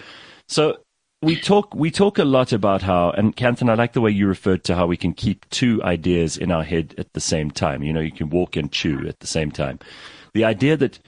So 0.47 0.77
we 1.21 1.39
talk 1.39 1.73
we 1.75 1.91
talk 1.91 2.17
a 2.17 2.25
lot 2.25 2.51
about 2.51 2.81
how 2.81 3.11
and 3.11 3.35
Kanthan, 3.35 3.69
I 3.69 3.75
like 3.75 3.93
the 3.93 4.01
way 4.01 4.11
you 4.11 4.27
referred 4.27 4.63
to 4.65 4.75
how 4.75 4.87
we 4.87 4.97
can 4.97 5.13
keep 5.13 5.47
two 5.49 5.81
ideas 5.83 6.35
in 6.35 6.51
our 6.51 6.63
head 6.63 6.95
at 6.97 7.13
the 7.13 7.19
same 7.19 7.51
time. 7.51 7.83
You 7.83 7.93
know, 7.93 7.99
you 7.99 8.11
can 8.11 8.29
walk 8.29 8.55
and 8.55 8.71
chew 8.71 9.07
at 9.07 9.19
the 9.19 9.27
same 9.27 9.51
time. 9.51 9.79
The 10.33 10.43
idea 10.43 10.77
that 10.77 10.99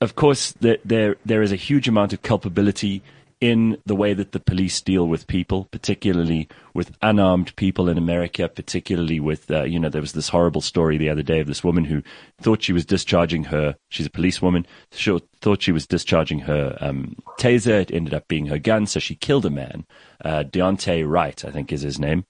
of 0.00 0.14
course 0.14 0.52
that 0.60 0.80
there 0.84 1.16
there 1.24 1.42
is 1.42 1.52
a 1.52 1.56
huge 1.56 1.88
amount 1.88 2.12
of 2.12 2.22
culpability 2.22 3.02
in 3.40 3.78
the 3.86 3.96
way 3.96 4.12
that 4.12 4.32
the 4.32 4.40
police 4.40 4.82
deal 4.82 5.08
with 5.08 5.26
people, 5.26 5.66
particularly 5.70 6.46
with 6.74 6.94
unarmed 7.00 7.56
people 7.56 7.88
in 7.88 7.96
America, 7.96 8.46
particularly 8.48 9.18
with, 9.18 9.50
uh, 9.50 9.62
you 9.62 9.78
know, 9.78 9.88
there 9.88 10.02
was 10.02 10.12
this 10.12 10.28
horrible 10.28 10.60
story 10.60 10.98
the 10.98 11.08
other 11.08 11.22
day 11.22 11.40
of 11.40 11.46
this 11.46 11.64
woman 11.64 11.84
who 11.84 12.02
thought 12.38 12.62
she 12.62 12.74
was 12.74 12.84
discharging 12.84 13.44
her, 13.44 13.76
she's 13.88 14.04
a 14.04 14.10
policewoman, 14.10 14.66
she 14.92 15.18
thought 15.40 15.62
she 15.62 15.72
was 15.72 15.86
discharging 15.86 16.40
her 16.40 16.76
um, 16.80 17.16
taser. 17.38 17.80
It 17.80 17.90
ended 17.90 18.12
up 18.12 18.28
being 18.28 18.46
her 18.46 18.58
gun, 18.58 18.86
so 18.86 19.00
she 19.00 19.14
killed 19.14 19.46
a 19.46 19.50
man. 19.50 19.86
Uh, 20.22 20.44
Daunte 20.44 21.08
Wright, 21.08 21.42
I 21.42 21.50
think 21.50 21.72
is 21.72 21.80
his 21.80 21.98
name. 21.98 22.24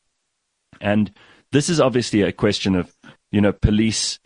And 0.80 1.10
this 1.50 1.68
is 1.68 1.80
obviously 1.80 2.22
a 2.22 2.30
question 2.32 2.76
of, 2.76 2.94
you 3.32 3.40
know, 3.40 3.52
police 3.52 4.20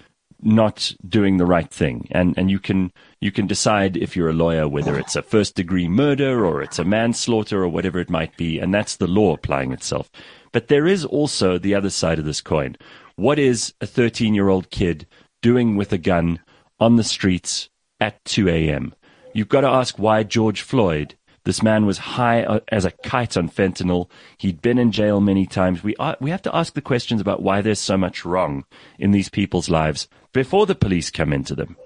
not 0.45 0.95
doing 1.07 1.37
the 1.37 1.47
right 1.47 1.71
thing. 1.71 2.07
And, 2.11 2.37
and 2.37 2.51
you 2.51 2.59
can, 2.59 2.93
you 3.21 3.33
can 3.33 3.47
decide 3.47 3.97
if 3.97 4.15
you're 4.15 4.31
a 4.31 4.35
lawyer 4.35 4.69
whether 4.69 4.99
it's 4.99 5.17
a 5.17 5.23
first 5.23 5.55
degree 5.55 5.89
murder 5.89 6.45
or 6.45 6.63
it's 6.63 6.79
a 6.79 6.85
manslaughter 6.85 7.63
or 7.63 7.69
whatever 7.69 7.99
it 7.99 8.11
might 8.11 8.37
be. 8.37 8.59
And 8.59 8.73
that's 8.73 8.97
the 8.97 9.07
law 9.07 9.35
applying 9.35 9.73
itself. 9.73 10.11
But 10.53 10.69
there 10.69 10.87
is 10.87 11.05
also 11.05 11.59
the 11.59 11.75
other 11.75 11.91
side 11.91 12.19
of 12.19 12.25
this 12.25 12.41
coin. 12.41 12.77
What 13.17 13.39
is 13.39 13.75
a 13.81 13.87
13 13.87 14.35
year 14.35 14.49
old 14.49 14.71
kid 14.71 15.07
doing 15.43 15.77
with 15.77 15.93
a 15.93 15.99
gun 15.99 16.41
on 16.79 16.97
the 16.97 17.05
streets 17.05 17.69
at 18.01 18.25
2 18.25 18.49
a.m.? 18.49 18.95
You've 19.33 19.49
got 19.49 19.63
to 19.63 19.69
ask 19.69 19.99
why 19.99 20.23
George 20.23 20.63
Floyd 20.63 21.17
this 21.45 21.63
man 21.63 21.87
was 21.87 21.99
high 21.99 22.43
uh, 22.43 22.61
as 22.69 22.85
a 22.85 22.91
kite 22.91 23.37
on 23.37 23.49
fentanyl. 23.49 24.09
He'd 24.39 24.63
been 24.63 24.79
in 24.79 24.93
jail 24.93 25.21
many 25.21 25.47
times. 25.47 25.83
We, 25.83 25.95
are, 25.97 26.17
we 26.21 26.31
have 26.31 26.43
to 26.43 26.57
ask 26.57 26.75
the 26.75 26.81
questions 26.81 27.21
about 27.21 27.43
why 27.43 27.61
there's 27.61 27.79
so 27.79 27.97
much 27.97 28.25
wrong 28.25 28.65
in 28.99 29.11
these 29.11 29.29
people's 29.29 29.69
lives 29.69 30.09
before 30.33 30.67
the 30.67 30.75
police 30.75 31.11
come 31.11 31.33
into 31.33 31.55
them. 31.55 31.77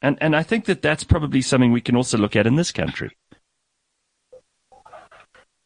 And, 0.00 0.16
and 0.20 0.36
I 0.36 0.44
think 0.44 0.66
that 0.66 0.80
that's 0.80 1.04
probably 1.04 1.42
something 1.42 1.72
we 1.72 1.80
can 1.80 1.96
also 1.96 2.18
look 2.18 2.36
at 2.36 2.46
in 2.46 2.56
this 2.56 2.70
country. 2.72 3.16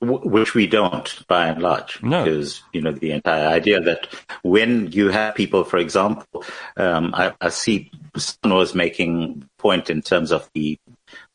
Which 0.01 0.55
we 0.55 0.67
don't, 0.67 1.29
by 1.29 1.47
and 1.47 1.63
large, 1.63 2.03
no. 2.03 2.25
because 2.25 2.65
you 2.73 2.81
know 2.81 2.91
the 2.91 3.13
entire 3.13 3.47
idea 3.47 3.81
that 3.83 4.09
when 4.43 4.91
you 4.91 5.11
have 5.11 5.37
people, 5.37 5.63
for 5.63 5.77
example, 5.77 6.43
um, 6.77 7.15
I, 7.15 7.33
I 7.41 7.51
see 7.51 7.93
someone 8.17 8.59
was 8.59 8.75
making 8.75 9.49
point 9.59 9.91
in 9.91 10.03
terms 10.03 10.33
of 10.33 10.51
the 10.55 10.77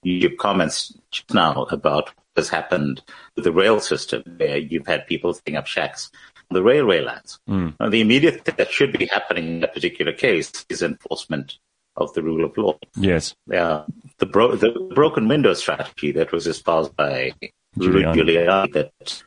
YouTube 0.05 0.37
comments 0.37 0.97
just 1.11 1.33
now 1.33 1.63
about 1.63 2.07
what 2.07 2.35
has 2.35 2.49
happened 2.49 3.01
with 3.35 3.43
the 3.43 3.51
rail 3.51 3.79
system, 3.79 4.23
where 4.37 4.57
you've 4.57 4.87
had 4.87 5.07
people 5.07 5.33
setting 5.33 5.55
up 5.55 5.67
shacks 5.67 6.11
on 6.49 6.55
the 6.55 6.63
railway 6.63 7.01
lines. 7.01 7.39
Mm. 7.49 7.75
Now, 7.79 7.89
the 7.89 8.01
immediate 8.01 8.45
thing 8.45 8.55
that 8.57 8.71
should 8.71 8.97
be 8.97 9.07
happening 9.07 9.47
in 9.47 9.59
that 9.61 9.73
particular 9.73 10.13
case 10.13 10.65
is 10.69 10.81
enforcement 10.81 11.57
of 11.95 12.13
the 12.13 12.21
rule 12.21 12.45
of 12.45 12.55
law. 12.57 12.77
Yes. 12.95 13.35
Uh, 13.51 13.83
the, 14.19 14.25
bro- 14.27 14.55
the 14.55 14.71
broken 14.93 15.27
window 15.27 15.53
strategy 15.53 16.11
that 16.11 16.31
was 16.31 16.47
espoused 16.47 16.95
by 16.95 17.33
Giuliani, 17.77 18.15
Giuliani 18.15 18.73
that 18.73 19.23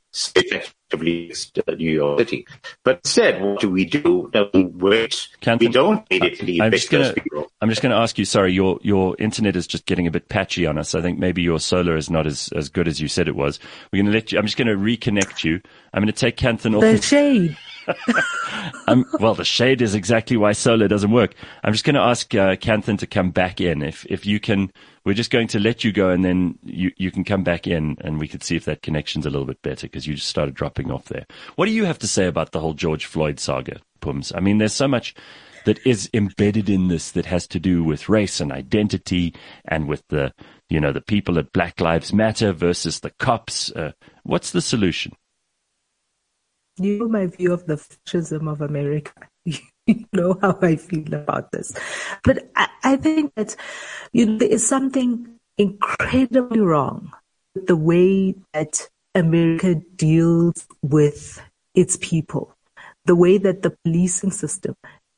New 0.97 1.91
York 1.91 2.19
City. 2.19 2.47
But 2.85 3.01
instead, 3.05 3.43
what 3.43 3.61
do 3.61 3.71
we 3.71 3.85
do? 3.85 4.31
we 4.55 4.65
wait. 4.65 5.29
we 5.59 5.69
don't 5.69 6.07
immediately 6.11 6.61
I'm 6.61 6.73
just 6.73 6.91
gonna, 6.91 7.13
people. 7.13 7.51
I'm 7.61 7.69
just 7.69 7.83
going 7.83 7.91
to 7.91 7.99
ask 7.99 8.19
you. 8.19 8.25
Sorry, 8.25 8.53
your 8.53 8.79
your 8.83 9.17
internet 9.19 9.57
is 9.57 9.67
just 9.67 9.87
getting 9.87 10.07
a 10.07 10.11
bit 10.11 10.29
patchy 10.29 10.67
on 10.67 10.79
us. 10.79 10.95
I 10.95 11.03
think 11.03 11.19
maybe 11.19 11.43
your 11.43 11.61
solar 11.61 11.97
is 11.97 12.11
not 12.11 12.27
as, 12.27 12.51
as 12.57 12.69
good 12.69 12.89
as 12.89 13.01
you 13.01 13.09
said 13.09 13.29
it 13.29 13.37
was. 13.37 13.59
We're 13.93 14.03
going 14.03 14.13
to 14.13 14.19
let 14.19 14.33
you. 14.33 14.39
I'm 14.39 14.47
just 14.47 14.57
going 14.57 14.69
to 14.69 14.77
reconnect 14.77 15.45
you. 15.45 15.61
I'm 15.93 16.03
going 16.03 16.13
to 16.13 16.19
take 16.19 16.37
Kanthan 16.37 16.75
off. 16.75 16.81
The 16.81 17.01
shade. 17.01 17.57
Well, 19.21 19.35
the 19.35 19.45
shade 19.45 19.83
is 19.83 19.95
exactly 19.95 20.37
why 20.37 20.53
solar 20.53 20.89
doesn't 20.89 21.11
work. 21.11 21.35
I'm 21.63 21.73
just 21.73 21.85
going 21.85 21.95
to 21.95 22.01
ask 22.01 22.35
uh, 22.35 22.57
to 22.57 23.07
come 23.07 23.31
back 23.31 23.61
in. 23.61 23.83
If 23.83 24.07
if 24.09 24.27
you 24.27 24.41
can, 24.41 24.73
we're 25.05 25.15
just 25.15 25.31
going 25.31 25.49
to 25.49 25.61
let 25.61 25.85
you 25.85 25.93
go, 25.93 26.11
and 26.11 26.25
then 26.25 26.59
you 26.65 26.93
you 26.97 27.11
can 27.11 27.25
come 27.25 27.43
back 27.45 27.67
in, 27.67 27.97
and 28.01 28.19
we 28.19 28.29
could 28.29 28.43
see 28.43 28.57
if 28.57 28.65
that 28.65 28.83
connection's 28.83 29.27
a 29.27 29.31
little 29.31 29.47
bit 29.47 29.63
better 29.63 29.87
because 29.87 30.07
you 30.07 30.15
just 30.15 30.29
started 30.29 30.55
dropping 30.55 30.91
off 30.91 31.07
there. 31.07 31.27
What 31.57 31.67
do 31.67 31.73
you 31.73 31.85
have 31.85 31.99
to 32.01 32.09
say 32.09 32.27
about 32.27 32.53
the 32.53 32.61
whole 32.61 32.75
George 32.75 33.07
Floyd 33.07 33.41
saga, 33.41 33.81
Pums? 34.01 34.33
I 34.35 34.41
mean, 34.41 34.59
there's 34.59 34.73
so 34.73 34.89
much 34.89 35.15
that 35.65 35.85
is 35.87 36.09
embedded 36.15 36.71
in 36.71 36.89
this 36.89 37.11
that 37.13 37.27
has 37.27 37.47
to 37.49 37.61
do 37.61 37.85
with 37.85 38.09
race 38.09 38.41
and 38.41 38.53
identity, 38.53 39.35
and 39.67 39.89
with 39.89 40.07
the 40.09 40.33
you 40.69 40.81
know 40.81 40.93
the 40.93 41.01
people 41.01 41.39
at 41.39 41.53
Black 41.53 41.81
Lives 41.81 42.13
Matter 42.13 42.53
versus 42.53 43.01
the 43.01 43.11
cops. 43.11 43.71
Uh, 43.73 43.93
what's 44.23 44.51
the 44.51 44.63
solution? 44.63 45.13
You 46.81 46.99
know 46.99 47.09
my 47.09 47.27
view 47.27 47.53
of 47.53 47.67
the 47.67 47.77
fascism 47.77 48.49
of 48.49 48.61
America. 48.61 49.13
you 49.45 50.05
know 50.13 50.39
how 50.41 50.59
I 50.63 50.77
feel 50.77 51.13
about 51.15 51.53
this. 51.53 51.73
But 52.25 52.51
I, 52.57 52.69
I 52.83 52.97
think 52.97 53.35
that 53.37 53.57
you 54.13 54.27
know, 54.27 54.39
there 54.39 54.49
is 54.49 54.67
something 54.67 55.39
incredibly 55.59 56.61
wrong 56.61 57.13
with 57.55 57.67
the 57.67 57.77
way 57.77 58.35
that 58.53 58.89
America 59.15 59.75
deals 59.97 60.67
with 60.83 61.41
its 61.75 61.99
people, 62.01 62.57
the 63.05 63.17
way 63.17 63.39
that 63.39 63.63
the 63.63 63.77
policing 63.85 64.31
system 64.31 64.75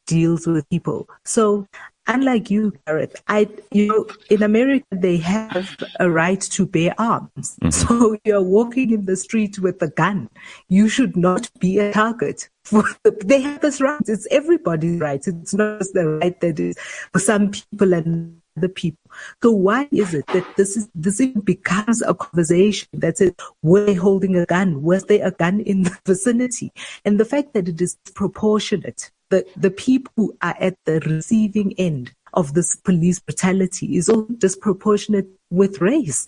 deals 0.07 0.47
with 0.47 0.69
people. 0.69 1.09
So 1.25 1.67
unlike 2.07 2.50
you, 2.50 2.72
Gareth, 2.86 3.22
I, 3.28 3.48
you 3.70 3.88
know, 3.88 4.07
in 4.30 4.42
America, 4.42 4.86
they 4.90 5.16
have 5.18 5.76
a 6.00 6.11
right 6.11 6.40
to 6.40 6.66
bear 6.66 6.94
arms. 6.98 7.57
Mm-hmm. 7.62 7.70
So 7.70 8.16
you're 8.24 8.42
walking 8.42 8.90
in 8.90 9.07
the 9.07 9.16
street 9.16 9.59
with 9.59 9.80
a 9.82 9.88
gun. 9.88 10.28
You 10.68 10.88
should 10.88 11.16
not 11.16 11.50
be 11.59 11.78
a 11.78 11.92
target. 11.92 12.48
For 12.64 12.84
the, 13.03 13.11
they 13.24 13.40
have 13.40 13.61
this 13.61 13.80
right. 13.80 14.00
It's 14.07 14.26
everybody's 14.30 15.00
right. 15.00 15.26
It's 15.26 15.55
not 15.55 15.80
just 15.80 15.94
the 15.94 16.09
right 16.09 16.40
that 16.40 16.61
is 16.61 16.78
for 17.12 17.18
some 17.18 17.50
people 17.50 17.92
and 17.92 18.40
the 18.57 18.68
people. 18.68 19.11
So 19.42 19.50
why 19.50 19.88
is 19.90 20.14
it 20.14 20.26
that 20.28 20.44
this 20.57 20.76
is 20.76 20.88
this 20.94 21.20
even 21.20 21.40
becomes 21.40 22.03
a 22.03 22.14
conversation 22.14 22.88
that 22.92 23.18
says 23.18 23.32
were 23.62 23.84
they 23.84 23.94
holding 23.94 24.36
a 24.36 24.46
gun? 24.46 24.82
Was 24.82 25.05
there 25.05 25.26
a 25.26 25.30
gun 25.30 25.61
in 25.61 25.84
the 25.84 25.98
vicinity? 26.07 26.72
And 27.05 27.18
the 27.18 27.24
fact 27.24 27.55
that 27.55 27.68
it 27.68 27.80
is 27.80 27.96
proportionate 28.14 29.11
the, 29.33 29.47
the 29.57 29.70
people 29.70 30.12
who 30.16 30.37
are 30.43 30.55
at 30.61 30.76
the 30.85 31.01
receiving 31.01 31.72
end 31.78 32.12
of 32.35 32.53
this 32.53 32.76
police 32.76 33.18
brutality 33.18 33.97
is 33.97 34.09
all 34.09 34.26
disproportionate 34.37 35.26
with 35.51 35.80
race. 35.80 36.26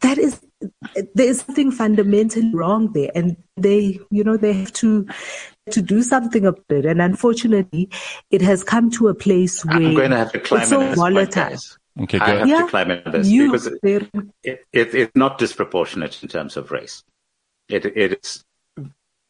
That 0.00 0.16
is, 0.16 0.40
there 1.14 1.26
is 1.26 1.40
something 1.40 1.72
fundamentally 1.72 2.52
wrong 2.54 2.92
there, 2.92 3.10
and 3.14 3.36
they, 3.56 3.98
you 4.10 4.22
know, 4.24 4.36
they 4.36 4.52
have 4.52 4.72
to 4.74 5.06
to 5.72 5.82
do 5.82 6.02
something 6.02 6.46
about 6.46 6.64
it. 6.70 6.86
And 6.86 7.02
unfortunately, 7.02 7.90
it 8.30 8.42
has 8.42 8.64
come 8.64 8.90
to 8.92 9.08
a 9.08 9.14
place 9.14 9.64
where 9.64 9.76
I'm 9.76 9.94
going 9.94 10.10
to 10.10 10.16
have 10.16 10.32
to 10.32 10.40
climb 10.40 10.62
it's 10.62 10.70
so 10.70 10.94
volatile. 10.94 11.58
Okay, 12.00 12.18
I 12.18 12.30
have 12.30 12.48
yeah, 12.48 12.62
to 12.62 12.68
climb 12.68 12.90
into 12.92 13.10
this 13.10 13.28
you, 13.28 13.52
because 13.52 13.66
it, 13.66 14.08
it, 14.42 14.64
it, 14.72 14.94
it's 14.94 15.16
not 15.16 15.38
disproportionate 15.38 16.22
in 16.22 16.28
terms 16.28 16.56
of 16.56 16.70
race. 16.70 17.02
It, 17.68 17.84
it 17.84 18.20
is 18.22 18.44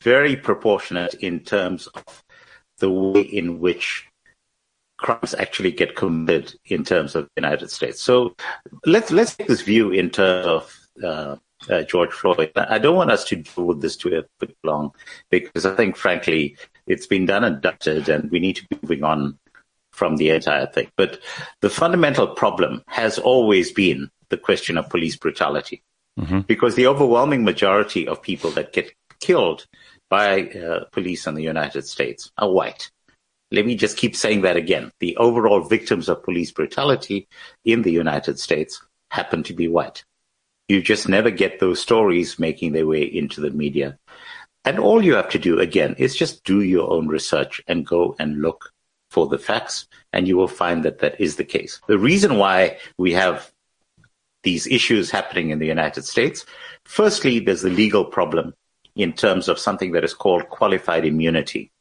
very 0.03 0.37
proportionate 0.37 1.15
in 1.15 1.41
terms 1.41 1.89
of 1.89 2.23
the 2.81 2.91
way 2.91 3.21
in 3.21 3.61
which 3.61 4.07
crimes 4.99 5.35
actually 5.35 5.73
get 5.73 5.97
committed 5.97 6.55
in 6.67 6.85
terms 6.85 7.15
of 7.15 7.25
the 7.25 7.43
United 7.43 7.71
States. 7.71 8.03
So 8.03 8.35
let's 8.85 9.11
let's 9.11 9.35
take 9.35 9.49
this 9.49 9.63
view 9.63 9.91
in 9.91 10.11
terms 10.11 10.47
of 10.47 10.89
uh, 11.03 11.37
uh, 11.69 11.83
George 11.83 12.13
Floyd. 12.13 12.53
I 12.57 12.79
don't 12.79 12.97
want 12.97 13.11
us 13.11 13.25
to 13.25 13.37
deal 13.37 13.65
with 13.65 13.81
this 13.81 13.97
too 13.97 14.25
long 14.63 14.93
because 15.31 15.65
I 15.67 15.75
think, 15.75 15.97
frankly, 15.97 16.57
it's 16.87 17.07
been 17.07 17.27
done 17.27 17.45
and 17.45 17.61
dusted, 17.61 18.09
and 18.09 18.31
we 18.31 18.41
need 18.41 18.57
to 18.57 18.67
be 18.69 18.79
moving 18.83 19.05
on 19.05 19.39
from 19.93 20.17
the 20.17 20.31
entire 20.31 20.67
thing. 20.67 20.91
But 20.97 21.21
the 21.61 21.71
fundamental 21.71 22.27
problem 22.29 22.83
has 22.87 23.19
always 23.19 23.73
been 23.73 24.11
the 24.29 24.37
question 24.37 24.79
of 24.79 24.89
police 24.89 25.17
brutality, 25.17 25.83
mm-hmm. 26.19 26.41
because 26.41 26.75
the 26.75 26.87
overwhelming 26.87 27.45
majority 27.45 28.07
of 28.07 28.23
people 28.23 28.51
that 28.53 28.73
get 28.73 28.93
killed 29.21 29.67
by 30.11 30.43
uh, 30.43 30.85
police 30.93 31.27
in 31.27 31.35
the 31.35 31.43
United 31.43 31.87
States 31.87 32.31
are 32.37 32.51
white. 32.51 32.91
Let 33.53 33.65
me 33.65 33.75
just 33.75 33.97
keep 33.97 34.15
saying 34.15 34.43
that 34.43 34.57
again. 34.57 34.93
The 35.01 35.17
overall 35.17 35.63
victims 35.63 36.09
of 36.09 36.23
police 36.23 36.51
brutality 36.51 37.29
in 37.65 37.83
the 37.83 37.93
United 37.93 38.39
States 38.39 38.83
happen 39.11 39.43
to 39.45 39.55
be 39.55 39.69
white. 39.69 40.05
You 40.69 40.83
just 40.83 41.09
never 41.09 41.31
get 41.31 41.59
those 41.59 41.81
stories 41.81 42.39
making 42.39 42.73
their 42.73 42.87
way 42.87 43.03
into 43.03 43.41
the 43.41 43.51
media. 43.51 43.99
And 44.65 44.79
all 44.79 45.03
you 45.03 45.15
have 45.15 45.31
to 45.31 45.39
do, 45.39 45.59
again, 45.59 45.95
is 45.99 46.15
just 46.15 46.45
do 46.45 46.61
your 46.61 46.91
own 46.91 47.09
research 47.09 47.63
and 47.67 47.87
go 47.87 48.15
and 48.19 48.43
look 48.43 48.73
for 49.11 49.27
the 49.27 49.39
facts, 49.39 49.89
and 50.13 50.29
you 50.29 50.37
will 50.37 50.47
find 50.47 50.85
that 50.85 51.01
that 51.01 51.21
is 51.21 51.37
the 51.37 51.45
case. 51.45 51.81
The 51.89 51.99
reason 51.99 52.37
why 52.37 52.79
we 52.99 53.13
have 53.15 53.51
these 54.43 54.67
issues 54.67 55.11
happening 55.11 55.51
in 55.51 55.59
the 55.59 55.67
United 55.67 56.05
States, 56.05 56.47
firstly, 56.85 57.41
there's 57.41 57.63
the 57.63 57.71
legal 57.71 58.05
problem 58.05 58.55
in 59.01 59.13
terms 59.13 59.49
of 59.49 59.59
something 59.59 59.93
that 59.93 60.05
is 60.05 60.15
called 60.15 60.49
qualified 60.49 61.05
immunity, 61.05 61.73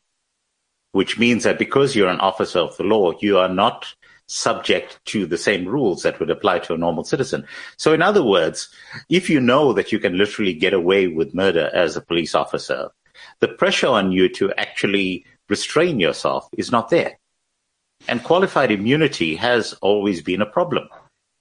which 0.91 1.19
means 1.19 1.43
that 1.43 1.59
because 1.59 1.95
you're 1.95 2.09
an 2.09 2.19
officer 2.19 2.59
of 2.59 2.75
the 2.77 2.83
law, 2.83 3.11
you 3.19 3.37
are 3.37 3.49
not 3.49 3.93
subject 4.27 4.99
to 5.05 5.25
the 5.25 5.37
same 5.37 5.67
rules 5.67 6.03
that 6.03 6.19
would 6.19 6.29
apply 6.29 6.59
to 6.59 6.73
a 6.73 6.77
normal 6.77 7.03
citizen. 7.03 7.45
So 7.77 7.93
in 7.93 8.01
other 8.01 8.23
words, 8.23 8.69
if 9.09 9.29
you 9.29 9.39
know 9.39 9.73
that 9.73 9.91
you 9.91 9.99
can 9.99 10.17
literally 10.17 10.53
get 10.53 10.73
away 10.73 11.07
with 11.07 11.33
murder 11.33 11.69
as 11.73 11.95
a 11.95 12.01
police 12.01 12.35
officer, 12.35 12.91
the 13.39 13.47
pressure 13.47 13.87
on 13.87 14.11
you 14.11 14.29
to 14.29 14.53
actually 14.53 15.25
restrain 15.49 15.99
yourself 15.99 16.47
is 16.57 16.71
not 16.71 16.89
there. 16.89 17.17
And 18.07 18.23
qualified 18.23 18.71
immunity 18.71 19.35
has 19.35 19.73
always 19.81 20.21
been 20.21 20.41
a 20.41 20.45
problem 20.45 20.87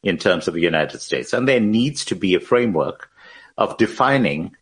in 0.03 0.17
terms 0.17 0.49
of 0.49 0.55
the 0.55 0.61
United 0.61 1.01
States. 1.01 1.33
And 1.33 1.47
there 1.47 1.61
needs 1.61 2.05
to 2.07 2.17
be 2.17 2.35
a 2.35 2.41
framework 2.41 3.11
of 3.59 3.77
defining 3.77 4.57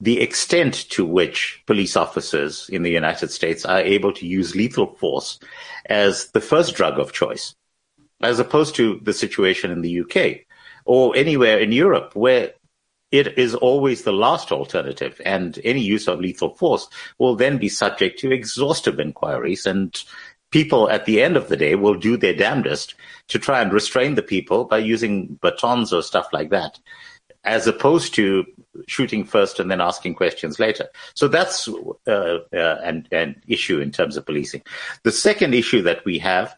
the 0.00 0.20
extent 0.20 0.88
to 0.90 1.04
which 1.04 1.62
police 1.66 1.96
officers 1.96 2.68
in 2.70 2.82
the 2.82 2.90
United 2.90 3.30
States 3.30 3.64
are 3.64 3.80
able 3.80 4.12
to 4.14 4.26
use 4.26 4.56
lethal 4.56 4.94
force 4.94 5.38
as 5.86 6.30
the 6.30 6.40
first 6.40 6.74
drug 6.74 6.98
of 6.98 7.12
choice 7.12 7.54
as 8.22 8.38
opposed 8.38 8.74
to 8.74 9.00
the 9.02 9.12
situation 9.12 9.70
in 9.70 9.80
the 9.82 10.00
UK 10.00 10.46
or 10.84 11.16
anywhere 11.16 11.58
in 11.58 11.72
Europe 11.72 12.14
where 12.14 12.52
it 13.10 13.38
is 13.38 13.54
always 13.54 14.02
the 14.02 14.12
last 14.12 14.52
alternative 14.52 15.20
and 15.24 15.58
any 15.64 15.80
use 15.80 16.06
of 16.06 16.20
lethal 16.20 16.54
force 16.54 16.88
will 17.18 17.34
then 17.34 17.58
be 17.58 17.68
subject 17.68 18.18
to 18.20 18.32
exhaustive 18.32 19.00
inquiries 19.00 19.66
and 19.66 20.04
people 20.50 20.88
at 20.90 21.06
the 21.06 21.22
end 21.22 21.36
of 21.36 21.48
the 21.48 21.56
day 21.56 21.74
will 21.74 21.94
do 21.94 22.16
their 22.16 22.34
damnedest 22.34 22.94
to 23.28 23.38
try 23.38 23.60
and 23.60 23.72
restrain 23.72 24.14
the 24.14 24.22
people 24.22 24.64
by 24.64 24.78
using 24.78 25.38
batons 25.42 25.92
or 25.92 26.02
stuff 26.02 26.28
like 26.32 26.50
that 26.50 26.78
as 27.44 27.66
opposed 27.66 28.14
to 28.14 28.44
shooting 28.86 29.24
first 29.24 29.60
and 29.60 29.70
then 29.70 29.80
asking 29.80 30.14
questions 30.14 30.58
later. 30.58 30.88
So 31.14 31.28
that's 31.28 31.68
uh, 32.06 32.38
uh, 32.52 32.76
an, 32.82 33.08
an 33.10 33.42
issue 33.46 33.80
in 33.80 33.90
terms 33.90 34.16
of 34.16 34.26
policing. 34.26 34.62
The 35.04 35.12
second 35.12 35.54
issue 35.54 35.82
that 35.82 36.04
we 36.04 36.18
have 36.18 36.54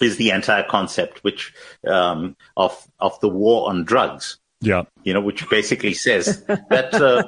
is 0.00 0.16
the 0.16 0.30
entire 0.30 0.64
concept 0.64 1.22
which 1.24 1.52
um, 1.86 2.36
of 2.56 2.86
of 2.98 3.18
the 3.20 3.28
war 3.28 3.68
on 3.68 3.84
drugs. 3.84 4.38
Yeah, 4.60 4.84
you 5.02 5.12
know, 5.12 5.20
which 5.20 5.48
basically 5.50 5.92
says 5.92 6.44
that 6.46 6.94
uh, 6.94 7.24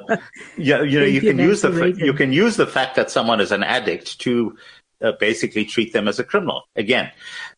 you, 0.57 0.83
you 0.83 0.99
know 0.99 1.05
you 1.05 1.21
can 1.21 1.37
use 1.37 1.61
the 1.61 1.93
you 1.97 2.13
can 2.13 2.31
use 2.31 2.55
the 2.55 2.67
fact 2.67 2.95
that 2.95 3.11
someone 3.11 3.41
is 3.41 3.51
an 3.51 3.63
addict 3.63 4.19
to 4.21 4.57
uh, 5.01 5.11
basically 5.19 5.65
treat 5.65 5.91
them 5.91 6.07
as 6.07 6.19
a 6.19 6.23
criminal. 6.23 6.63
Again, 6.75 7.11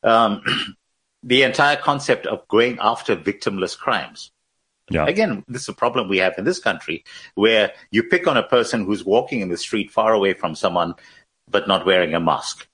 um, 0.03 0.41
the 1.23 1.43
entire 1.43 1.77
concept 1.77 2.25
of 2.25 2.47
going 2.47 2.77
after 2.81 3.15
victimless 3.15 3.77
crimes. 3.77 4.31
Yeah. 4.89 5.05
Again, 5.05 5.43
this 5.47 5.63
is 5.63 5.69
a 5.69 5.73
problem 5.73 6.07
we 6.07 6.19
have 6.19 6.35
in 6.37 6.45
this 6.45 6.59
country 6.59 7.03
where 7.35 7.73
you 7.91 8.03
pick 8.03 8.25
on 8.25 8.37
a 8.37 8.43
person 8.43 8.85
who's 8.85 9.03
walking 9.03 9.41
in 9.41 9.49
the 9.49 9.57
street 9.57 9.91
far 9.91 10.13
away 10.13 10.33
from 10.33 10.55
someone 10.55 10.95
but 11.49 11.67
not 11.67 11.85
wearing 11.85 12.13
a 12.13 12.19
mask 12.19 12.67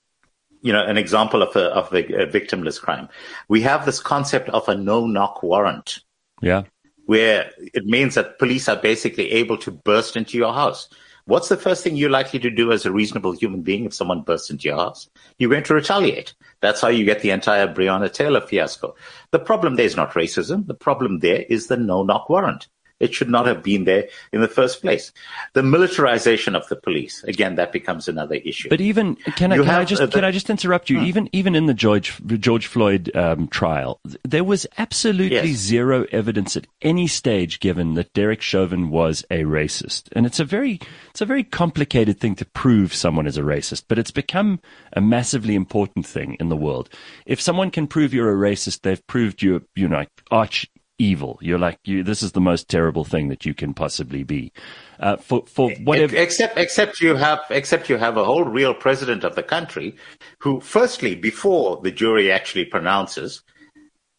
you 0.64 0.72
know, 0.72 0.82
an 0.82 0.96
example 0.96 1.42
of 1.42 1.54
a, 1.56 1.66
of 1.74 1.92
a, 1.92 2.22
a 2.22 2.26
victimless 2.26 2.80
crime. 2.80 3.06
We 3.48 3.60
have 3.60 3.84
this 3.84 4.00
concept 4.00 4.48
of 4.48 4.66
a 4.66 4.74
no 4.74 5.06
knock 5.06 5.42
warrant. 5.42 6.00
Yeah. 6.40 6.62
Where 7.04 7.50
it 7.58 7.84
means 7.84 8.14
that 8.14 8.38
police 8.38 8.66
are 8.66 8.76
basically 8.76 9.30
able 9.32 9.58
to 9.58 9.70
burst 9.70 10.16
into 10.16 10.38
your 10.38 10.54
house. 10.54 10.88
What's 11.26 11.48
the 11.48 11.56
first 11.56 11.82
thing 11.82 11.96
you're 11.96 12.10
likely 12.10 12.38
to 12.40 12.50
do 12.50 12.70
as 12.70 12.84
a 12.84 12.92
reasonable 12.92 13.32
human 13.32 13.62
being 13.62 13.86
if 13.86 13.94
someone 13.94 14.20
bursts 14.20 14.50
into 14.50 14.68
your 14.68 14.76
house? 14.76 15.08
You're 15.38 15.48
going 15.48 15.64
to 15.64 15.74
retaliate. 15.74 16.34
That's 16.60 16.82
how 16.82 16.88
you 16.88 17.06
get 17.06 17.22
the 17.22 17.30
entire 17.30 17.66
Breonna 17.66 18.12
Taylor 18.12 18.42
fiasco. 18.42 18.94
The 19.30 19.38
problem 19.38 19.76
there 19.76 19.86
is 19.86 19.96
not 19.96 20.12
racism. 20.12 20.66
The 20.66 20.74
problem 20.74 21.20
there 21.20 21.46
is 21.48 21.68
the 21.68 21.78
no 21.78 22.02
knock 22.02 22.28
warrant. 22.28 22.68
It 23.00 23.12
should 23.12 23.28
not 23.28 23.46
have 23.46 23.62
been 23.62 23.84
there 23.84 24.08
in 24.32 24.40
the 24.40 24.48
first 24.48 24.80
place. 24.80 25.12
The 25.52 25.62
militarization 25.62 26.54
of 26.54 26.66
the 26.68 26.76
police, 26.76 27.24
again, 27.24 27.56
that 27.56 27.72
becomes 27.72 28.08
another 28.08 28.36
issue. 28.36 28.68
But 28.68 28.80
even 28.80 29.16
can 29.36 29.52
I, 29.52 29.56
can 29.56 29.68
I 29.68 29.84
just 29.84 30.02
uh, 30.02 30.06
can 30.06 30.24
I 30.24 30.30
just 30.30 30.48
interrupt 30.48 30.88
you? 30.88 31.00
Hmm. 31.00 31.04
Even 31.04 31.28
even 31.32 31.54
in 31.54 31.66
the 31.66 31.74
George 31.74 32.20
George 32.26 32.66
Floyd 32.66 33.14
um, 33.16 33.48
trial, 33.48 34.00
there 34.22 34.44
was 34.44 34.66
absolutely 34.78 35.50
yes. 35.50 35.58
zero 35.58 36.06
evidence 36.12 36.56
at 36.56 36.66
any 36.82 37.06
stage 37.06 37.58
given 37.60 37.94
that 37.94 38.12
Derek 38.12 38.40
Chauvin 38.40 38.90
was 38.90 39.24
a 39.30 39.42
racist, 39.42 40.08
and 40.12 40.24
it's 40.24 40.38
a 40.38 40.44
very 40.44 40.80
it's 41.10 41.20
a 41.20 41.26
very 41.26 41.42
complicated 41.42 42.20
thing 42.20 42.36
to 42.36 42.44
prove 42.44 42.94
someone 42.94 43.26
is 43.26 43.36
a 43.36 43.42
racist, 43.42 43.84
but 43.88 43.98
it's 43.98 44.12
become 44.12 44.60
a 44.92 45.00
massively 45.00 45.54
important 45.54 46.06
thing 46.06 46.36
in 46.38 46.48
the 46.48 46.56
world. 46.56 46.88
If 47.26 47.40
someone 47.40 47.70
can 47.70 47.86
prove 47.86 48.14
you're 48.14 48.30
a 48.30 48.50
racist, 48.50 48.82
they've 48.82 49.04
proved 49.08 49.42
you're 49.42 49.62
you 49.74 49.88
know 49.88 50.04
arch 50.30 50.68
evil. 50.98 51.38
You're 51.40 51.58
like, 51.58 51.78
you, 51.84 52.02
this 52.02 52.22
is 52.22 52.32
the 52.32 52.40
most 52.40 52.68
terrible 52.68 53.04
thing 53.04 53.28
that 53.28 53.44
you 53.44 53.54
can 53.54 53.74
possibly 53.74 54.22
be. 54.22 54.52
Uh, 55.00 55.16
for 55.16 55.44
for 55.46 55.70
whatever, 55.82 56.16
except 56.16 56.56
except 56.56 57.00
you 57.00 57.16
have 57.16 57.40
except 57.50 57.88
you 57.88 57.96
have 57.96 58.16
a 58.16 58.24
whole 58.24 58.44
real 58.44 58.74
president 58.74 59.24
of 59.24 59.34
the 59.34 59.42
country 59.42 59.96
who, 60.38 60.60
firstly, 60.60 61.14
before 61.14 61.80
the 61.82 61.90
jury 61.90 62.30
actually 62.30 62.64
pronounces, 62.64 63.42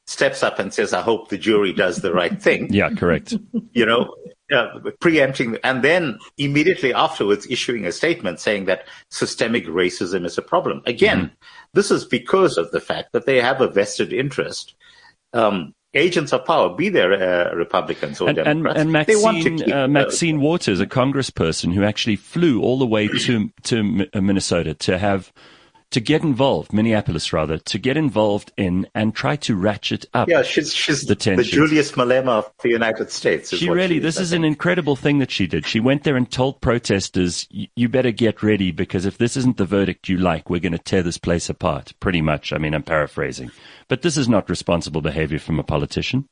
steps 0.05 0.43
up 0.43 0.59
and 0.59 0.73
says, 0.73 0.93
"I 0.93 1.01
hope 1.01 1.29
the 1.29 1.37
jury 1.37 1.71
does 1.73 1.97
the 1.97 2.13
right 2.13 2.41
thing." 2.41 2.67
yeah, 2.73 2.89
correct. 2.89 3.35
You 3.71 3.85
know, 3.85 4.13
uh, 4.53 4.79
preempting, 4.99 5.57
and 5.63 5.81
then 5.81 6.19
immediately 6.37 6.93
afterwards 6.93 7.47
issuing 7.49 7.85
a 7.85 7.91
statement 7.91 8.39
saying 8.39 8.65
that 8.65 8.85
systemic 9.09 9.65
racism 9.65 10.25
is 10.25 10.37
a 10.37 10.41
problem. 10.41 10.81
Again, 10.85 11.17
mm-hmm. 11.17 11.33
this 11.73 11.89
is 11.89 12.05
because 12.05 12.57
of 12.57 12.71
the 12.71 12.81
fact 12.81 13.13
that 13.13 13.25
they 13.25 13.39
have 13.39 13.61
a 13.61 13.69
vested 13.69 14.11
interest 14.11 14.75
um, 15.33 15.73
agents 15.95 16.33
of 16.33 16.45
power, 16.45 16.69
be 16.75 16.89
they 16.89 17.01
uh, 17.01 17.53
Republicans 17.55 18.21
or 18.21 18.29
and, 18.29 18.35
Democrats. 18.37 18.79
And, 18.79 18.87
and 18.87 18.91
Maxine, 18.91 19.57
keep, 19.57 19.73
uh, 19.73 19.87
Maxine 19.87 20.41
Waters, 20.41 20.79
a 20.79 20.85
congressperson 20.85 21.73
who 21.73 21.83
actually 21.83 22.17
flew 22.17 22.61
all 22.61 22.77
the 22.77 22.85
way 22.85 23.07
to 23.07 23.51
to 23.63 24.07
uh, 24.13 24.21
Minnesota 24.21 24.73
to 24.73 24.97
have 24.97 25.31
to 25.91 25.99
get 26.01 26.23
involved, 26.23 26.73
Minneapolis 26.73 27.31
rather, 27.31 27.57
to 27.57 27.77
get 27.77 27.95
involved 27.95 28.51
in 28.57 28.87
and 28.93 29.15
try 29.15 29.37
to 29.37 29.55
ratchet 29.55 30.05
up. 30.13 30.27
Yeah, 30.27 30.41
she's 30.41 30.73
she's 30.73 31.03
the, 31.03 31.15
the 31.15 31.43
Julius 31.43 31.93
Malema 31.93 32.39
of 32.39 32.51
the 32.61 32.69
United 32.69 33.11
States. 33.11 33.55
She 33.55 33.69
really, 33.69 33.95
she 33.95 33.99
this 33.99 34.15
is, 34.15 34.23
is 34.23 34.33
an 34.33 34.43
incredible 34.43 34.95
thing 34.95 35.19
that 35.19 35.31
she 35.31 35.47
did. 35.47 35.65
She 35.65 35.79
went 35.79 36.03
there 36.03 36.17
and 36.17 36.29
told 36.29 36.59
protesters, 36.59 37.47
"You 37.49 37.87
better 37.87 38.11
get 38.11 38.43
ready 38.43 38.71
because 38.71 39.05
if 39.05 39.17
this 39.17 39.37
isn't 39.37 39.57
the 39.57 39.65
verdict 39.65 40.09
you 40.09 40.17
like, 40.17 40.49
we're 40.49 40.59
going 40.59 40.73
to 40.73 40.79
tear 40.79 41.01
this 41.01 41.17
place 41.17 41.49
apart." 41.49 41.93
Pretty 41.99 42.21
much. 42.21 42.51
I 42.51 42.57
mean, 42.57 42.73
I'm 42.73 42.83
paraphrasing. 42.83 43.51
But 43.87 44.01
this 44.01 44.17
is 44.17 44.27
not 44.27 44.49
responsible 44.49 45.01
behavior 45.01 45.39
from 45.39 45.59
a 45.59 45.63
politician. 45.63 46.27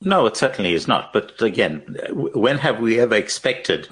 No, 0.00 0.26
it 0.26 0.36
certainly 0.36 0.74
is 0.74 0.86
not. 0.86 1.12
But 1.12 1.40
again, 1.42 1.96
when 2.12 2.58
have 2.58 2.80
we 2.80 3.00
ever 3.00 3.16
expected 3.16 3.88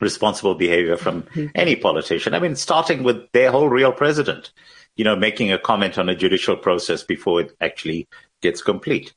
responsible 0.00 0.54
behavior 0.54 0.96
from 0.96 1.26
any 1.54 1.76
politician? 1.76 2.34
I 2.34 2.38
mean, 2.38 2.56
starting 2.56 3.02
with 3.02 3.30
their 3.32 3.50
whole 3.50 3.68
real 3.68 3.92
president, 3.92 4.52
you 4.96 5.04
know, 5.04 5.16
making 5.16 5.52
a 5.52 5.58
comment 5.58 5.96
on 5.96 6.08
a 6.08 6.16
judicial 6.16 6.56
process 6.56 7.02
before 7.02 7.40
it 7.40 7.56
actually 7.60 8.08
gets 8.42 8.62
complete. 8.62 9.14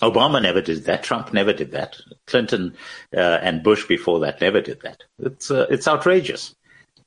Obama 0.00 0.40
never 0.40 0.60
did 0.60 0.84
that. 0.84 1.02
Trump 1.02 1.32
never 1.32 1.52
did 1.52 1.72
that. 1.72 1.96
Clinton 2.26 2.74
uh, 3.14 3.38
and 3.42 3.62
Bush 3.62 3.86
before 3.86 4.20
that 4.20 4.40
never 4.40 4.60
did 4.60 4.80
that. 4.82 5.02
It's 5.18 5.50
uh, 5.50 5.66
it's 5.70 5.88
outrageous 5.88 6.54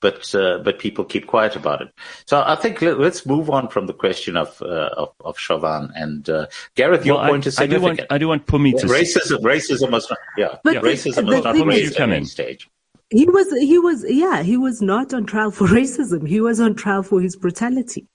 but 0.04 0.36
uh, 0.36 0.60
but 0.60 0.78
people 0.78 1.06
keep 1.06 1.26
quiet 1.26 1.56
about 1.56 1.82
it. 1.82 1.90
So 2.26 2.44
I 2.46 2.56
think 2.56 2.82
let, 2.82 3.00
us 3.00 3.26
move 3.26 3.50
on 3.50 3.70
from 3.70 3.88
the 3.88 3.94
question 3.94 4.36
of 4.38 4.62
uh, 4.62 4.90
of, 4.98 5.10
of 5.22 5.40
Chauvin 5.40 5.92
and 5.96 6.30
uh, 6.30 6.48
Gareth. 6.76 7.06
Your 7.06 7.16
well, 7.16 7.30
point 7.30 7.46
I, 7.46 7.48
is 7.48 7.56
significant. 7.56 8.02
I 8.12 8.18
do 8.18 8.28
want 8.28 8.46
I 8.46 8.46
do 8.46 8.56
want 8.56 8.72
Phumi 8.74 8.80
to 8.82 8.88
racism. 8.88 9.40
Racism 9.40 9.90
must 9.90 10.10
not. 10.12 10.20
Yeah, 10.38 10.58
but 10.64 10.74
yeah. 10.76 10.82
racism 10.82 11.26
must 11.26 11.46
not 11.46 11.54
be 11.56 11.82
you 11.82 11.92
come 11.92 12.12
in. 12.12 12.26
stage. 12.26 12.70
He 13.10 13.26
was, 13.26 13.52
he 13.52 13.78
was, 13.78 14.04
yeah, 14.10 14.42
he 14.42 14.58
was 14.58 14.82
not 14.82 15.14
on 15.14 15.26
trial 15.26 15.52
for 15.52 15.68
racism. 15.80 16.28
He 16.28 16.42
was 16.42 16.60
on 16.60 16.74
trial 16.74 17.04
for 17.04 17.22
his 17.22 17.36
brutality. 17.36 18.08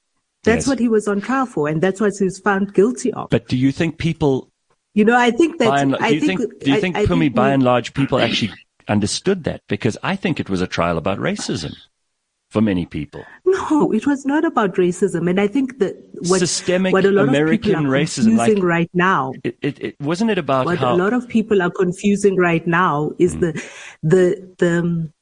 That's 0.43 0.65
Yes. 0.65 0.69
what 0.69 0.79
he 0.79 0.89
was 0.89 1.07
on 1.07 1.21
trial 1.21 1.47
for, 1.47 1.69
and 1.69 1.81
that's 1.81 2.01
what 2.01 2.15
he 2.19 2.25
was 2.25 2.39
found 2.41 2.75
guilty 2.75 3.13
of. 3.13 3.31
But 3.31 3.47
do 3.49 3.57
you 3.57 3.71
think 3.71 3.99
people, 3.99 4.51
you 4.95 5.05
know, 5.05 5.17
I 5.17 5.31
think 5.31 5.59
that 5.59 5.69
by 5.69 5.81
and, 5.83 5.97
do 5.97 6.15
you 6.15 6.21
think, 6.21 6.41
do 6.61 6.71
you 6.73 6.81
think, 6.81 6.97
I 6.97 7.07
Phumi, 7.07 7.21
think 7.21 7.35
by 7.35 7.51
and 7.51 7.63
large, 7.63 7.95
people 7.95 8.19
actually 8.19 8.53
understood 8.89 9.45
that? 9.45 9.63
Because 9.69 9.97
I 10.03 10.17
think 10.17 10.41
it 10.41 10.49
was 10.51 10.61
a 10.61 10.67
trial 10.67 10.99
about 10.99 11.19
racism 11.19 11.75
for 12.51 12.63
many 12.63 12.87
people. 12.87 13.25
No, 13.45 13.93
it 13.93 14.07
was 14.07 14.25
not 14.25 14.45
about 14.45 14.75
racism, 14.77 15.29
and 15.29 15.39
I 15.41 15.47
think 15.47 15.79
that 15.81 15.95
what 16.29 16.41
Systemic 16.41 16.93
what 16.95 17.05
a 17.05 17.11
lot 17.11 17.29
American 17.29 17.75
of 17.75 17.77
people 17.83 17.95
are 17.95 17.99
racism, 17.99 18.37
like- 18.37 18.47
confusing 18.47 18.65
right 18.65 18.91
now, 18.95 19.33
It, 19.45 19.59
it, 19.61 19.79
it 19.81 19.97
wasn't 20.01 20.31
it 20.31 20.39
about 20.39 20.65
what 20.67 20.79
how 20.79 20.95
a 20.95 20.97
lot 20.97 21.13
of 21.13 21.29
people 21.29 21.61
are 21.61 21.71
confusing 21.71 22.37
right 22.37 22.67
now 22.67 23.13
is 23.19 23.37
Mm. 23.37 23.41
the 23.41 23.51
the 24.03 24.55
the 24.59 24.79
um, 24.79 25.13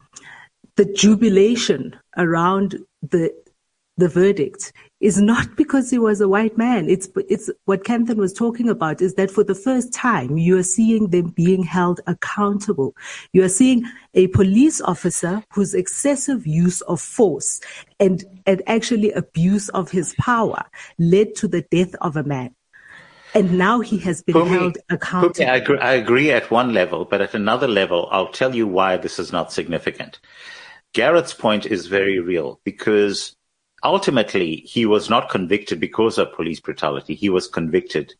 the 0.76 0.84
jubilation 0.84 1.96
around 2.16 2.76
the 3.02 3.32
the 3.96 4.08
verdict 4.08 4.72
is 5.00 5.20
not 5.20 5.56
because 5.56 5.90
he 5.90 5.98
was 5.98 6.20
a 6.20 6.28
white 6.28 6.56
man. 6.56 6.88
It's 6.88 7.08
it's 7.28 7.50
what 7.66 7.84
Kanthan 7.84 8.16
was 8.16 8.32
talking 8.32 8.68
about 8.68 9.02
is 9.02 9.14
that 9.14 9.30
for 9.30 9.44
the 9.44 9.54
first 9.54 9.92
time 9.92 10.38
you 10.38 10.56
are 10.56 10.62
seeing 10.62 11.08
them 11.10 11.28
being 11.28 11.62
held 11.62 12.00
accountable. 12.06 12.96
You 13.32 13.44
are 13.44 13.50
seeing 13.50 13.84
a 14.14 14.28
police 14.28 14.80
officer 14.80 15.44
whose 15.52 15.74
excessive 15.74 16.46
use 16.46 16.80
of 16.82 17.00
force 17.00 17.60
and 18.00 18.24
and 18.46 18.62
actually 18.66 19.12
abuse 19.12 19.68
of 19.70 19.90
his 19.90 20.14
power 20.18 20.64
led 20.98 21.34
to 21.36 21.48
the 21.48 21.62
death 21.62 21.94
of 22.00 22.16
a 22.16 22.22
man. 22.22 22.54
And 23.34 23.58
now 23.58 23.80
he 23.80 23.98
has 23.98 24.22
been 24.22 24.34
Phumi, 24.34 24.48
held 24.48 24.78
accountable. 24.88 25.34
Phumi, 25.34 25.46
I, 25.46 25.56
agree, 25.56 25.78
I 25.78 25.92
agree 25.92 26.30
at 26.30 26.50
one 26.50 26.72
level, 26.72 27.04
but 27.04 27.20
at 27.20 27.34
another 27.34 27.68
level, 27.68 28.08
I'll 28.10 28.32
tell 28.32 28.54
you 28.54 28.66
why 28.66 28.96
this 28.96 29.18
is 29.18 29.30
not 29.30 29.52
significant. 29.52 30.20
Gareth's 30.94 31.34
point 31.34 31.66
is 31.66 31.86
very 31.86 32.18
real 32.18 32.60
because 32.64 33.35
ultimately 33.86 34.56
he 34.66 34.84
was 34.84 35.08
not 35.08 35.30
convicted 35.30 35.78
because 35.78 36.18
of 36.18 36.32
police 36.32 36.58
brutality. 36.58 37.14
He 37.14 37.30
was 37.30 37.46
convicted 37.46 38.14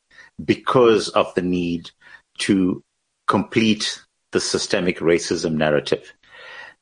because 0.45 1.09
of 1.11 1.35
the 1.35 1.43
need 1.43 1.91
to 2.39 2.83
complete 3.27 4.01
the 4.31 4.41
systemic 4.41 4.99
racism 4.99 5.55
narrative. 5.55 6.15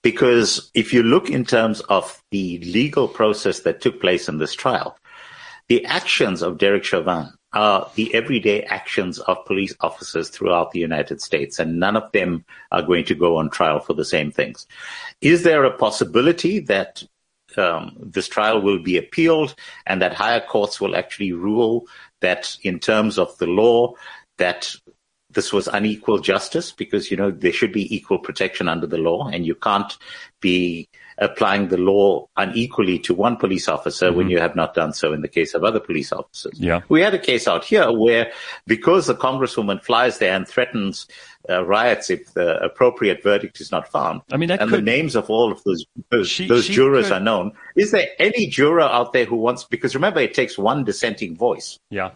Because 0.02 0.70
if 0.74 0.92
you 0.92 1.02
look 1.02 1.30
in 1.30 1.46
terms 1.46 1.80
of 1.82 2.22
the 2.30 2.58
legal 2.58 3.08
process 3.08 3.60
that 3.60 3.80
took 3.80 4.02
place 4.02 4.28
in 4.28 4.36
this 4.36 4.52
trial, 4.52 4.98
the 5.68 5.82
actions 5.86 6.42
of 6.42 6.58
Derek 6.58 6.84
Chauvin 6.84 7.32
are 7.54 7.90
the 7.94 8.14
everyday 8.14 8.64
actions 8.64 9.18
of 9.20 9.46
police 9.46 9.74
officers 9.80 10.28
throughout 10.28 10.72
the 10.72 10.80
United 10.80 11.22
States, 11.22 11.58
and 11.58 11.80
none 11.80 11.96
of 11.96 12.12
them 12.12 12.44
are 12.70 12.82
going 12.82 13.06
to 13.06 13.14
go 13.14 13.38
on 13.38 13.48
trial 13.48 13.80
for 13.80 13.94
the 13.94 14.04
same 14.04 14.30
things. 14.30 14.66
Is 15.22 15.42
there 15.42 15.64
a 15.64 15.74
possibility 15.74 16.58
that 16.58 17.02
um, 17.58 17.96
this 17.98 18.28
trial 18.28 18.60
will 18.60 18.78
be 18.78 18.96
appealed 18.96 19.54
and 19.86 20.02
that 20.02 20.14
higher 20.14 20.40
courts 20.40 20.80
will 20.80 20.96
actually 20.96 21.32
rule 21.32 21.86
that 22.20 22.56
in 22.62 22.78
terms 22.78 23.18
of 23.18 23.36
the 23.38 23.46
law 23.46 23.94
that 24.38 24.74
this 25.30 25.52
was 25.52 25.68
unequal 25.68 26.18
justice 26.18 26.72
because 26.72 27.10
you 27.10 27.16
know 27.16 27.30
there 27.30 27.52
should 27.52 27.72
be 27.72 27.94
equal 27.94 28.18
protection 28.18 28.68
under 28.68 28.86
the 28.86 28.98
law 28.98 29.28
and 29.28 29.44
you 29.46 29.54
can't 29.54 29.98
be 30.40 30.88
applying 31.18 31.68
the 31.68 31.76
law 31.76 32.26
unequally 32.36 32.98
to 32.98 33.14
one 33.14 33.36
police 33.36 33.68
officer 33.68 34.12
when 34.12 34.28
you 34.30 34.38
have 34.38 34.56
not 34.56 34.74
done 34.74 34.92
so 34.92 35.12
in 35.12 35.20
the 35.22 35.28
case 35.28 35.54
of 35.54 35.62
other 35.64 35.80
police 35.80 36.12
officers. 36.12 36.58
Yeah. 36.58 36.80
We 36.88 37.00
had 37.00 37.14
a 37.14 37.18
case 37.18 37.46
out 37.46 37.64
here 37.64 37.90
where 37.92 38.32
because 38.66 39.06
the 39.06 39.14
congresswoman 39.14 39.82
flies 39.82 40.18
there 40.18 40.34
and 40.34 40.46
threatens 40.46 41.06
uh, 41.48 41.64
riots 41.64 42.08
if 42.10 42.32
the 42.34 42.56
appropriate 42.64 43.22
verdict 43.22 43.60
is 43.60 43.70
not 43.70 43.86
found. 43.86 44.22
I 44.32 44.36
mean, 44.38 44.50
and 44.50 44.60
could- 44.60 44.70
the 44.72 44.82
names 44.82 45.14
of 45.14 45.28
all 45.28 45.52
of 45.52 45.62
those 45.64 45.84
those, 46.10 46.28
She- 46.28 46.48
those 46.48 46.64
she 46.64 46.72
jurors 46.72 47.08
could- 47.08 47.12
are 47.14 47.20
known. 47.20 47.52
Is 47.76 47.90
there 47.90 48.08
any 48.18 48.46
juror 48.46 48.80
out 48.80 49.12
there 49.12 49.26
who 49.26 49.36
wants? 49.36 49.64
Because 49.64 49.94
remember, 49.94 50.20
it 50.20 50.34
takes 50.34 50.56
one 50.56 50.84
dissenting 50.84 51.36
voice 51.36 51.78
yeah. 51.90 52.10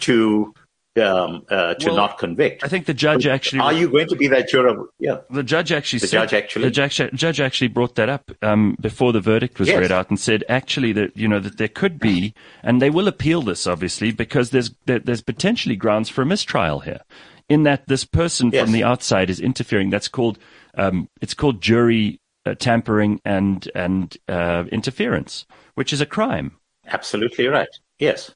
to 0.00 0.52
um, 0.96 1.44
uh, 1.50 1.74
to 1.74 1.86
Well, 1.86 1.96
not 1.96 2.18
convict. 2.18 2.62
I 2.64 2.68
think 2.68 2.86
the 2.86 2.94
judge 2.94 3.26
actually 3.26 3.60
Are 3.60 3.72
you 3.72 3.88
going 3.90 4.08
to 4.08 4.16
be 4.16 4.28
that 4.28 4.48
juror? 4.48 4.86
Yeah. 4.98 5.18
The 5.30 5.42
judge 5.42 5.72
actually 5.72 5.98
The 6.00 6.06
said, 6.06 6.20
judge 6.28 6.34
actually- 6.34 6.64
the 6.66 6.70
judge, 6.70 7.00
judge 7.14 7.40
actually 7.40 7.68
brought 7.68 7.96
that 7.96 8.08
up 8.08 8.30
um, 8.42 8.76
before 8.80 9.12
the 9.12 9.20
verdict 9.20 9.58
was 9.58 9.68
Yes. 9.68 9.78
read 9.80 9.92
out 9.92 10.08
and 10.10 10.20
said 10.20 10.44
actually 10.48 10.92
that 10.92 11.16
you 11.16 11.26
know 11.26 11.40
that 11.40 11.58
there 11.58 11.68
could 11.68 11.98
be 11.98 12.32
and 12.62 12.80
they 12.80 12.90
will 12.90 13.08
appeal 13.08 13.42
this 13.42 13.66
obviously 13.66 14.12
because 14.12 14.50
there's 14.50 14.70
there, 14.86 14.98
there's 15.00 15.22
potentially 15.22 15.76
grounds 15.76 16.08
for 16.08 16.22
a 16.22 16.26
mistrial 16.26 16.80
here 16.80 17.00
in 17.48 17.64
that 17.64 17.86
this 17.88 18.04
person 18.04 18.50
Yes. 18.52 18.62
from 18.64 18.72
the 18.72 18.84
outside 18.84 19.30
is 19.30 19.40
interfering 19.40 19.90
that's 19.90 20.08
called 20.08 20.38
um, 20.76 21.08
it's 21.20 21.34
called 21.34 21.60
jury 21.60 22.20
uh, 22.46 22.54
tampering 22.54 23.20
and 23.24 23.68
and 23.74 24.16
uh, 24.28 24.64
interference 24.70 25.44
which 25.74 25.92
is 25.92 26.00
a 26.00 26.06
crime 26.06 26.52
Absolutely 26.86 27.46
right. 27.48 27.68
Yes. 27.98 28.34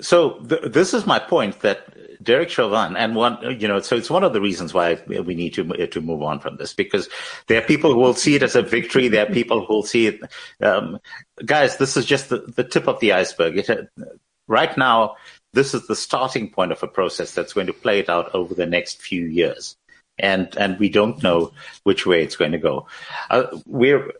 So 0.00 0.38
th- 0.40 0.72
this 0.72 0.94
is 0.94 1.06
my 1.06 1.18
point 1.18 1.60
that 1.60 2.22
Derek 2.22 2.50
Chauvin 2.50 2.96
and 2.96 3.16
one, 3.16 3.58
you 3.58 3.66
know, 3.66 3.80
so 3.80 3.96
it's 3.96 4.10
one 4.10 4.22
of 4.22 4.32
the 4.32 4.40
reasons 4.40 4.72
why 4.72 5.02
we 5.06 5.34
need 5.34 5.54
to 5.54 5.86
to 5.86 6.00
move 6.00 6.22
on 6.22 6.38
from 6.38 6.56
this 6.56 6.74
because 6.74 7.08
there 7.48 7.58
are 7.58 7.66
people 7.66 7.92
who 7.92 7.98
will 7.98 8.14
see 8.14 8.34
it 8.34 8.42
as 8.42 8.54
a 8.54 8.62
victory. 8.62 9.08
There 9.08 9.26
are 9.26 9.32
people 9.32 9.64
who 9.64 9.74
will 9.74 9.82
see 9.82 10.06
it, 10.06 10.20
um, 10.62 10.98
guys. 11.44 11.78
This 11.78 11.96
is 11.96 12.06
just 12.06 12.28
the, 12.28 12.38
the 12.38 12.64
tip 12.64 12.86
of 12.88 13.00
the 13.00 13.12
iceberg. 13.12 13.58
It, 13.58 13.90
right 14.46 14.76
now, 14.76 15.16
this 15.52 15.74
is 15.74 15.86
the 15.86 15.96
starting 15.96 16.50
point 16.50 16.72
of 16.72 16.82
a 16.82 16.88
process 16.88 17.34
that's 17.34 17.52
going 17.52 17.66
to 17.66 17.72
play 17.72 17.98
it 17.98 18.08
out 18.08 18.34
over 18.34 18.54
the 18.54 18.66
next 18.66 19.00
few 19.00 19.24
years. 19.24 19.76
And 20.20 20.56
and 20.56 20.78
we 20.78 20.88
don't 20.88 21.22
know 21.22 21.52
which 21.84 22.06
way 22.06 22.22
it's 22.22 22.36
going 22.36 22.52
to 22.52 22.58
go. 22.58 22.86
Uh, 23.30 23.46
we're 23.66 24.12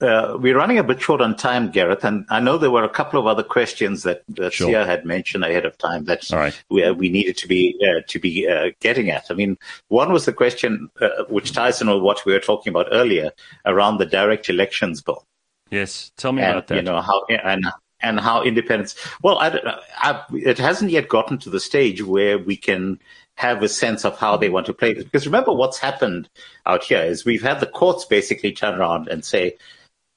uh, 0.00 0.36
we're 0.38 0.56
running 0.56 0.78
a 0.78 0.84
bit 0.84 1.00
short 1.00 1.20
on 1.20 1.36
time, 1.36 1.70
Gareth, 1.70 2.04
and 2.04 2.26
I 2.30 2.40
know 2.40 2.58
there 2.58 2.70
were 2.70 2.84
a 2.84 2.88
couple 2.88 3.18
of 3.18 3.26
other 3.26 3.42
questions 3.42 4.02
that 4.02 4.22
that 4.28 4.52
Sure. 4.52 4.68
Sia 4.68 4.84
had 4.84 5.04
mentioned 5.04 5.44
ahead 5.44 5.64
of 5.64 5.78
time 5.78 6.04
that 6.04 6.28
right. 6.30 6.62
we, 6.70 6.90
we 6.92 7.08
needed 7.08 7.36
to 7.38 7.48
be 7.48 7.76
uh, 7.82 8.02
to 8.08 8.18
be 8.18 8.48
uh, 8.48 8.70
getting 8.80 9.10
at. 9.10 9.30
I 9.30 9.34
mean, 9.34 9.56
one 9.88 10.12
was 10.12 10.24
the 10.24 10.32
question 10.32 10.90
uh, 11.00 11.24
which 11.28 11.52
ties 11.52 11.80
in 11.80 11.88
with 11.88 12.02
what 12.02 12.24
we 12.26 12.32
were 12.32 12.40
talking 12.40 12.70
about 12.70 12.88
earlier 12.92 13.30
around 13.64 13.98
the 13.98 14.06
direct 14.06 14.48
elections 14.48 15.02
bill 15.02 15.24
yes 15.70 16.12
tell 16.16 16.32
me 16.32 16.42
and 16.42 16.52
about 16.52 16.66
that 16.66 16.76
you 16.76 16.82
know 16.82 17.00
how 17.00 17.24
and 17.28 17.64
and 18.04 18.20
how 18.20 18.42
independence. 18.42 18.94
Well, 19.22 19.38
I. 19.38 19.80
I, 19.98 20.22
it 20.32 20.58
hasn't 20.58 20.90
yet 20.90 21.08
gotten 21.08 21.38
to 21.38 21.50
the 21.50 21.60
stage 21.60 22.02
where 22.02 22.38
we 22.38 22.56
can 22.56 23.00
have 23.36 23.62
a 23.62 23.68
sense 23.68 24.04
of 24.04 24.18
how 24.18 24.36
they 24.36 24.48
want 24.48 24.66
to 24.66 24.74
play. 24.74 24.94
Because 24.94 25.26
remember, 25.26 25.52
what's 25.52 25.78
happened 25.78 26.28
out 26.66 26.84
here 26.84 27.02
is 27.02 27.24
we've 27.24 27.42
had 27.42 27.60
the 27.60 27.66
courts 27.66 28.04
basically 28.04 28.52
turn 28.52 28.78
around 28.78 29.08
and 29.08 29.24
say 29.24 29.56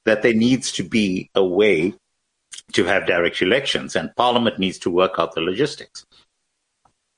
that 0.04 0.22
there 0.22 0.34
needs 0.34 0.72
to 0.72 0.82
be 0.82 1.30
a 1.34 1.44
way 1.44 1.94
to 2.72 2.84
have 2.84 3.06
direct 3.06 3.42
elections, 3.42 3.96
and 3.96 4.14
Parliament 4.16 4.58
needs 4.58 4.78
to 4.78 4.90
work 4.90 5.18
out 5.18 5.34
the 5.34 5.40
logistics. 5.40 6.06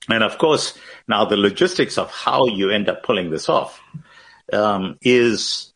And 0.09 0.25
of 0.25 0.39
course, 0.39 0.77
now 1.09 1.25
the 1.25 1.37
logistics 1.37 1.99
of 1.99 2.11
how 2.11 2.47
you 2.47 2.71
end 2.71 2.89
up 2.89 3.03
pulling 3.03 3.31
this 3.31 3.49
off 3.49 3.81
um, 4.53 4.97
is 5.03 5.73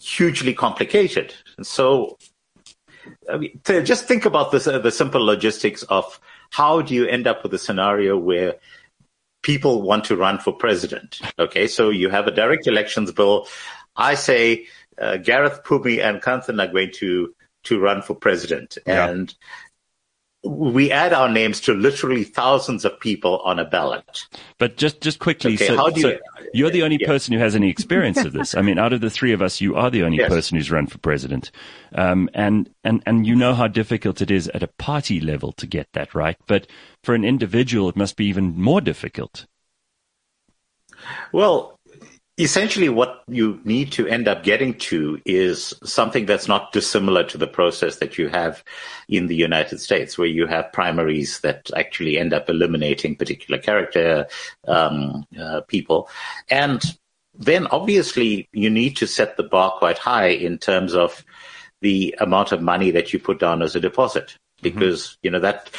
hugely 0.00 0.54
complicated. 0.54 1.34
So 1.62 2.18
I 3.30 3.36
mean, 3.38 3.60
just 3.64 4.04
think 4.04 4.24
about 4.24 4.52
this, 4.52 4.66
uh, 4.66 4.78
the 4.78 4.90
simple 4.90 5.24
logistics 5.24 5.82
of 5.84 6.20
how 6.50 6.82
do 6.82 6.94
you 6.94 7.06
end 7.06 7.26
up 7.26 7.42
with 7.42 7.54
a 7.54 7.58
scenario 7.58 8.16
where 8.16 8.56
people 9.42 9.82
want 9.82 10.04
to 10.04 10.16
run 10.16 10.38
for 10.38 10.52
president? 10.52 11.20
Okay, 11.38 11.66
so 11.66 11.90
you 11.90 12.08
have 12.08 12.26
a 12.26 12.30
direct 12.30 12.66
elections 12.66 13.12
bill. 13.12 13.46
I 13.96 14.14
say 14.14 14.66
uh, 15.00 15.16
Gareth 15.18 15.62
Pumi 15.64 16.02
and 16.02 16.22
Kanthan 16.22 16.62
are 16.66 16.72
going 16.72 16.92
to 16.94 17.34
to 17.64 17.78
run 17.78 18.02
for 18.02 18.14
president, 18.14 18.76
Yeah. 18.86 19.08
and 19.08 19.32
we 20.44 20.90
add 20.90 21.12
our 21.12 21.28
names 21.28 21.60
to 21.60 21.72
literally 21.72 22.24
thousands 22.24 22.84
of 22.84 22.98
people 22.98 23.38
on 23.44 23.58
a 23.60 23.64
ballot. 23.64 24.26
But 24.58 24.76
just 24.76 25.00
just 25.00 25.18
quickly, 25.20 25.54
Okay, 25.54 25.68
so, 25.68 25.76
how 25.76 25.90
do 25.90 26.00
so 26.00 26.08
you- 26.08 26.18
you're 26.52 26.70
the 26.70 26.82
only 26.82 26.98
yeah. 27.00 27.06
person 27.06 27.32
who 27.32 27.38
has 27.38 27.54
any 27.54 27.70
experience 27.70 28.18
of 28.18 28.32
this. 28.32 28.54
I 28.54 28.60
mean, 28.62 28.78
out 28.78 28.92
of 28.92 29.00
the 29.00 29.08
three 29.08 29.32
of 29.32 29.40
us, 29.40 29.60
you 29.60 29.76
are 29.76 29.88
the 29.90 30.02
only 30.02 30.18
Yes. 30.18 30.28
person 30.28 30.56
who's 30.58 30.70
run 30.70 30.86
for 30.86 30.98
president, 30.98 31.50
um, 31.94 32.28
and 32.34 32.68
and 32.82 33.02
and 33.06 33.26
you 33.26 33.36
know 33.36 33.54
how 33.54 33.68
difficult 33.68 34.20
it 34.20 34.30
is 34.30 34.48
at 34.48 34.62
a 34.62 34.68
party 34.68 35.20
level 35.20 35.52
to 35.52 35.66
get 35.66 35.86
that 35.92 36.14
right. 36.14 36.36
But 36.46 36.66
for 37.04 37.14
an 37.14 37.24
individual, 37.24 37.88
it 37.88 37.96
must 37.96 38.16
be 38.16 38.26
even 38.26 38.60
more 38.60 38.80
difficult. 38.80 39.46
Well, 41.32 41.78
essentially, 42.38 42.88
what 42.88 43.22
you 43.28 43.60
need 43.64 43.92
to 43.92 44.06
end 44.06 44.26
up 44.26 44.42
getting 44.42 44.74
to 44.74 45.20
is 45.24 45.74
something 45.84 46.26
that's 46.26 46.48
not 46.48 46.72
dissimilar 46.72 47.24
to 47.24 47.38
the 47.38 47.46
process 47.46 47.96
that 47.96 48.18
you 48.18 48.28
have 48.28 48.64
in 49.08 49.26
the 49.26 49.36
United 49.36 49.78
States, 49.80 50.16
where 50.16 50.28
you 50.28 50.46
have 50.46 50.72
primaries 50.72 51.40
that 51.40 51.70
actually 51.76 52.18
end 52.18 52.32
up 52.32 52.48
eliminating 52.48 53.16
particular 53.16 53.60
character 53.60 54.26
um, 54.66 55.26
uh, 55.38 55.60
people. 55.68 56.08
And 56.50 56.82
then 57.34 57.66
obviously, 57.68 58.48
you 58.52 58.70
need 58.70 58.96
to 58.96 59.06
set 59.06 59.36
the 59.36 59.42
bar 59.42 59.72
quite 59.72 59.98
high 59.98 60.28
in 60.28 60.58
terms 60.58 60.94
of 60.94 61.24
the 61.80 62.14
amount 62.20 62.52
of 62.52 62.62
money 62.62 62.90
that 62.92 63.12
you 63.12 63.18
put 63.18 63.40
down 63.40 63.62
as 63.62 63.76
a 63.76 63.80
deposit. 63.80 64.36
Because, 64.62 65.18
you 65.24 65.30
know, 65.30 65.40
that, 65.40 65.70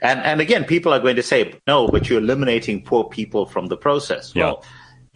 and, 0.00 0.20
and 0.20 0.40
again, 0.40 0.62
people 0.64 0.92
are 0.92 1.00
going 1.00 1.16
to 1.16 1.24
say, 1.24 1.54
no, 1.66 1.88
but 1.88 2.08
you're 2.08 2.20
eliminating 2.20 2.84
poor 2.84 3.02
people 3.02 3.46
from 3.46 3.66
the 3.66 3.76
process. 3.76 4.32
Yeah. 4.32 4.44
Well, 4.44 4.64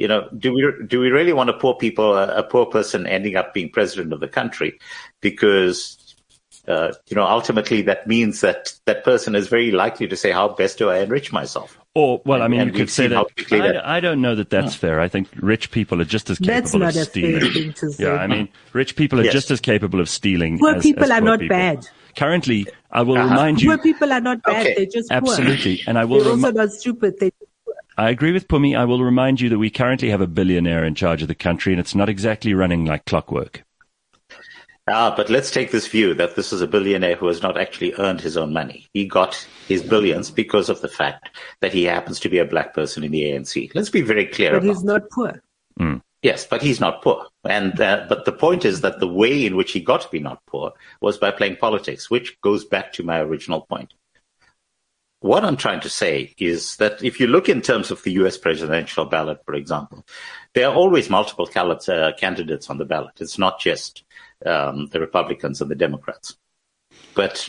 You 0.03 0.09
know, 0.09 0.29
do 0.37 0.53
we 0.53 0.69
do 0.89 0.99
we 0.99 1.11
really 1.11 1.33
want 1.33 1.49
a 1.49 1.53
poor 1.53 1.75
people, 1.75 2.17
a, 2.17 2.39
a 2.39 2.43
poor 2.43 2.67
person 2.67 3.07
ending 3.07 3.37
up 3.37 3.55
being 3.55 3.71
president 3.71 4.13
of 4.13 4.19
the 4.19 4.27
country? 4.27 4.81
Because 5.21 5.97
uh, 6.67 6.93
you 7.07 7.15
know, 7.15 7.25
ultimately 7.25 7.83
that 7.83 8.09
means 8.09 8.41
that 8.41 8.73
that 8.87 9.05
person 9.05 9.37
is 9.37 9.47
very 9.47 9.71
likely 9.71 10.09
to 10.09 10.17
say, 10.17 10.33
"How 10.33 10.49
best 10.49 10.77
do 10.79 10.91
I 10.91 10.99
enrich 10.99 11.33
myself?" 11.33 11.79
Or, 11.95 12.21
well, 12.25 12.43
I 12.43 12.49
mean, 12.49 12.67
you 12.67 12.73
could 12.73 12.91
say 12.91 13.07
that, 13.07 13.27
that. 13.51 13.87
I, 13.87 14.01
don't 14.01 14.21
know 14.21 14.35
that 14.35 14.51
that's 14.51 14.75
yeah. 14.75 14.79
fair. 14.79 15.01
I 15.01 15.07
think 15.07 15.29
rich 15.37 15.71
people 15.71 16.01
are 16.01 16.05
just 16.05 16.31
as 16.31 16.39
capable 16.41 16.83
of 16.83 16.95
stealing. 16.95 17.73
Yeah, 17.97 18.15
I 18.15 18.27
mean, 18.27 18.49
rich 18.73 18.97
people 18.97 19.21
are 19.21 19.25
yes. 19.25 19.33
just 19.33 19.53
as 19.53 19.61
capable 19.61 20.01
of 20.01 20.09
stealing. 20.09 20.59
Poor 20.59 20.75
as, 20.75 20.83
people 20.83 21.05
as 21.05 21.11
are 21.11 21.21
not 21.21 21.39
people. 21.39 21.57
bad. 21.57 21.87
Currently, 22.17 22.67
I 22.91 23.03
will 23.03 23.19
uh-huh. 23.19 23.29
remind 23.29 23.63
you. 23.63 23.69
Poor 23.69 23.79
people 23.79 24.13
are 24.13 24.21
not 24.21 24.43
bad. 24.43 24.67
Okay. 24.67 24.75
They're 24.75 24.87
just 24.87 25.11
poor. 25.11 25.19
Absolutely, 25.19 25.83
and 25.87 25.97
I 25.97 26.05
will. 26.07 26.25
They're 26.25 26.31
remi- 26.31 26.45
also 26.45 26.57
not 26.57 26.73
stupid. 26.73 27.15
They 27.21 27.31
I 27.97 28.11
agree 28.11 28.32
with 28.32 28.49
Phumi. 28.49 28.76
I 28.76 28.84
will 28.84 29.03
remind 29.03 29.40
you 29.40 29.49
that 29.51 29.59
we 29.59 29.70
currently 29.70 30.11
have 30.11 30.20
a 30.20 30.26
billionaire 30.26 30.84
in 30.84 30.95
charge 30.95 31.22
of 31.22 31.28
the 31.28 31.34
country, 31.34 31.72
and 31.72 31.80
it's 31.80 31.95
not 31.95 32.09
exactly 32.09 32.55
running 32.55 32.84
like 32.84 33.05
clockwork. 33.05 33.64
Ah, 34.88 35.14
but 35.16 35.30
let's 35.30 35.51
take 35.51 35.70
this 35.70 35.86
view 35.86 36.12
that 36.14 36.34
this 36.34 36.53
is 36.53 36.61
a 36.61 36.66
billionaire 36.66 37.14
who 37.14 37.28
has 37.28 37.40
not 37.40 37.57
actually 37.57 37.95
earned 37.99 38.20
his 38.20 38.36
own 38.36 38.53
money. 38.53 38.88
He 38.93 39.07
got 39.07 39.47
his 39.68 39.82
billions 39.82 40.30
because 40.30 40.68
of 40.68 40.80
the 40.80 40.88
fact 40.88 41.30
that 41.61 41.72
he 41.72 41.84
happens 41.84 42.18
to 42.20 42.28
be 42.28 42.38
a 42.38 42.45
black 42.45 42.74
person 42.74 43.05
in 43.05 43.12
the 43.12 43.22
ANC. 43.22 43.72
Let's 43.74 43.90
be 43.90 44.03
very 44.03 44.26
clear. 44.26 44.53
But 44.53 44.64
he's 44.64 44.82
not 44.82 45.09
poor. 45.11 45.40
Mm. 45.78 46.03
Yes, 46.22 46.47
but 46.47 46.62
he's 46.62 46.80
not 46.80 47.03
poor. 47.03 47.26
And 47.45 47.80
uh, 47.80 48.07
but 48.09 48.24
the 48.24 48.32
point 48.32 48.64
is 48.64 48.80
that 48.80 48.99
the 48.99 49.09
way 49.09 49.47
in 49.47 49.57
which 49.57 49.72
he 49.72 49.80
got 49.80 50.01
to 50.03 50.09
be 50.09 50.18
not 50.18 50.45
poor 50.47 50.72
was 51.01 51.16
by 51.16 51.30
playing 51.30 51.57
politics, 51.57 52.11
which 52.11 52.40
goes 52.40 52.64
back 52.64 52.93
to 52.95 53.05
my 53.05 53.20
original 53.20 53.62
point. 53.62 53.95
What 55.23 55.45
I'm 55.45 55.57
trying 55.57 55.81
to 55.81 55.89
say 55.89 56.35
is 56.37 56.77
that 56.77 57.03
if 57.03 57.20
you 57.20 57.29
look 57.29 57.49
in 57.49 57.62
terms 57.62 57.93
of 57.93 58.03
the 58.03 58.11
US 58.23 58.37
presidential 58.37 59.05
ballot, 59.05 59.41
for 59.47 59.55
example, 59.55 60.05
there 60.53 60.68
are 60.68 60.75
always 60.75 61.09
multiple 61.09 61.49
uh, 61.57 62.12
candidates 62.18 62.68
on 62.68 62.79
the 62.79 62.85
ballot. 62.85 63.20
It's 63.20 63.39
not 63.39 63.61
just 63.61 64.03
um, 64.45 64.89
the 64.89 64.99
Republicans 64.99 65.61
and 65.61 65.70
the 65.70 65.77
Democrats. 65.77 66.37
But 67.14 67.49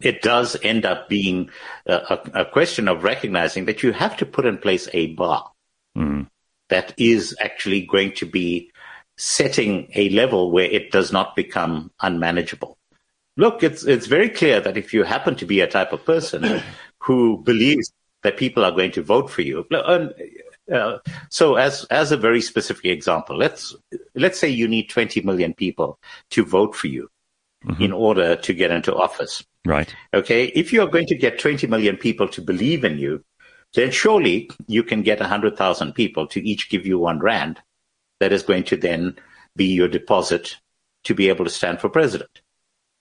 it 0.00 0.20
does 0.20 0.56
end 0.62 0.84
up 0.84 1.08
being 1.08 1.50
a, 1.86 2.18
a, 2.34 2.44
question 2.44 2.86
of 2.86 3.02
recognizing 3.02 3.64
that 3.64 3.82
you 3.82 3.92
have 3.92 4.16
to 4.18 4.26
put 4.26 4.46
in 4.46 4.58
place 4.58 4.88
a 4.92 5.14
bar 5.14 5.50
mm. 5.96 6.28
that 6.68 6.94
is 6.98 7.34
actually 7.40 7.86
going 7.86 8.12
to 8.12 8.26
be 8.26 8.70
setting 9.16 9.90
a 9.94 10.10
level 10.10 10.52
where 10.52 10.70
it 10.70 10.92
does 10.92 11.12
not 11.12 11.34
become 11.34 11.90
unmanageable. 12.00 12.77
Look, 13.38 13.62
it's 13.62 13.84
it's 13.84 14.08
very 14.08 14.28
clear 14.28 14.60
that 14.60 14.76
if 14.76 14.92
you 14.92 15.04
happen 15.04 15.36
to 15.36 15.46
be 15.46 15.60
a 15.60 15.68
type 15.68 15.92
of 15.92 16.04
person 16.04 16.60
who 16.98 17.38
believes 17.44 17.92
that 18.22 18.36
people 18.36 18.64
are 18.64 18.72
going 18.72 18.90
to 18.90 19.02
vote 19.02 19.30
for 19.30 19.42
you, 19.42 19.64
uh, 19.70 20.98
so 21.30 21.54
as 21.54 21.84
as 21.84 22.10
a 22.10 22.16
very 22.16 22.40
specific 22.40 22.86
example, 22.86 23.36
let's 23.36 23.76
let's 24.16 24.40
say 24.40 24.48
you 24.48 24.66
need 24.66 24.90
20 24.90 25.20
million 25.22 25.54
people 25.54 26.00
to 26.30 26.44
vote 26.44 26.74
for 26.74 26.88
you 26.88 27.08
mm-hmm. 27.64 27.80
in 27.80 27.92
order 27.92 28.34
to 28.34 28.52
get 28.52 28.72
into 28.72 28.92
office. 28.92 29.44
Right. 29.64 29.94
Okay. 30.12 30.46
If 30.46 30.72
you 30.72 30.82
are 30.82 30.88
going 30.88 31.06
to 31.06 31.14
get 31.14 31.38
20 31.38 31.68
million 31.68 31.96
people 31.96 32.26
to 32.28 32.42
believe 32.42 32.84
in 32.84 32.98
you, 32.98 33.24
then 33.74 33.92
surely 33.92 34.50
you 34.66 34.82
can 34.82 35.02
get 35.02 35.20
100,000 35.20 35.92
people 35.92 36.26
to 36.28 36.40
each 36.44 36.70
give 36.70 36.86
you 36.86 36.98
one 36.98 37.20
rand. 37.20 37.60
That 38.18 38.32
is 38.32 38.42
going 38.42 38.64
to 38.64 38.76
then 38.76 39.16
be 39.54 39.66
your 39.66 39.86
deposit 39.86 40.56
to 41.04 41.14
be 41.14 41.28
able 41.28 41.44
to 41.44 41.50
stand 41.50 41.80
for 41.80 41.88
president. 41.88 42.40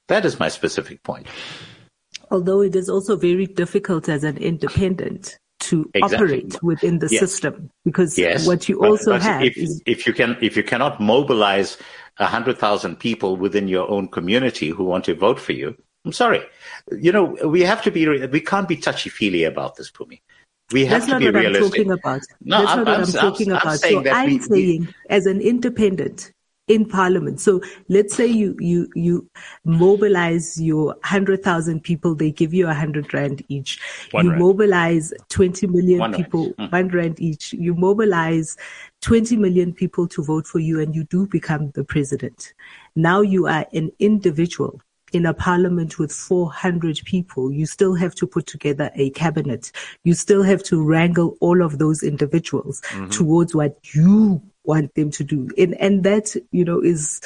That 0.07 0.25
is 0.25 0.39
my 0.39 0.49
specific 0.49 1.03
point. 1.03 1.27
Although 2.31 2.61
it 2.61 2.75
is 2.75 2.89
also 2.89 3.15
very 3.15 3.45
difficult 3.45 4.09
as 4.09 4.23
an 4.23 4.37
independent 4.37 5.37
to 5.59 5.89
exactly. 5.93 6.15
operate 6.15 6.63
within 6.63 6.99
the 6.99 7.07
yes. 7.09 7.19
system 7.19 7.69
because 7.83 8.17
yes. 8.17 8.45
what 8.45 8.69
you 8.69 8.83
also 8.83 9.11
but, 9.11 9.17
but 9.17 9.23
have 9.23 9.43
if, 9.43 9.57
is 9.57 9.81
if 9.85 10.05
you 10.05 10.13
can 10.13 10.37
if 10.39 10.55
you 10.55 10.63
cannot 10.63 11.01
mobilize 11.01 11.77
a 12.19 12.25
hundred 12.25 12.57
thousand 12.57 12.97
people 12.99 13.35
within 13.35 13.67
your 13.67 13.89
own 13.89 14.07
community 14.07 14.69
who 14.69 14.83
want 14.83 15.03
to 15.03 15.15
vote 15.15 15.39
for 15.39 15.53
you 15.53 15.75
i'm 16.05 16.13
sorry 16.13 16.43
you 16.91 17.11
know 17.11 17.23
we 17.45 17.61
have 17.61 17.81
to 17.81 17.89
be 17.89 18.07
we 18.27 18.39
can't 18.39 18.67
be 18.67 18.77
touchy 18.77 19.09
feely 19.09 19.43
about 19.45 19.75
this 19.75 19.89
Phumi 19.89 20.19
we 20.71 20.85
have 20.85 21.07
That's 21.07 21.13
to 21.13 21.19
be 21.19 21.29
realistic. 21.29 21.63
I'm 21.63 21.69
talking 21.69 21.91
about. 21.91 22.21
No, 22.41 22.57
That's 22.59 22.71
I'm, 22.71 22.77
not 22.77 22.87
what 22.87 22.95
I'm, 22.95 23.03
I'm 23.03 23.11
talking 23.11 23.51
I'm, 23.53 23.61
about. 23.61 23.79
so 23.79 24.09
I'm 24.09 24.25
we, 24.25 24.39
saying, 24.39 24.81
we, 24.81 24.87
as 25.09 25.25
an 25.25 25.39
independent, 25.39 26.33
in 26.67 26.85
parliament. 26.85 27.39
So 27.39 27.61
let's 27.87 28.15
say 28.15 28.27
you, 28.27 28.55
you, 28.59 28.89
you 28.93 29.29
mobilize 29.63 30.61
your 30.61 30.87
100,000 30.87 31.81
people, 31.81 32.13
they 32.13 32.31
give 32.31 32.53
you 32.53 32.65
a 32.65 32.67
100 32.67 33.13
rand 33.13 33.43
each. 33.47 33.79
One 34.11 34.25
you 34.25 34.31
rand. 34.31 34.43
mobilize 34.43 35.13
20 35.29 35.67
million 35.67 35.99
one 35.99 36.13
people, 36.13 36.53
rand. 36.57 36.57
Mm. 36.57 36.71
one 36.71 36.87
rand 36.89 37.19
each. 37.21 37.53
You 37.53 37.73
mobilize 37.73 38.57
20 39.01 39.37
million 39.37 39.73
people 39.73 40.07
to 40.09 40.23
vote 40.23 40.45
for 40.45 40.59
you 40.59 40.79
and 40.79 40.93
you 40.93 41.05
do 41.05 41.25
become 41.27 41.71
the 41.71 41.83
president. 41.83 42.53
Now 42.95 43.21
you 43.21 43.47
are 43.47 43.65
an 43.73 43.91
individual 43.99 44.81
in 45.13 45.25
a 45.25 45.33
parliament 45.33 45.97
with 45.99 46.11
400 46.11 46.99
people, 47.05 47.51
you 47.51 47.65
still 47.65 47.95
have 47.95 48.13
to 48.15 48.27
put 48.27 48.45
together 48.45 48.91
a 48.95 49.09
cabinet. 49.11 49.71
You 50.03 50.13
still 50.13 50.43
have 50.43 50.63
to 50.63 50.83
wrangle 50.83 51.37
all 51.39 51.61
of 51.61 51.79
those 51.79 52.03
individuals 52.03 52.81
mm-hmm. 52.89 53.09
towards 53.09 53.55
what 53.55 53.77
you 53.93 54.41
want 54.67 54.93
them 54.93 55.09
to 55.11 55.23
do. 55.23 55.49
And, 55.57 55.73
and 55.75 56.03
that, 56.03 56.35
you 56.51 56.63
know, 56.63 56.79
is 56.79 57.21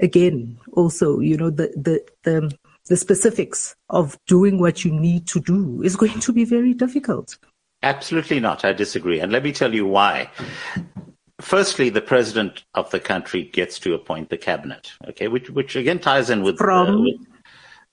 again, 0.00 0.58
also, 0.72 1.20
you 1.20 1.36
know, 1.36 1.50
the, 1.50 1.68
the, 1.76 2.04
the, 2.24 2.58
the 2.88 2.96
specifics 2.96 3.76
of 3.88 4.18
doing 4.26 4.58
what 4.58 4.84
you 4.84 4.92
need 4.92 5.26
to 5.28 5.40
do 5.40 5.82
is 5.82 5.94
going 5.96 6.18
to 6.18 6.32
be 6.32 6.44
very 6.44 6.74
difficult. 6.74 7.38
Absolutely 7.82 8.40
not. 8.40 8.64
I 8.64 8.72
disagree. 8.72 9.20
And 9.20 9.32
let 9.32 9.42
me 9.42 9.52
tell 9.52 9.74
you 9.74 9.86
why. 9.86 10.30
Firstly, 11.40 11.88
the 11.88 12.00
president 12.00 12.64
of 12.74 12.90
the 12.90 13.00
country 13.00 13.44
gets 13.44 13.78
to 13.80 13.94
appoint 13.94 14.30
the 14.30 14.38
cabinet, 14.38 14.92
okay, 15.08 15.28
which, 15.28 15.50
which 15.50 15.74
again 15.74 15.98
ties 15.98 16.30
in 16.30 16.42
with, 16.42 16.58
from, 16.58 16.88
uh, 16.88 17.00
with, 17.00 17.16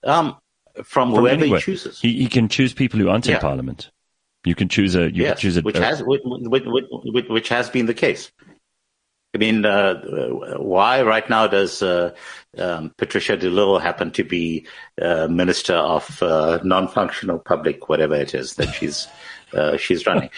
um, 0.03 0.37
from, 0.75 0.85
from 0.85 1.09
whoever 1.11 1.41
anywhere. 1.41 1.59
he 1.59 1.65
chooses. 1.65 1.99
He, 1.99 2.13
he, 2.21 2.27
can 2.27 2.47
choose 2.47 2.73
people 2.73 2.99
who 2.99 3.09
aren't 3.09 3.25
yeah. 3.25 3.35
in 3.35 3.41
parliament. 3.41 3.89
You 4.45 4.53
can 4.53 4.69
choose 4.69 4.95
a, 4.95 5.11
you 5.11 5.23
yes, 5.23 5.31
can 5.31 5.41
choose 5.41 5.57
a, 5.57 5.61
which 5.61 5.77
has, 5.77 6.03
which, 6.03 6.21
which, 6.23 7.27
which 7.27 7.49
has 7.49 7.69
been 7.69 7.87
the 7.87 7.93
case. 7.93 8.31
I 9.33 9.37
mean, 9.37 9.63
uh, 9.63 10.01
why 10.57 11.03
right 11.03 11.29
now 11.29 11.45
does 11.45 11.83
uh, 11.83 12.15
um, 12.57 12.91
Patricia 12.97 13.37
de 13.37 13.49
Lille 13.49 13.77
happen 13.77 14.09
to 14.11 14.23
be 14.23 14.65
uh, 14.99 15.27
Minister 15.27 15.75
of 15.75 16.21
uh, 16.23 16.59
Non-Functional 16.63 17.37
Public, 17.39 17.89
whatever 17.89 18.15
it 18.15 18.33
is 18.33 18.55
that 18.55 18.73
she's 18.73 19.07
uh, 19.53 19.77
she's 19.77 20.07
running? 20.07 20.31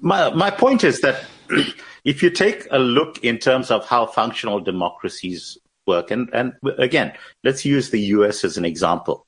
my 0.00 0.30
my 0.30 0.50
point 0.50 0.82
is 0.82 1.02
that 1.02 1.24
if 2.04 2.22
you 2.22 2.30
take 2.30 2.66
a 2.70 2.78
look 2.78 3.22
in 3.22 3.36
terms 3.36 3.70
of 3.70 3.86
how 3.86 4.06
functional 4.06 4.60
democracies 4.60 5.58
work, 5.86 6.10
and 6.10 6.30
and 6.32 6.54
again, 6.78 7.12
let's 7.44 7.66
use 7.66 7.90
the 7.90 8.00
U.S. 8.16 8.44
as 8.44 8.56
an 8.56 8.64
example. 8.64 9.26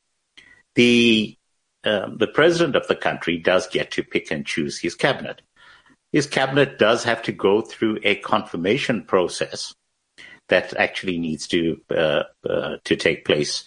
The 0.77 1.37
um, 1.85 2.17
the 2.17 2.27
president 2.27 2.75
of 2.75 2.89
the 2.89 2.97
country 2.97 3.37
does 3.37 3.69
get 3.69 3.91
to 3.93 4.03
pick 4.03 4.31
and 4.31 4.47
choose 4.47 4.79
his 4.79 4.95
cabinet 4.95 5.43
his 6.15 6.29
cabinet 6.29 6.79
does 6.79 7.03
have 7.03 7.23
to 7.23 7.33
go 7.33 7.61
through 7.61 7.99
a 8.05 8.15
confirmation 8.15 9.03
process 9.03 9.75
that 10.49 10.73
actually 10.77 11.19
needs 11.19 11.49
to 11.49 11.81
uh, 11.91 12.23
uh, 12.49 12.77
to 12.85 12.95
take 12.95 13.25
place 13.25 13.65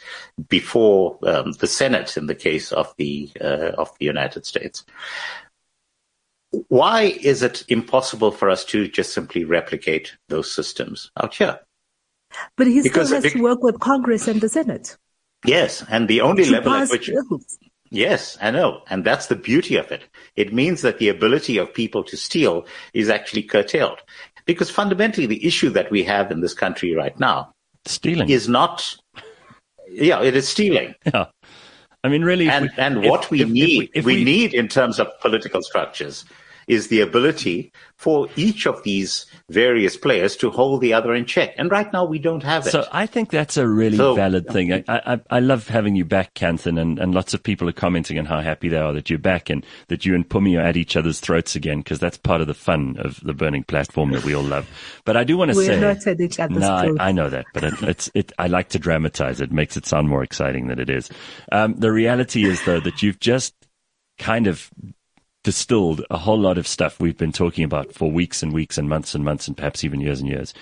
before 0.48 1.20
um, 1.24 1.52
the 1.60 1.68
Senate 1.68 2.16
in 2.16 2.28
the 2.28 2.36
case 2.36 2.72
of 2.72 2.94
the 2.98 3.30
uh, 3.42 3.74
of 3.78 3.92
the 4.00 4.06
United 4.06 4.46
States. 4.46 4.86
Why 6.70 7.02
is 7.20 7.44
it 7.44 7.66
impossible 7.68 8.32
for 8.32 8.50
us 8.50 8.64
to 8.66 8.88
just 8.88 9.14
simply 9.14 9.44
replicate 9.44 10.16
those 10.30 10.50
systems 10.50 11.12
out 11.22 11.36
here? 11.36 11.60
But 12.56 12.68
he 12.68 12.82
because 12.82 13.10
still 13.10 13.24
has 13.24 13.34
to 13.34 13.42
work 13.42 13.62
with 13.62 13.82
Congress 13.82 14.26
and 14.26 14.40
the 14.40 14.48
Senate. 14.48 14.96
Yes, 15.46 15.84
and 15.90 16.08
the 16.08 16.22
only 16.22 16.46
level 16.46 16.74
at 16.74 16.90
which 16.90 17.08
bills. 17.08 17.60
Yes, 17.90 18.38
I 18.42 18.52
know. 18.52 18.82
And 18.90 19.04
that's 19.04 19.28
the 19.28 19.36
beauty 19.36 19.76
of 19.76 19.92
it. 19.92 20.04
It 20.36 20.54
means 20.54 20.82
that 20.82 21.00
the 21.00 21.10
ability 21.10 21.58
of 21.58 21.74
people 21.74 22.04
to 22.06 22.18
steal 22.18 22.66
is 22.94 23.10
actually 23.10 23.44
curtailed. 23.44 24.00
Because 24.46 24.70
fundamentally, 24.70 25.26
the 25.26 25.46
issue 25.46 25.70
that 25.72 25.92
we 25.92 26.04
have 26.04 26.32
in 26.32 26.42
this 26.42 26.54
country 26.54 26.94
right 26.94 27.18
now 27.20 27.54
stealing 27.86 28.30
is 28.30 28.48
not, 28.48 28.96
yeah, 29.90 30.22
it 30.22 30.36
is 30.36 30.48
stealing. 30.48 30.96
Yeah. 31.14 31.28
I 32.04 32.10
mean, 32.10 32.24
really. 32.24 32.48
And, 32.48 32.66
we, 32.66 32.84
and 32.84 33.02
what 33.04 33.30
we 33.32 33.42
if, 33.42 33.50
need, 33.50 33.84
if, 33.84 33.90
if 33.96 34.06
we, 34.06 34.18
we 34.18 34.24
need 34.24 34.54
in 34.54 34.68
terms 34.68 35.00
of 35.00 35.08
political 35.20 35.62
structures 35.62 36.26
is 36.68 36.90
the 36.90 37.00
ability 37.00 37.72
for 37.96 38.28
each 38.36 38.68
of 38.68 38.84
these 38.84 39.26
various 39.50 39.96
players 39.96 40.36
to 40.36 40.52
hold 40.52 40.82
the 40.82 40.94
other 40.94 41.16
in 41.16 41.26
check. 41.26 41.56
And 41.58 41.72
right 41.72 41.92
now 41.94 42.04
we 42.04 42.20
don't 42.20 42.44
have 42.44 42.68
it. 42.68 42.72
So 42.72 42.86
I 42.92 43.06
think 43.06 43.32
that's 43.32 43.56
a 43.56 43.68
really 43.68 43.98
so, 43.98 44.16
valid 44.16 44.48
thing. 44.48 44.74
I, 44.74 44.84
I, 44.88 45.20
I, 45.30 45.40
love 45.40 45.68
having 45.68 45.96
you 45.96 46.04
back, 46.04 46.34
Kanthan, 46.34 46.80
and, 46.80 47.00
and 47.00 47.16
lots 47.16 47.34
of 47.34 47.42
people 47.42 47.70
are 47.70 47.74
commenting 47.74 48.20
on 48.20 48.26
how 48.26 48.42
happy 48.42 48.68
they 48.68 48.78
are 48.78 48.92
that 48.94 49.10
you're 49.10 49.18
back 49.18 49.50
and 49.50 49.66
that 49.88 50.06
you 50.06 50.14
and 50.14 50.28
Phumi 50.28 50.58
are 50.58 50.62
at 50.62 50.76
each 50.76 50.98
other's 50.98 51.22
throats 51.22 51.56
again 51.56 51.80
because 51.80 52.00
that's 52.00 52.18
part 52.18 52.42
of 52.42 52.48
the 52.48 52.54
fun 52.54 52.98
of 53.00 53.20
the 53.24 53.34
burning 53.34 53.64
platform 53.64 54.12
that 54.12 54.26
we 54.26 54.36
all 54.36 54.44
love. 54.44 54.70
But 55.06 55.16
I 55.16 55.24
do 55.24 55.38
want 55.38 55.52
to 55.52 55.56
say, 55.56 55.80
not 55.80 56.06
at 56.06 56.20
each 56.20 56.40
other's 56.40 56.60
no, 56.60 56.82
throats. 56.82 57.00
I, 57.00 57.08
I, 57.08 57.12
know 57.14 57.30
that, 57.30 57.46
but 57.54 57.64
it, 57.64 57.82
it's 57.82 58.12
it. 58.14 58.34
I 58.38 58.48
like 58.48 58.70
to 58.70 58.80
dramatize 58.80 59.40
it. 59.40 59.52
Makes 59.52 59.78
it 59.78 59.86
sound 59.86 60.10
more 60.10 60.24
exciting 60.24 60.68
than 60.68 60.80
it 60.80 60.90
is. 60.90 61.10
Um, 61.52 61.76
the 61.76 61.92
reality 61.92 62.46
is 62.46 62.64
though 62.66 62.82
that 62.82 63.02
you've 63.02 63.20
just 63.20 63.56
kind 64.18 64.48
of 64.48 64.70
distilled 65.48 66.04
a 66.10 66.18
whole 66.18 66.38
lot 66.38 66.58
of 66.58 66.68
stuff 66.68 67.00
we've 67.00 67.18
been 67.18 67.32
talking 67.32 67.64
about 67.64 67.94
for 67.94 68.12
weeks 68.12 68.44
and 68.44 68.52
weeks 68.52 68.78
and 68.78 68.90
months 68.90 69.16
and 69.16 69.24
months 69.24 69.48
and 69.48 69.56
perhaps 69.56 69.82
even 69.82 70.02
years 70.02 70.20
and 70.20 70.28
years. 70.28 70.54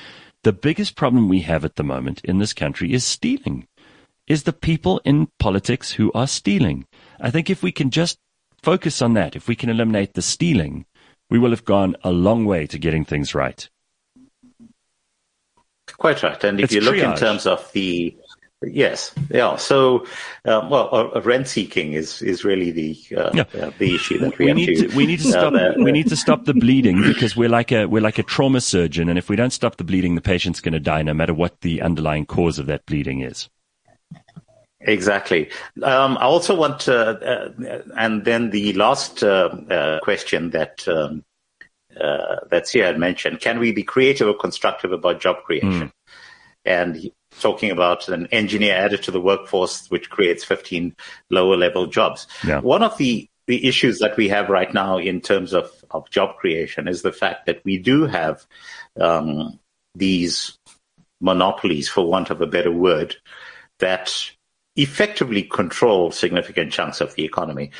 The 0.44 0.54
biggest 0.54 0.96
problem 0.96 1.28
we 1.28 1.42
have 1.42 1.66
at 1.66 1.76
the 1.76 1.84
moment 1.84 2.22
in 2.24 2.38
this 2.38 2.54
country 2.54 2.94
is 2.94 3.04
stealing, 3.04 3.68
is 4.28 4.44
the 4.44 4.54
people 4.54 5.02
in 5.04 5.28
politics 5.40 5.94
who 5.94 6.12
are 6.14 6.28
stealing. 6.28 6.86
I 7.20 7.32
think 7.32 7.50
if 7.50 7.64
we 7.64 7.72
can 7.72 7.90
just 7.90 8.20
focus 8.62 9.02
on 9.02 9.16
that, 9.16 9.36
if 9.36 9.48
we 9.48 9.56
can 9.56 9.72
eliminate 9.72 10.14
the 10.14 10.22
stealing, 10.22 10.86
we 11.32 11.40
will 11.40 11.50
have 11.50 11.66
gone 11.66 11.96
a 12.04 12.12
long 12.12 12.46
way 12.46 12.68
to 12.68 12.78
getting 12.78 13.06
things 13.06 13.34
right. 13.34 13.68
Quite 15.98 16.22
right. 16.22 16.44
And 16.44 16.60
if 16.60 16.66
it's 16.66 16.74
you 16.76 16.82
look 16.82 16.94
triage. 16.94 17.12
in 17.12 17.18
terms 17.18 17.48
of 17.48 17.72
the 17.72 18.16
Yes, 18.66 19.14
yeah. 19.30 19.56
So, 19.58 20.06
um, 20.46 20.70
well, 20.70 20.90
uh, 20.94 21.22
rent 21.22 21.48
seeking 21.48 21.94
is 21.94 22.22
is 22.22 22.44
really 22.44 22.72
the 22.72 22.98
uh, 23.16 23.32
yeah. 23.34 23.62
uh, 23.62 23.72
the 23.78 23.96
issue 23.96 24.18
that 24.20 24.38
we, 24.38 24.46
we 24.46 24.54
need 24.54 24.76
to, 24.78 24.88
to, 24.88 24.96
we 24.96 25.06
need 25.06 25.20
to 25.20 25.30
stop 25.30 25.54
uh, 25.54 25.74
we 25.78 25.92
need 25.92 26.08
to 26.08 26.16
stop 26.16 26.46
the 26.46 26.54
bleeding 26.54 27.02
because 27.02 27.36
we're 27.36 27.50
like 27.50 27.72
a 27.72 27.86
we're 27.86 28.02
like 28.02 28.18
a 28.18 28.24
trauma 28.24 28.62
surgeon, 28.62 29.10
and 29.10 29.18
if 29.18 29.30
we 29.30 29.36
don't 29.36 29.54
stop 29.54 29.78
the 29.78 29.84
bleeding, 29.84 30.16
the 30.16 30.22
patient's 30.22 30.62
going 30.62 30.74
to 30.74 30.80
die, 30.80 31.04
no 31.04 31.14
matter 31.14 31.34
what 31.34 31.62
the 31.62 31.82
underlying 31.82 32.26
cause 32.26 32.60
of 32.60 32.66
that 32.66 32.86
bleeding 32.86 33.22
is. 33.22 33.50
Exactly. 34.82 35.50
Um, 35.82 36.18
I 36.18 36.24
also 36.26 36.56
want, 36.56 36.82
to, 36.82 36.96
uh, 36.96 37.82
and 37.98 38.24
then 38.24 38.52
the 38.52 38.74
last 38.74 39.24
uh, 39.24 40.00
question 40.04 40.52
that 40.52 40.88
um, 40.88 41.24
that 41.98 42.68
Sia 42.68 42.86
had 42.86 43.00
mentioned: 43.00 43.40
Can 43.40 43.60
we 43.60 43.72
be 43.72 43.84
creative 43.84 44.28
or 44.28 44.36
constructive 44.36 44.92
about 44.92 45.22
job 45.22 45.38
creation? 45.44 45.72
Mm. 45.72 45.92
And 46.66 47.12
talking 47.40 47.72
about 47.72 48.08
an 48.08 48.28
engineer 48.28 48.76
added 48.76 49.04
to 49.04 49.12
the 49.12 49.22
workforce, 49.22 49.88
which 49.90 50.10
creates 50.10 50.44
15 50.44 50.96
lower 51.30 51.58
level 51.58 51.88
jobs. 51.88 52.28
Yeah. 52.46 52.60
One 52.60 52.84
of 52.84 52.98
the, 52.98 53.28
the 53.48 53.68
issues 53.68 54.00
that 54.00 54.18
we 54.18 54.30
have 54.30 54.50
right 54.50 54.74
now 54.74 54.98
in 54.98 55.22
terms 55.22 55.54
of, 55.54 55.72
of 55.92 56.10
job 56.10 56.38
creation 56.38 56.88
is 56.88 57.02
the 57.02 57.12
fact 57.12 57.46
that 57.46 57.64
we 57.64 57.78
do 57.78 58.06
have 58.06 58.46
um, 59.00 59.60
these 59.94 60.58
monopolies, 61.22 61.90
for 61.90 62.08
want 62.08 62.30
of 62.30 62.42
a 62.42 62.48
better 62.48 62.72
word, 62.72 63.16
that 63.80 64.14
effectively 64.76 65.44
control 65.44 66.12
significant 66.12 66.72
chunks 66.72 67.02
of 67.02 67.16
the 67.16 67.24
economy. 67.24 67.72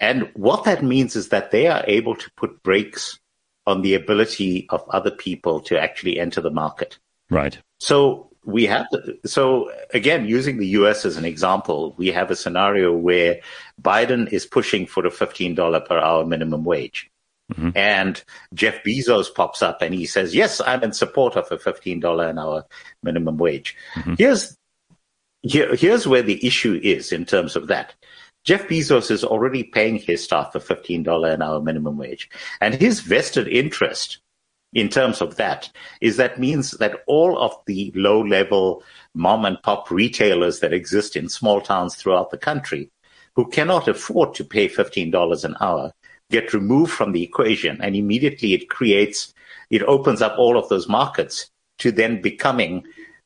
And 0.00 0.30
what 0.34 0.64
that 0.64 0.82
means 0.82 1.16
is 1.16 1.30
that 1.30 1.50
they 1.50 1.66
are 1.66 1.84
able 1.86 2.14
to 2.16 2.30
put 2.36 2.62
brakes 2.62 3.18
on 3.66 3.82
the 3.82 3.94
ability 3.94 4.66
of 4.70 4.84
other 4.90 5.10
people 5.10 5.60
to 5.60 5.80
actually 5.80 6.18
enter 6.18 6.40
the 6.40 6.50
market. 6.50 6.98
Right. 7.30 7.58
So 7.80 8.30
we 8.44 8.66
have 8.66 8.86
so 9.24 9.70
again 9.92 10.26
using 10.26 10.58
the 10.58 10.68
US 10.68 11.04
as 11.04 11.16
an 11.16 11.24
example, 11.24 11.94
we 11.96 12.08
have 12.08 12.30
a 12.30 12.36
scenario 12.36 12.92
where 12.92 13.40
Biden 13.80 14.32
is 14.32 14.46
pushing 14.46 14.86
for 14.86 15.06
a 15.06 15.10
$15 15.10 15.86
per 15.86 15.98
hour 15.98 16.24
minimum 16.26 16.64
wage. 16.64 17.10
Mm-hmm. 17.52 17.70
And 17.74 18.22
Jeff 18.54 18.82
Bezos 18.82 19.34
pops 19.34 19.62
up 19.62 19.82
and 19.82 19.94
he 19.94 20.06
says, 20.06 20.34
"Yes, 20.34 20.62
I'm 20.62 20.82
in 20.82 20.92
support 20.92 21.36
of 21.36 21.50
a 21.52 21.58
$15 21.58 22.30
an 22.30 22.38
hour 22.38 22.64
minimum 23.02 23.36
wage." 23.36 23.76
Mm-hmm. 23.96 24.14
Here's 24.16 24.56
here, 25.42 25.74
here's 25.76 26.08
where 26.08 26.22
the 26.22 26.44
issue 26.46 26.80
is 26.82 27.12
in 27.12 27.26
terms 27.26 27.54
of 27.54 27.66
that. 27.66 27.94
Jeff 28.44 28.66
Bezos 28.68 29.10
is 29.10 29.24
already 29.24 29.62
paying 29.62 29.96
his 29.96 30.24
staff 30.24 30.54
a 30.54 30.58
$15 30.58 31.34
an 31.34 31.42
hour 31.42 31.60
minimum 31.60 31.98
wage, 31.98 32.30
and 32.60 32.74
his 32.74 33.00
vested 33.00 33.48
interest 33.48 34.18
in 34.74 34.88
terms 34.88 35.20
of 35.20 35.36
that 35.36 35.70
is 36.00 36.16
that 36.16 36.38
means 36.38 36.72
that 36.72 37.02
all 37.06 37.38
of 37.38 37.56
the 37.66 37.92
low 37.94 38.20
level 38.20 38.82
mom 39.14 39.44
and 39.44 39.62
pop 39.62 39.90
retailers 39.90 40.60
that 40.60 40.72
exist 40.72 41.16
in 41.16 41.28
small 41.28 41.60
towns 41.60 41.94
throughout 41.94 42.30
the 42.30 42.38
country 42.38 42.90
who 43.36 43.48
cannot 43.48 43.88
afford 43.88 44.34
to 44.34 44.44
pay 44.44 44.68
$15 44.68 45.44
an 45.44 45.56
hour 45.60 45.92
get 46.30 46.52
removed 46.52 46.92
from 46.92 47.12
the 47.12 47.22
equation 47.22 47.80
and 47.80 47.94
immediately 47.94 48.52
it 48.52 48.68
creates 48.68 49.32
it 49.70 49.82
opens 49.82 50.20
up 50.20 50.38
all 50.38 50.58
of 50.58 50.68
those 50.68 50.88
markets 50.88 51.50
to 51.78 51.90
then 51.90 52.20
becoming 52.20 52.84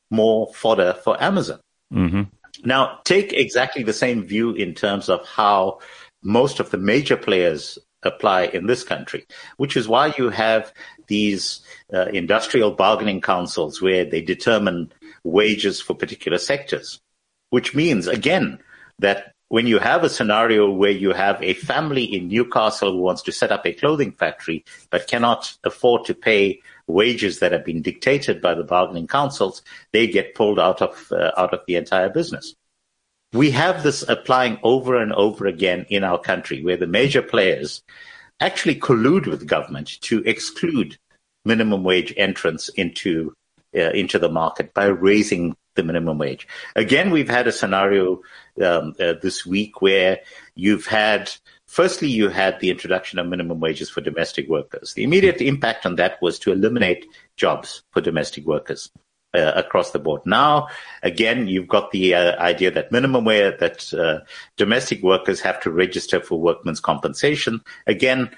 more 0.09 0.51
fodder 0.53 0.95
for 1.03 1.21
Amazon. 1.21 1.59
Mm-hmm. 1.93 2.23
Now, 2.65 2.99
take 3.03 3.33
exactly 3.33 3.83
the 3.83 3.93
same 3.93 4.23
view 4.23 4.53
in 4.53 4.73
terms 4.73 5.09
of 5.09 5.25
how 5.25 5.79
most 6.23 6.59
of 6.59 6.71
the 6.71 6.77
major 6.77 7.15
players 7.15 7.77
apply 8.03 8.43
in 8.45 8.65
this 8.65 8.83
country, 8.83 9.25
which 9.57 9.77
is 9.77 9.87
why 9.87 10.13
you 10.17 10.29
have 10.29 10.73
these 11.09 11.61
uh, 11.93 12.05
industrial 12.05 12.71
bargaining 12.71 13.19
councils 13.19 13.81
where 13.81 14.05
they 14.05 14.21
determine 14.21 14.91
wages 15.25 15.81
for 15.81 15.93
particular 15.93 16.37
sectors, 16.37 17.01
which 17.49 17.75
means, 17.75 18.07
again, 18.07 18.59
that 18.99 19.33
when 19.49 19.65
you 19.65 19.79
have 19.79 20.03
a 20.03 20.09
scenario 20.09 20.71
where 20.71 20.91
you 20.91 21.11
have 21.11 21.41
a 21.43 21.55
family 21.55 22.03
in 22.03 22.27
Newcastle 22.27 22.93
who 22.93 22.99
wants 22.99 23.23
to 23.23 23.31
set 23.31 23.51
up 23.51 23.65
a 23.65 23.73
clothing 23.73 24.11
factory 24.11 24.63
but 24.91 25.07
cannot 25.07 25.57
afford 25.63 26.05
to 26.05 26.13
pay 26.13 26.61
wages 26.87 27.39
that 27.39 27.51
have 27.51 27.65
been 27.65 27.81
dictated 27.81 28.41
by 28.41 28.53
the 28.53 28.63
bargaining 28.63 29.07
councils, 29.07 29.61
they 29.91 30.07
get 30.07 30.35
pulled 30.35 30.59
out 30.59 30.81
of 30.81 31.11
uh, 31.11 31.31
out 31.35 31.53
of 31.53 31.61
the 31.67 31.75
entire 31.75 32.09
business. 32.09 32.55
We 33.33 33.51
have 33.51 33.83
this 33.83 34.03
applying 34.07 34.59
over 34.63 34.99
and 34.99 35.13
over 35.13 35.45
again 35.45 35.85
in 35.89 36.03
our 36.03 36.19
country 36.19 36.63
where 36.63 36.77
the 36.77 36.87
major 36.87 37.21
players 37.21 37.83
actually 38.39 38.75
collude 38.75 39.27
with 39.27 39.47
government 39.47 39.99
to 40.01 40.23
exclude 40.23 40.97
minimum 41.45 41.83
wage 41.83 42.13
entrance 42.17 42.69
into 42.69 43.33
uh, 43.75 43.91
into 43.91 44.17
the 44.17 44.29
market 44.29 44.73
by 44.73 44.85
raising 44.85 45.55
the 45.75 45.83
minimum 45.83 46.17
wage. 46.17 46.47
Again, 46.75 47.11
we've 47.11 47.29
had 47.29 47.47
a 47.47 47.51
scenario 47.51 48.21
um, 48.63 48.95
uh, 48.99 49.13
this 49.21 49.45
week 49.45 49.81
where 49.81 50.19
you've 50.55 50.87
had 50.87 51.31
Firstly, 51.69 52.07
you 52.07 52.29
had 52.29 52.59
the 52.59 52.71
introduction 52.71 53.19
of 53.19 53.27
minimum 53.27 53.59
wages 53.59 53.91
for 53.91 54.01
domestic 54.01 54.49
workers. 54.49 54.95
The 54.95 55.03
immediate 55.03 55.39
impact 55.39 55.85
on 55.85 55.97
that 55.97 56.19
was 56.19 56.39
to 56.39 56.51
eliminate 56.51 57.05
jobs 57.37 57.83
for 57.91 58.01
domestic 58.01 58.47
workers 58.47 58.89
uh, 59.33 59.51
across 59.55 59.91
the 59.91 59.99
board. 59.99 60.21
Now, 60.25 60.67
again, 61.03 61.47
you've 61.47 61.67
got 61.67 61.91
the 61.91 62.15
uh, 62.15 62.41
idea 62.41 62.71
that 62.71 62.91
minimum 62.91 63.25
wage, 63.25 63.59
that 63.59 63.93
uh, 63.93 64.25
domestic 64.57 65.03
workers 65.03 65.39
have 65.41 65.61
to 65.61 65.71
register 65.71 66.19
for 66.19 66.39
workmen's 66.39 66.79
compensation. 66.79 67.61
Again, 67.87 68.31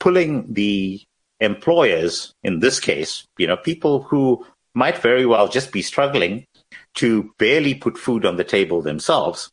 pulling 0.00 0.52
the 0.52 1.02
employers, 1.40 2.32
in 2.42 2.60
this 2.60 2.80
case, 2.80 3.24
you 3.36 3.46
know, 3.46 3.56
people 3.56 4.02
who 4.02 4.44
might 4.74 4.98
very 4.98 5.26
well 5.26 5.48
just 5.48 5.72
be 5.72 5.82
struggling 5.82 6.46
to 6.94 7.30
barely 7.38 7.74
put 7.74 7.98
food 7.98 8.24
on 8.24 8.36
the 8.36 8.44
table 8.44 8.80
themselves. 8.82 9.50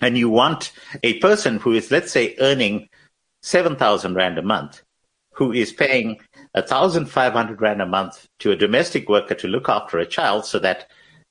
And 0.00 0.18
you 0.18 0.28
want 0.28 0.72
a 1.02 1.18
person 1.20 1.58
who 1.58 1.72
is, 1.72 1.90
let's 1.90 2.12
say, 2.12 2.34
earning 2.40 2.88
7,000 3.42 4.14
Rand 4.14 4.38
a 4.38 4.42
month, 4.42 4.82
who 5.32 5.52
is 5.52 5.72
paying 5.72 6.20
1,500 6.54 7.60
Rand 7.60 7.82
a 7.82 7.86
month 7.86 8.26
to 8.40 8.50
a 8.50 8.56
domestic 8.56 9.08
worker 9.08 9.34
to 9.34 9.48
look 9.48 9.68
after 9.68 9.98
a 9.98 10.06
child 10.06 10.44
so 10.44 10.58
that 10.58 10.90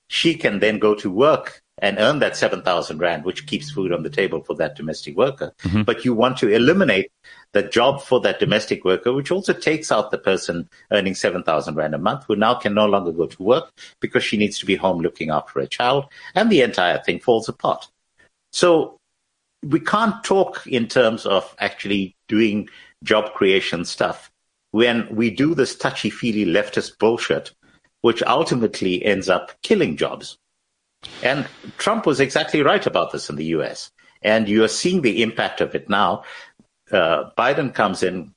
she 0.09 0.35
can 0.35 0.59
then 0.59 0.79
go 0.79 0.95
to 0.95 1.09
work 1.09 1.61
and 1.81 1.97
earn 1.99 2.19
that 2.19 2.37
7,000 2.37 2.99
Rand, 2.99 3.25
which 3.25 3.47
keeps 3.47 3.71
food 3.71 3.91
on 3.91 4.03
the 4.03 4.09
table 4.09 4.43
for 4.43 4.55
that 4.55 4.75
domestic 4.75 5.17
worker. 5.17 5.53
Mm-hmm. 5.63 5.83
But 5.83 6.05
you 6.05 6.13
want 6.13 6.37
to 6.37 6.49
eliminate 6.49 7.11
the 7.53 7.63
job 7.63 8.01
for 8.01 8.19
that 8.21 8.39
domestic 8.39 8.85
worker, 8.85 9.13
which 9.13 9.31
also 9.31 9.53
takes 9.53 9.91
out 9.91 10.11
the 10.11 10.17
person 10.17 10.69
earning 10.91 11.15
7,000 11.15 11.75
Rand 11.75 11.95
a 11.95 11.97
month 11.97 12.25
who 12.27 12.35
now 12.35 12.53
can 12.53 12.73
no 12.73 12.85
longer 12.85 13.11
go 13.11 13.25
to 13.25 13.43
work 13.43 13.71
because 13.99 14.23
she 14.23 14.37
needs 14.37 14.59
to 14.59 14.65
be 14.65 14.75
home 14.75 14.99
looking 14.99 15.31
after 15.31 15.59
a 15.59 15.67
child 15.67 16.05
and 16.35 16.49
the 16.49 16.61
entire 16.61 17.01
thing 17.01 17.19
falls 17.19 17.49
apart. 17.49 17.87
So 18.51 18.97
we 19.63 19.79
can't 19.79 20.23
talk 20.23 20.65
in 20.67 20.87
terms 20.87 21.25
of 21.25 21.55
actually 21.59 22.15
doing 22.27 22.69
job 23.03 23.33
creation 23.33 23.85
stuff 23.85 24.30
when 24.71 25.07
we 25.13 25.29
do 25.29 25.53
this 25.53 25.75
touchy 25.75 26.09
feely 26.09 26.45
leftist 26.45 26.97
bullshit, 26.97 27.51
which 28.01 28.23
ultimately 28.23 29.03
ends 29.05 29.29
up 29.29 29.51
killing 29.61 29.95
jobs. 29.97 30.37
And 31.23 31.47
Trump 31.77 32.05
was 32.05 32.19
exactly 32.19 32.61
right 32.61 32.85
about 32.85 33.11
this 33.11 33.29
in 33.29 33.35
the 33.35 33.45
US. 33.45 33.91
And 34.21 34.47
you 34.47 34.63
are 34.63 34.69
seeing 34.69 35.01
the 35.01 35.21
impact 35.23 35.61
of 35.61 35.75
it 35.75 35.89
now. 35.89 36.23
Uh, 36.91 37.29
Biden 37.37 37.73
comes 37.73 38.03
in, 38.03 38.33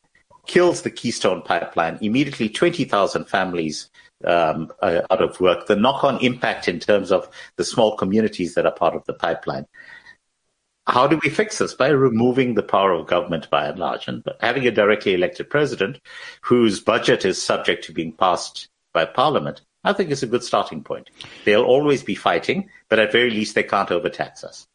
kills 0.47 0.83
the 0.83 0.91
Keystone 0.91 1.43
pipeline, 1.43 1.99
immediately 2.01 2.49
20,000 2.49 3.27
families 3.27 3.91
um, 4.25 4.73
out 4.83 5.23
of 5.23 5.41
work. 5.41 5.67
The 5.67 5.77
knock 5.77 6.05
on 6.05 6.19
impact 6.23 6.69
in 6.69 6.81
terms 6.81 7.13
of 7.13 7.29
the 7.57 7.65
small 7.65 7.97
communities 7.97 8.55
that 8.55 8.67
are 8.67 8.73
part 8.73 8.95
of 8.95 9.05
the 9.05 9.13
pipeline. 9.13 9.67
How 10.87 11.07
do 11.07 11.19
we 11.23 11.31
fix 11.31 11.59
this? 11.59 11.73
By 11.75 11.89
removing 11.89 12.55
the 12.55 12.63
power 12.63 12.93
of 12.93 13.07
government 13.07 13.49
by 13.49 13.67
and 13.67 13.79
large 13.79 14.07
and 14.07 14.23
having 14.41 14.67
a 14.67 14.71
directly 14.71 15.15
elected 15.15 15.49
president 15.49 15.99
whose 16.43 16.81
budget 16.81 17.25
is 17.25 17.43
subject 17.43 17.85
to 17.85 17.93
being 17.93 18.13
passed 18.13 18.69
by 18.93 19.07
parliament, 19.07 19.63
I 19.83 19.95
think 19.95 20.11
is 20.11 20.23
a 20.23 20.27
good 20.27 20.45
starting 20.45 20.83
point. 20.83 21.09
They'll 21.45 21.65
always 21.65 22.03
be 22.03 22.15
fighting, 22.15 22.69
but 22.91 22.99
at 22.99 23.13
very 23.13 23.31
least 23.31 23.55
they 23.55 23.63
can't 23.63 23.91
overtax 23.91 24.45
us. 24.45 24.67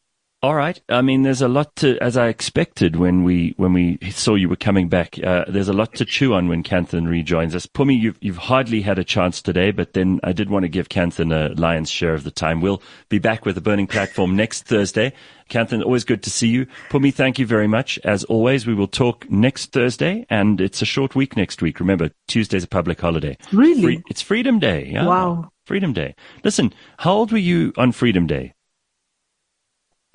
All 0.42 0.54
right. 0.54 0.80
I 0.88 1.02
mean, 1.02 1.22
there's 1.22 1.42
a 1.42 1.48
lot 1.48 1.76
to, 1.76 1.98
as 1.98 2.16
I 2.16 2.28
expected 2.28 2.96
when 2.96 3.24
we 3.24 3.52
when 3.58 3.74
we 3.74 3.98
saw 4.10 4.36
you 4.36 4.48
were 4.48 4.56
coming 4.56 4.88
back. 4.88 5.18
Uh, 5.22 5.44
there's 5.46 5.68
a 5.68 5.74
lot 5.74 5.94
to 5.96 6.06
chew 6.06 6.32
on 6.32 6.48
when 6.48 6.62
Kanthan 6.62 7.06
rejoins 7.06 7.54
us. 7.54 7.66
Phumi, 7.66 8.00
you've 8.00 8.16
you've 8.22 8.38
hardly 8.38 8.80
had 8.80 8.98
a 8.98 9.04
chance 9.04 9.42
today, 9.42 9.70
but 9.70 9.92
then 9.92 10.18
I 10.24 10.32
did 10.32 10.48
want 10.48 10.62
to 10.62 10.70
give 10.70 10.88
Kanthan 10.88 11.30
a 11.30 11.52
lion's 11.60 11.90
share 11.90 12.14
of 12.14 12.24
the 12.24 12.30
time. 12.30 12.62
We'll 12.62 12.82
be 13.10 13.18
back 13.18 13.44
with 13.44 13.54
the 13.54 13.60
Burning 13.60 13.86
Platform 13.86 14.34
next 14.34 14.62
Thursday. 14.62 15.12
Kanthan, 15.50 15.84
always 15.84 16.04
good 16.04 16.22
to 16.22 16.30
see 16.30 16.48
you. 16.48 16.66
Phumi, 16.88 17.12
thank 17.12 17.38
you 17.38 17.44
very 17.44 17.68
much. 17.68 17.98
As 18.02 18.24
always, 18.24 18.66
we 18.66 18.72
will 18.72 18.88
talk 18.88 19.30
next 19.30 19.72
Thursday, 19.72 20.24
and 20.30 20.58
it's 20.58 20.80
a 20.80 20.86
short 20.86 21.14
week 21.14 21.36
next 21.36 21.60
week. 21.60 21.80
Remember, 21.80 22.12
Tuesday's 22.28 22.64
a 22.64 22.68
public 22.68 22.98
holiday. 22.98 23.36
Really? 23.52 23.82
Free, 23.82 24.02
it's 24.08 24.22
Freedom 24.22 24.58
Day. 24.58 24.88
Yeah. 24.90 25.04
Wow. 25.04 25.50
Freedom 25.66 25.92
Day. 25.92 26.14
Listen, 26.44 26.72
how 26.96 27.12
old 27.12 27.30
were 27.30 27.38
you 27.38 27.74
on 27.76 27.92
Freedom 27.92 28.26
Day? 28.26 28.54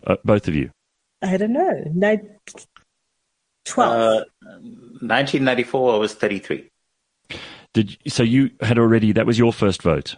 Uh, 0.05 0.15
both 0.23 0.47
of 0.47 0.55
you. 0.55 0.69
I 1.21 1.37
don't 1.37 1.53
know. 1.53 1.83
Nine, 1.93 2.29
12. 3.65 3.91
Uh, 3.91 4.23
1994, 5.01 5.93
I 5.93 5.97
was 5.97 6.13
33. 6.13 6.69
Did 7.73 7.97
so 8.07 8.23
you 8.23 8.51
had 8.61 8.77
already 8.77 9.11
that 9.11 9.25
was 9.25 9.37
your 9.37 9.51
first 9.51 9.81
vote? 9.81 10.15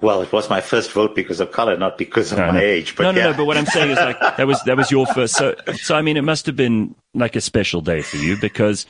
Well, 0.00 0.22
it 0.22 0.32
was 0.32 0.50
my 0.50 0.60
first 0.60 0.90
vote 0.90 1.14
because 1.14 1.40
of 1.40 1.52
color, 1.52 1.76
not 1.76 1.96
because 1.96 2.32
of 2.32 2.38
No, 2.38 2.46
my 2.48 2.52
no. 2.54 2.58
age. 2.60 2.96
But 2.96 3.04
no, 3.04 3.12
no, 3.12 3.18
yeah. 3.18 3.30
no. 3.30 3.36
But 3.36 3.44
what 3.44 3.56
I'm 3.56 3.66
saying 3.66 3.90
is 3.90 3.96
like 3.96 4.18
that 4.20 4.46
was 4.46 4.60
that 4.64 4.76
was 4.76 4.90
your 4.90 5.06
first. 5.06 5.34
So, 5.36 5.54
so 5.74 5.94
I 5.94 6.02
mean, 6.02 6.16
it 6.16 6.22
must 6.22 6.46
have 6.46 6.56
been 6.56 6.94
like 7.14 7.36
a 7.36 7.40
special 7.40 7.80
day 7.80 8.02
for 8.02 8.16
you 8.16 8.36
because 8.36 8.86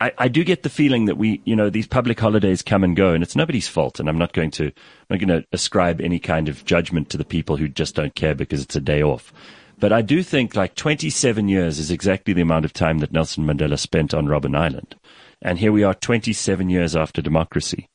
I, 0.00 0.12
I 0.18 0.28
do 0.28 0.44
get 0.44 0.62
the 0.62 0.70
feeling 0.70 1.06
that 1.06 1.16
we, 1.16 1.40
you 1.44 1.56
know, 1.56 1.70
these 1.70 1.86
public 1.86 2.18
holidays 2.20 2.62
come 2.62 2.84
and 2.84 2.94
go, 2.96 3.12
and 3.12 3.22
it's 3.22 3.36
nobody's 3.36 3.68
fault. 3.68 3.98
And 3.98 4.08
I'm 4.08 4.18
not 4.18 4.32
going 4.32 4.50
to, 4.52 4.66
I'm 4.66 4.72
not 5.10 5.18
going 5.20 5.42
to 5.42 5.46
ascribe 5.52 6.00
any 6.00 6.18
kind 6.18 6.48
of 6.48 6.64
judgment 6.64 7.10
to 7.10 7.16
the 7.16 7.24
people 7.24 7.56
who 7.56 7.68
just 7.68 7.94
don't 7.94 8.14
care 8.14 8.34
because 8.34 8.62
it's 8.62 8.76
a 8.76 8.80
day 8.80 9.02
off. 9.02 9.32
But 9.80 9.92
I 9.92 10.02
do 10.02 10.22
think 10.22 10.56
like 10.56 10.74
27 10.74 11.48
years 11.48 11.78
is 11.78 11.90
exactly 11.90 12.34
the 12.34 12.42
amount 12.42 12.64
of 12.64 12.72
time 12.72 12.98
that 12.98 13.12
Nelson 13.12 13.44
Mandela 13.44 13.78
spent 13.78 14.12
on 14.12 14.26
Robben 14.26 14.56
Island, 14.56 14.96
and 15.40 15.58
here 15.58 15.70
we 15.72 15.84
are 15.84 15.94
27 15.94 16.68
years 16.68 16.96
after 16.96 17.22
democracy, 17.22 17.88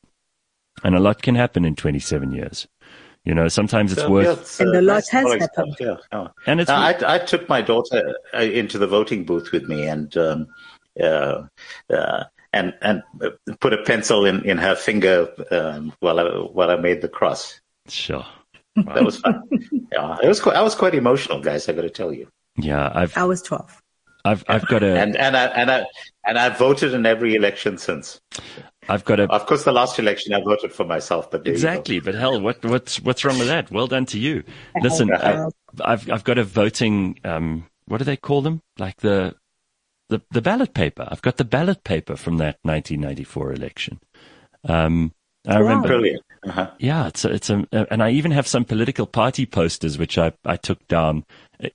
and 0.84 0.96
a 0.96 1.00
lot 1.00 1.22
can 1.22 1.36
happen 1.36 1.66
in 1.66 1.76
27 1.76 2.32
years. 2.32 2.68
You 3.26 3.34
know, 3.34 3.48
sometimes 3.48 3.94
it's 3.94 4.02
So, 4.02 4.10
worth. 4.10 4.26
yeah, 4.26 4.34
it's, 4.34 4.60
And 4.60 4.76
uh, 4.76 4.80
a 4.80 4.82
lot 4.82 5.08
has 5.10 5.24
knowledge 5.24 5.42
happened. 5.42 5.76
Yeah, 5.80 5.96
yeah. 6.12 6.28
And 6.46 6.60
it's 6.60 6.68
No, 6.68 6.76
I, 6.76 7.16
I 7.16 7.20
took 7.20 7.48
my 7.48 7.62
daughter 7.62 8.16
uh, 8.34 8.40
into 8.40 8.78
the 8.78 8.88
voting 8.88 9.24
booth 9.24 9.52
with 9.54 9.64
me 9.70 9.88
and 9.88 10.16
um, 10.18 10.48
uh, 11.02 11.44
uh, 11.90 12.24
and 12.52 12.74
and 12.82 13.04
uh, 13.22 13.30
put 13.60 13.74
a 13.74 13.84
pencil 13.84 14.26
in, 14.26 14.44
in 14.46 14.58
her 14.58 14.76
finger 14.76 15.30
um, 15.52 15.94
while 16.00 16.20
I 16.20 16.24
while 16.24 16.70
I 16.72 16.76
made 16.76 17.02
the 17.02 17.10
cross. 17.10 17.60
sure. 17.88 18.26
That 18.76 19.04
was 19.04 19.18
fun. 19.20 19.44
yeah, 19.92 20.18
it 20.24 20.28
was 20.28 20.40
quite, 20.40 20.56
I 20.56 20.62
was 20.64 20.74
quite 20.74 20.96
emotional, 20.96 21.40
guys. 21.40 21.70
I 21.70 21.74
got 21.74 21.82
to 21.84 21.90
tell 21.92 22.12
you. 22.12 22.28
Yeah, 22.58 22.92
I've 22.94 23.16
I 23.18 23.24
was 23.24 23.42
12. 23.44 23.82
I've 24.26 24.44
I've 24.48 24.66
got 24.68 24.84
a 24.84 24.96
And 24.98 25.16
and 25.18 25.36
I 25.38 25.46
and 25.48 25.70
I 25.70 25.86
and 26.26 26.40
I 26.40 26.50
voted 26.50 26.94
in 26.94 27.06
every 27.06 27.36
election 27.36 27.78
since. 27.78 28.20
I've 28.90 29.06
got 29.06 29.20
a 29.20 29.32
Of 29.32 29.46
course, 29.46 29.64
the 29.64 29.72
last 29.72 30.00
election 30.00 30.34
I 30.34 30.42
voted 30.42 30.72
for 30.74 30.86
myself, 30.86 31.30
but 31.30 31.44
there 31.44 31.54
you 31.54 31.62
go. 31.68 31.68
exactly. 31.68 32.00
But 32.00 32.16
hell, 32.16 32.40
what 32.42 32.64
what's 32.66 33.00
what's 33.02 33.24
wrong 33.24 33.38
with 33.38 33.48
that? 33.48 33.70
Well 33.72 33.88
done 33.88 34.06
to 34.08 34.20
you. 34.20 34.44
Listen, 34.82 35.14
I, 35.14 35.48
I've 35.84 36.10
I've 36.10 36.24
got 36.24 36.38
a 36.38 36.44
voting. 36.44 37.20
Um, 37.24 37.68
what 37.86 37.98
do 38.00 38.06
they 38.06 38.18
call 38.18 38.42
them? 38.42 38.62
Like 38.80 38.98
the 38.98 39.36
the 40.10 40.22
the 40.32 40.42
ballot 40.42 40.74
paper. 40.74 41.08
I've 41.10 41.22
got 41.22 41.38
the 41.38 41.46
ballot 41.46 41.84
paper 41.84 42.16
from 42.16 42.38
that 42.38 42.58
1994 42.64 43.54
election. 43.54 44.00
Um, 44.68 45.14
I 45.48 45.58
remember. 45.58 45.88
Brilliant. 45.88 46.24
Uh-huh. 46.46 46.72
Yeah, 46.78 47.08
it's 47.08 47.24
a, 47.24 47.32
it's 47.32 47.50
a, 47.50 47.66
and 47.90 48.04
I 48.04 48.12
even 48.12 48.32
have 48.32 48.48
some 48.48 48.66
political 48.66 49.06
party 49.06 49.46
posters 49.46 49.98
which 49.98 50.18
I 50.18 50.34
I 50.46 50.58
took 50.58 50.86
down 50.88 51.26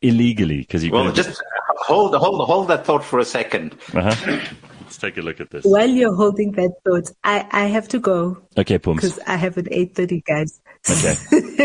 illegally 0.02 0.58
because 0.58 0.84
you. 0.84 0.92
Well, 0.92 1.04
gotta- 1.04 1.22
just 1.22 1.42
hold 1.78 2.14
hold 2.14 2.46
hold 2.46 2.68
that 2.68 2.84
thought 2.84 3.04
for 3.04 3.18
a 3.18 3.24
second. 3.24 3.76
uh-huh. 3.94 4.40
Let's 4.82 4.96
take 4.96 5.18
a 5.18 5.20
look 5.20 5.38
at 5.38 5.50
this. 5.50 5.66
While 5.66 5.88
you're 5.90 6.14
holding 6.14 6.52
that 6.52 6.70
thought, 6.82 7.10
I, 7.22 7.46
I 7.50 7.66
have 7.66 7.88
to 7.88 7.98
go 7.98 8.38
Okay, 8.56 8.78
Pums. 8.78 9.02
because 9.02 9.18
I 9.26 9.36
have 9.36 9.58
an 9.58 9.66
8.30, 9.66 10.24
guys. 10.24 10.62
Okay. 10.88 11.14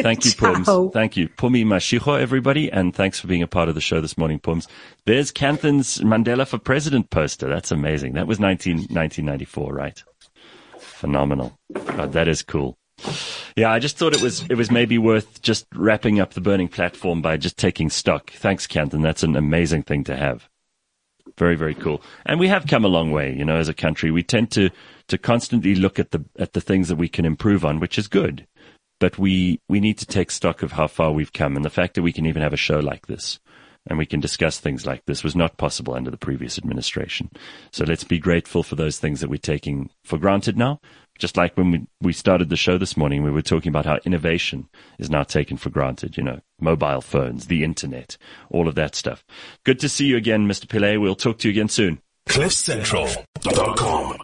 Thank 0.02 0.26
you. 0.26 0.32
Pums. 0.38 0.94
Thank 0.94 1.18
you. 1.18 1.30
Phumi 1.30 1.66
Mashigo, 1.66 2.20
everybody, 2.20 2.72
and 2.72 2.96
thanks 2.96 3.20
for 3.20 3.28
being 3.28 3.44
a 3.44 3.48
part 3.48 3.70
of 3.70 3.76
the 3.76 3.82
show 3.82 4.02
this 4.02 4.18
morning, 4.18 4.40
Pums. 4.40 4.68
There's 5.06 5.32
Kanthan's 5.32 6.00
Mandela 6.00 6.48
for 6.48 6.58
President 6.58 7.10
poster. 7.10 7.48
That's 7.48 7.72
amazing. 7.72 8.14
That 8.14 8.28
was 8.28 8.40
19, 8.40 8.76
1994, 8.78 9.74
right? 9.74 10.04
Phenomenal. 10.80 11.58
God, 11.74 12.14
that 12.14 12.28
is 12.28 12.42
cool. 12.42 12.78
Yeah, 13.56 13.72
I 13.72 13.80
just 13.80 13.98
thought 13.98 14.14
it 14.14 14.22
was 14.22 14.46
it 14.50 14.56
was 14.56 14.72
maybe 14.72 14.98
worth 14.98 15.42
just 15.42 15.66
wrapping 15.76 16.20
up 16.20 16.34
the 16.34 16.42
burning 16.42 16.68
platform 16.68 17.22
by 17.22 17.38
just 17.38 17.58
taking 17.58 17.90
stock. 17.90 18.32
Thanks, 18.32 18.68
Kanthan. 18.68 19.02
That's 19.02 19.24
an 19.24 19.36
amazing 19.36 19.84
thing 19.84 20.04
to 20.06 20.16
have. 20.16 20.48
Very, 21.38 21.56
very 21.56 21.74
cool. 21.74 22.02
And 22.26 22.40
we 22.40 22.48
have 22.48 22.68
come 22.68 22.86
a 22.86 22.90
long 22.90 23.12
way, 23.12 23.36
you 23.36 23.44
know, 23.44 23.56
as 23.56 23.68
a 23.68 23.74
country. 23.74 24.12
We 24.12 24.24
tend 24.24 24.52
to 24.52 24.70
to 25.08 25.18
constantly 25.18 25.76
look 25.76 26.00
at 26.00 26.12
the 26.12 26.24
at 26.38 26.54
the 26.54 26.62
things 26.62 26.88
that 26.90 26.96
we 26.96 27.10
can 27.10 27.26
improve 27.26 27.66
on, 27.66 27.80
which 27.80 27.98
is 27.98 28.08
good. 28.08 28.46
But 29.04 29.18
we 29.18 29.60
we 29.68 29.82
need 29.82 29.98
to 29.98 30.06
take 30.06 30.32
stock 30.32 30.64
of 30.64 30.72
how 30.72 30.88
far 30.88 31.12
we've 31.12 31.34
come, 31.34 31.58
and 31.58 31.66
the 31.66 31.70
fact 31.70 31.96
that 31.96 32.04
we 32.04 32.14
can 32.14 32.26
even 32.26 32.42
have 32.42 32.54
a 32.54 32.56
show 32.56 32.80
like 32.80 33.08
this 33.08 33.38
and 33.86 34.00
we 34.00 34.06
can 34.06 34.22
discuss 34.22 34.62
things 34.62 34.86
like 34.86 35.04
this 35.04 35.26
was 35.26 35.36
not 35.36 35.58
possible 35.58 35.94
under 35.94 36.10
the 36.10 36.16
previous 36.16 36.58
administration. 36.58 37.30
So 37.74 37.84
let's 37.84 38.06
be 38.06 38.18
grateful 38.18 38.64
for 38.64 38.78
those 38.78 39.00
things 39.00 39.20
that 39.20 39.30
we're 39.30 39.40
taking 39.40 39.90
for 40.06 40.18
granted 40.18 40.58
now. 40.58 40.80
Just 41.20 41.36
like 41.36 41.58
when 41.58 41.72
we, 41.72 41.86
we 42.00 42.14
started 42.14 42.48
the 42.48 42.56
show 42.56 42.78
this 42.78 42.96
morning, 42.96 43.24
we 43.24 43.32
were 43.32 43.42
talking 43.42 43.68
about 43.72 43.86
how 43.86 44.00
innovation 44.06 44.70
is 45.00 45.10
now 45.10 45.24
taken 45.24 45.58
for 45.58 45.70
granted, 45.70 46.16
you 46.16 46.24
know, 46.24 46.40
mobile 46.62 47.02
phones, 47.02 47.48
the 47.48 47.66
internet, 47.66 48.16
all 48.50 48.70
of 48.70 48.76
that 48.76 48.96
stuff. 48.96 49.26
Good 49.66 49.82
to 49.82 49.90
see 49.90 50.06
you 50.06 50.16
again, 50.16 50.48
Mr. 50.48 50.66
Pillay. 50.66 50.98
We'll 50.98 51.16
talk 51.16 51.40
to 51.40 51.50
you 51.50 51.52
again 51.52 51.68
soon. 51.68 52.00
CliffCentral.com 52.30 54.23